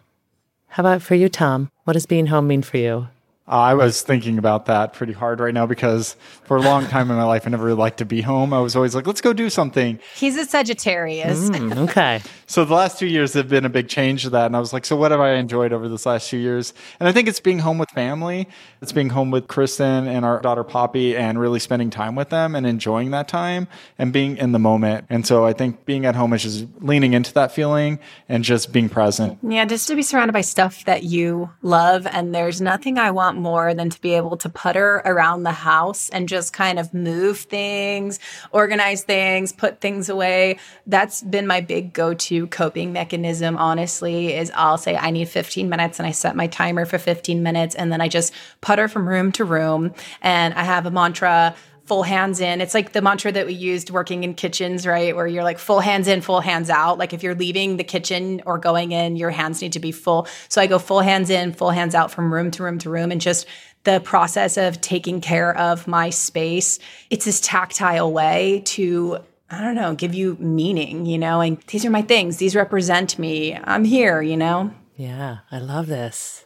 How 0.69 0.83
about 0.83 1.03
for 1.03 1.15
you, 1.15 1.29
Tom? 1.29 1.71
What 1.85 1.95
does 1.95 2.07
being 2.07 2.27
home 2.27 2.47
mean 2.47 2.63
for 2.63 2.77
you? 2.77 3.09
I 3.49 3.73
was 3.73 4.03
thinking 4.03 4.37
about 4.37 4.67
that 4.67 4.93
pretty 4.93 5.15
hard 5.15 5.41
right 5.41 5.55
now 5.55 5.65
because 5.65 6.17
for 6.45 6.59
a 6.59 6.61
long 6.61 6.87
time 6.87 7.11
in 7.11 7.17
my 7.17 7.25
life, 7.25 7.47
I 7.47 7.51
never 7.51 7.65
really 7.65 7.79
liked 7.79 7.97
to 7.99 8.05
be 8.05 8.21
home. 8.21 8.53
I 8.53 8.61
was 8.61 8.77
always 8.77 8.95
like, 8.95 9.07
let's 9.07 9.23
go 9.23 9.33
do 9.33 9.49
something. 9.49 9.99
He's 10.15 10.37
a 10.37 10.45
Sagittarius. 10.45 11.49
Mm, 11.49 11.89
okay. 11.89 12.21
so 12.47 12.67
the 12.67 12.75
last 12.75 12.99
two 12.99 13.07
years 13.07 13.33
have 13.33 13.49
been 13.49 13.65
a 13.65 13.71
big 13.71 13.89
change 13.89 14.25
to 14.25 14.31
that. 14.31 14.47
And 14.47 14.55
I 14.55 14.61
was 14.61 14.75
like, 14.75 14.85
so 14.85 14.97
what 14.97 15.13
have 15.13 15.21
I 15.21 15.35
enjoyed 15.35 15.73
over 15.73 15.89
this 15.89 16.05
last 16.05 16.29
two 16.29 16.37
years? 16.37 16.75
And 17.01 17.09
I 17.09 17.13
think 17.13 17.27
it's 17.27 17.41
being 17.41 17.61
home 17.61 17.79
with 17.79 17.89
family. 17.91 18.49
It's 18.83 18.93
being 18.93 19.09
home 19.09 19.31
with 19.31 19.49
Kristen 19.49 20.07
and 20.07 20.27
our 20.27 20.41
daughter 20.41 20.63
Poppy 20.63 21.17
and 21.17 21.41
really 21.41 21.59
spending 21.59 21.89
time 21.89 22.15
with 22.15 22.29
them 22.29 22.55
and 22.55 22.67
enjoying 22.67 23.13
that 23.13 23.29
time 23.29 23.67
and 23.99 24.13
being 24.13 24.37
in 24.37 24.53
the 24.53 24.59
moment. 24.59 25.07
And 25.09 25.27
so 25.27 25.47
I 25.47 25.55
think 25.55 25.87
being 25.87 26.05
at 26.05 26.15
home 26.15 26.35
is 26.35 26.43
just 26.43 26.67
leaning 26.81 27.15
into 27.15 27.33
that 27.33 27.51
feeling 27.53 27.99
and 28.29 28.45
just 28.45 28.73
being 28.73 28.91
present. 28.91 29.39
Yeah, 29.43 29.65
just 29.65 29.89
to 29.89 29.97
be 29.97 30.03
surrounded 30.03 30.35
by 30.35 30.43
stuff 30.43 30.85
that 30.85 31.05
you 31.05 31.51
love. 31.63 32.07
And 32.07 32.35
there's 32.35 32.61
nothing 32.61 32.99
I 32.99 33.11
want 33.11 33.38
more 33.39 33.75
than 33.75 33.91
to 33.91 34.01
be 34.01 34.15
able 34.15 34.37
to 34.39 34.49
putter 34.49 35.03
around 35.05 35.43
the 35.43 35.53
house 35.53 36.09
and 36.11 36.29
just 36.29 36.53
kind 36.53 36.79
of 36.79 36.93
move 36.93 37.39
things, 37.39 38.19
organize 38.53 39.05
things, 39.05 39.53
put 39.53 39.81
things 39.81 40.09
away. 40.09 40.59
That's 40.87 41.23
been 41.23 41.47
my 41.47 41.61
big 41.61 41.93
go-to 41.93 42.47
coping 42.49 42.93
mechanism, 42.93 43.57
honestly, 43.57 44.35
is 44.35 44.51
I'll 44.55 44.79
say 44.79 44.97
I 44.97 45.11
need 45.11 45.29
15 45.29 45.69
minutes 45.69 45.99
and 45.99 46.07
I 46.07 46.13
set 46.13 46.37
my 46.37 46.47
timer 46.47 46.85
for 46.85 46.99
15 46.99 47.43
minutes 47.43 47.75
and 47.75 47.93
then 47.93 48.01
I 48.01 48.09
just 48.09 48.33
putter 48.61 48.89
from 48.89 49.09
room 49.09 49.33
to 49.33 49.45
room 49.45 49.95
and 50.23 50.55
I 50.55 50.65
have 50.65 50.87
a 50.87 50.91
mantra 50.91 51.55
full 51.89 52.03
hands 52.03 52.41
in. 52.41 52.61
It's 52.61 52.75
like 52.75 52.93
the 52.93 53.01
mantra 53.01 53.33
that 53.33 53.47
we 53.47 53.55
used 53.55 53.89
working 53.89 54.23
in 54.23 54.35
kitchens, 54.35 54.87
right? 54.87 55.17
Where 55.17 55.27
you're 55.27 55.43
like 55.43 55.59
full 55.59 55.81
hands 55.81 56.07
in, 56.07 56.21
full 56.21 56.41
hands 56.41 56.69
out. 56.69 56.99
Like 56.99 57.15
if 57.15 57.23
you're 57.23 57.35
leaving 57.35 57.79
the 57.79 57.85
kitchen 57.85 58.43
or 58.45 58.59
going 58.59 58.93
in, 58.93 59.17
your 59.17 59.31
hands 59.31 59.63
need 59.63 59.73
to 59.73 59.81
be 59.81 59.91
full. 59.91 60.29
So 60.51 60.61
I 60.61 60.67
go 60.67 60.79
full 60.79 61.01
hands 61.01 61.31
in, 61.31 61.55
full 61.55 61.71
hands 61.71 61.95
out 61.95 62.11
from 62.11 62.33
room 62.33 62.51
to 62.53 62.63
room 62.63 62.79
to 62.81 62.91
room 62.91 63.11
and 63.11 63.21
just 63.21 63.47
the 63.85 64.01
process 64.01 64.59
of 64.59 64.83
taking 64.83 65.23
care 65.23 65.57
of 65.57 65.89
my 65.89 66.11
space. 66.11 66.79
It's 67.09 67.25
this 67.25 67.41
tactile 67.41 68.13
way 68.13 68.63
to 68.67 69.19
I 69.51 69.63
don't 69.63 69.77
know, 69.77 69.95
give 69.95 70.15
you 70.15 70.37
meaning, 70.39 71.07
you 71.07 71.17
know, 71.17 71.41
and 71.41 71.59
these 71.69 71.87
are 71.87 71.91
my 71.91 72.03
things. 72.03 72.37
These 72.37 72.55
represent 72.55 73.19
me. 73.19 73.59
I'm 73.65 73.85
here, 73.85 74.21
you 74.21 74.37
know? 74.37 74.75
Yeah, 74.95 75.39
I 75.51 75.59
love 75.59 75.87
this. 75.87 76.45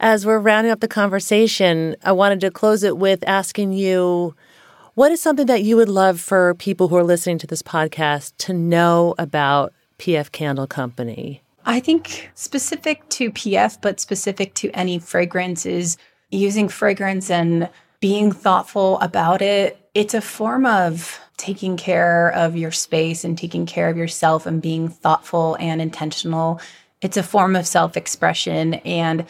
As 0.00 0.26
we're 0.26 0.38
rounding 0.38 0.72
up 0.72 0.80
the 0.80 0.88
conversation, 0.88 1.96
I 2.02 2.12
wanted 2.12 2.40
to 2.40 2.50
close 2.50 2.82
it 2.82 2.98
with 2.98 3.22
asking 3.26 3.72
you 3.72 4.34
what 4.94 5.10
is 5.10 5.20
something 5.20 5.46
that 5.46 5.62
you 5.62 5.76
would 5.76 5.88
love 5.88 6.20
for 6.20 6.54
people 6.54 6.88
who 6.88 6.96
are 6.96 7.04
listening 7.04 7.38
to 7.38 7.46
this 7.46 7.62
podcast 7.62 8.32
to 8.38 8.52
know 8.52 9.14
about 9.18 9.72
PF 9.98 10.30
Candle 10.30 10.66
Company? 10.66 11.42
I 11.64 11.80
think 11.80 12.30
specific 12.34 13.08
to 13.10 13.30
PF, 13.30 13.78
but 13.80 13.98
specific 13.98 14.54
to 14.54 14.70
any 14.70 14.98
fragrance 14.98 15.64
is 15.64 15.96
using 16.30 16.68
fragrance 16.68 17.30
and 17.30 17.68
being 18.00 18.30
thoughtful 18.30 19.00
about 19.00 19.42
it. 19.42 19.78
It's 19.94 20.14
a 20.14 20.20
form 20.20 20.66
of 20.66 21.18
taking 21.36 21.76
care 21.76 22.30
of 22.32 22.56
your 22.56 22.70
space 22.70 23.24
and 23.24 23.38
taking 23.38 23.66
care 23.66 23.88
of 23.88 23.96
yourself 23.96 24.46
and 24.46 24.60
being 24.60 24.88
thoughtful 24.88 25.56
and 25.58 25.80
intentional. 25.80 26.60
It's 27.00 27.16
a 27.16 27.22
form 27.22 27.56
of 27.56 27.66
self 27.66 27.96
expression 27.96 28.74
and 28.74 29.24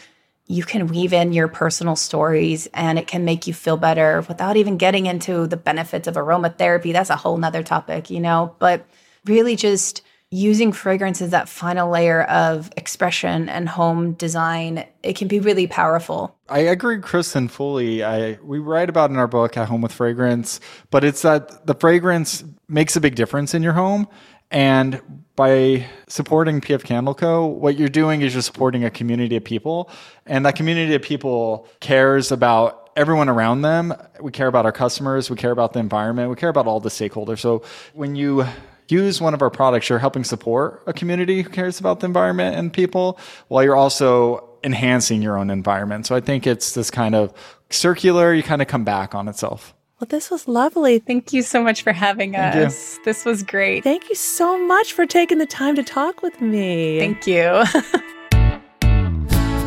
you 0.47 0.63
can 0.63 0.87
weave 0.87 1.13
in 1.13 1.33
your 1.33 1.47
personal 1.47 1.95
stories 1.95 2.67
and 2.73 2.99
it 2.99 3.07
can 3.07 3.25
make 3.25 3.47
you 3.47 3.53
feel 3.53 3.77
better 3.77 4.23
without 4.27 4.57
even 4.57 4.77
getting 4.77 5.07
into 5.07 5.47
the 5.47 5.57
benefits 5.57 6.07
of 6.07 6.15
aromatherapy. 6.15 6.93
That's 6.93 7.09
a 7.09 7.15
whole 7.15 7.37
nother 7.37 7.63
topic, 7.63 8.09
you 8.09 8.19
know, 8.19 8.55
but 8.59 8.85
really 9.25 9.55
just 9.55 10.01
using 10.31 10.71
fragrance 10.71 11.21
as 11.21 11.29
that 11.31 11.47
final 11.47 11.89
layer 11.89 12.23
of 12.23 12.71
expression 12.75 13.47
and 13.47 13.69
home 13.69 14.13
design, 14.13 14.85
it 15.01 15.15
can 15.15 15.27
be 15.27 15.39
really 15.39 15.67
powerful. 15.67 16.35
I 16.49 16.59
agree, 16.59 16.99
Kristen, 16.99 17.47
fully. 17.47 18.03
I 18.03 18.37
we 18.43 18.59
write 18.59 18.89
about 18.89 19.09
in 19.11 19.17
our 19.17 19.27
book 19.27 19.55
at 19.57 19.67
Home 19.67 19.81
with 19.81 19.93
Fragrance, 19.93 20.59
but 20.91 21.03
it's 21.03 21.21
that 21.21 21.65
the 21.65 21.75
fragrance 21.75 22.43
makes 22.67 22.95
a 22.95 23.01
big 23.01 23.15
difference 23.15 23.53
in 23.53 23.63
your 23.63 23.73
home. 23.73 24.07
And 24.51 25.01
by 25.35 25.85
supporting 26.07 26.61
PF 26.61 26.83
Candle 26.83 27.13
Co., 27.13 27.45
what 27.45 27.77
you're 27.77 27.89
doing 27.89 28.21
is 28.21 28.33
you're 28.33 28.41
supporting 28.41 28.85
a 28.85 28.89
community 28.89 29.35
of 29.35 29.43
people. 29.43 29.89
And 30.25 30.45
that 30.45 30.55
community 30.55 30.95
of 30.95 31.01
people 31.01 31.67
cares 31.79 32.31
about 32.31 32.89
everyone 32.95 33.27
around 33.27 33.61
them. 33.61 33.93
We 34.21 34.31
care 34.31 34.47
about 34.47 34.65
our 34.65 34.71
customers. 34.71 35.29
We 35.29 35.35
care 35.35 35.51
about 35.51 35.73
the 35.73 35.79
environment. 35.79 36.29
We 36.29 36.37
care 36.37 36.49
about 36.49 36.67
all 36.67 36.79
the 36.79 36.89
stakeholders. 36.89 37.39
So 37.39 37.63
when 37.93 38.15
you 38.15 38.45
use 38.87 39.19
one 39.19 39.33
of 39.33 39.41
our 39.41 39.49
products, 39.49 39.89
you're 39.89 39.99
helping 39.99 40.23
support 40.23 40.83
a 40.87 40.93
community 40.93 41.41
who 41.41 41.49
cares 41.49 41.79
about 41.79 41.99
the 41.99 42.05
environment 42.05 42.55
and 42.55 42.71
people 42.71 43.19
while 43.49 43.63
you're 43.63 43.75
also 43.75 44.49
enhancing 44.63 45.21
your 45.21 45.37
own 45.37 45.49
environment. 45.49 46.05
So 46.05 46.15
I 46.15 46.21
think 46.21 46.47
it's 46.47 46.73
this 46.73 46.89
kind 46.89 47.13
of 47.13 47.33
circular, 47.69 48.33
you 48.33 48.43
kind 48.43 48.61
of 48.61 48.67
come 48.67 48.83
back 48.83 49.13
on 49.13 49.27
itself. 49.27 49.74
Well, 49.99 50.07
this 50.09 50.29
was 50.29 50.47
lovely. 50.47 50.99
Thank 50.99 51.31
you 51.31 51.41
so 51.41 51.63
much 51.63 51.83
for 51.83 51.93
having 51.93 52.33
Thank 52.33 52.67
us. 52.67 52.99
This 53.05 53.23
was 53.23 53.43
great. 53.43 53.83
Thank 53.83 54.09
you 54.09 54.15
so 54.15 54.57
much 54.57 54.91
for 54.91 55.05
taking 55.05 55.37
the 55.37 55.45
time 55.45 55.75
to 55.75 55.83
talk 55.83 56.21
with 56.21 56.41
me. 56.41 56.99
Thank 56.99 57.25
you. 57.27 57.63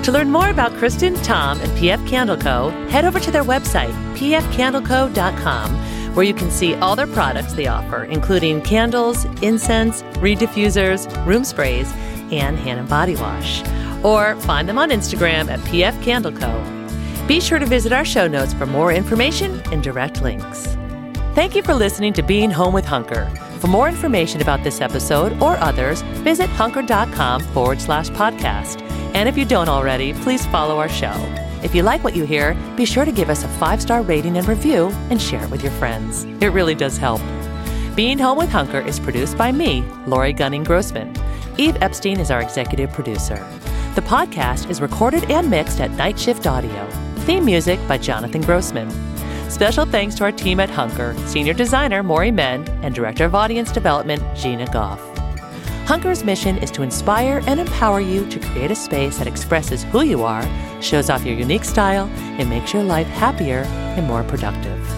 To 0.09 0.13
learn 0.13 0.31
more 0.31 0.49
about 0.49 0.73
Kristen, 0.79 1.15
Tom, 1.17 1.61
and 1.61 1.71
PF 1.73 2.09
Candle 2.09 2.39
Co., 2.39 2.71
head 2.89 3.05
over 3.05 3.21
to 3.21 3.31
their 3.31 3.45
website, 3.45 3.93
pfcandleco.com, 4.17 6.15
where 6.15 6.25
you 6.25 6.33
can 6.33 6.51
see 6.51 6.75
all 6.77 6.97
their 6.97 7.07
products 7.09 7.53
they 7.53 7.67
offer, 7.67 8.05
including 8.05 8.63
candles, 8.63 9.27
incense, 9.43 10.03
reed 10.19 10.39
diffusers, 10.39 11.05
room 11.27 11.45
sprays, 11.45 11.93
and 12.33 12.57
hand 12.57 12.81
and 12.81 12.89
body 12.89 13.17
wash. 13.17 13.63
Or 14.03 14.35
find 14.37 14.67
them 14.67 14.79
on 14.79 14.89
Instagram 14.89 15.51
at 15.51 15.61
PF 15.61 16.03
Candle 16.03 16.33
Co. 16.33 16.78
Be 17.29 17.41
sure 17.41 17.59
to 17.59 17.67
visit 17.67 17.93
our 17.93 18.07
show 18.07 18.27
notes 18.27 18.55
for 18.55 18.65
more 18.65 18.91
information 18.91 19.61
and 19.71 19.83
direct 19.83 20.23
links. 20.23 20.79
Thank 21.35 21.55
you 21.55 21.63
for 21.63 21.75
listening 21.75 22.15
to 22.15 22.23
Being 22.23 22.51
Home 22.51 22.73
with 22.73 22.87
Hunker. 22.87 23.27
For 23.61 23.67
more 23.67 23.87
information 23.87 24.41
about 24.41 24.65
this 24.65 24.81
episode 24.81 25.35
or 25.43 25.59
others, 25.59 26.01
visit 26.25 26.49
hunker.com 26.49 27.43
forward 27.53 27.83
slash 27.83 28.09
podcast. 28.09 28.81
And 29.15 29.29
if 29.29 29.37
you 29.37 29.45
don't 29.45 29.69
already, 29.69 30.15
please 30.15 30.47
follow 30.47 30.79
our 30.79 30.89
show. 30.89 31.13
If 31.63 31.75
you 31.75 31.83
like 31.83 32.03
what 32.03 32.17
you 32.17 32.25
hear, 32.25 32.57
be 32.79 32.87
sure 32.87 33.05
to 33.05 33.13
give 33.13 33.29
us 33.29 33.45
a 33.45 33.49
five 33.49 33.83
star 33.83 34.01
rating 34.01 34.39
and 34.39 34.49
review 34.49 34.87
and 35.11 35.21
share 35.21 35.45
it 35.45 35.51
with 35.51 35.63
your 35.63 35.73
friends. 35.73 36.25
It 36.41 36.53
really 36.55 36.75
does 36.75 36.97
help. 36.97 37.21
Being 37.95 38.19
Home 38.21 38.39
with 38.39 38.49
Hunker 38.49 38.81
is 38.81 38.99
produced 38.99 39.37
by 39.37 39.53
me, 39.53 39.83
Lori 40.07 40.33
Gunning 40.33 40.65
Grossman. 40.65 41.15
Eve 41.59 41.77
Epstein 41.83 42.21
is 42.21 42.31
our 42.31 42.41
executive 42.41 42.91
producer. 42.91 43.37
The 43.97 44.01
podcast 44.01 44.71
is 44.71 44.81
recorded 44.81 45.31
and 45.31 45.51
mixed 45.51 45.79
at 45.83 45.91
Night 45.91 46.19
Shift 46.19 46.47
Audio. 46.47 47.08
Theme 47.29 47.45
music 47.45 47.79
by 47.87 47.99
Jonathan 47.99 48.41
Grossman. 48.41 48.91
Special 49.51 49.85
thanks 49.85 50.15
to 50.15 50.25
our 50.25 50.33
team 50.33 50.61
at 50.61 50.71
Hunker, 50.71 51.15
Senior 51.27 51.53
Designer 51.53 52.03
Maury 52.03 52.31
Men, 52.31 52.67
and 52.83 52.95
Director 52.95 53.27
of 53.27 53.35
Audience 53.35 53.71
Development 53.71 54.23
Gina 54.35 54.67
Goff. 54.73 54.99
Hunker's 55.87 56.25
mission 56.25 56.57
is 56.57 56.71
to 56.71 56.81
inspire 56.81 57.43
and 57.47 57.61
empower 57.61 58.01
you 58.01 58.27
to 58.31 58.41
create 58.41 58.71
a 58.71 58.75
space 58.75 59.19
that 59.19 59.27
expresses 59.27 59.85
who 59.85 60.01
you 60.01 60.25
are, 60.25 60.43
shows 60.81 61.11
off 61.11 61.23
your 61.23 61.37
unique 61.37 61.65
style, 61.65 62.07
and 62.17 62.49
makes 62.49 62.73
your 62.73 62.83
life 62.83 63.07
happier 63.09 63.59
and 63.99 64.07
more 64.07 64.25
productive. 64.25 64.98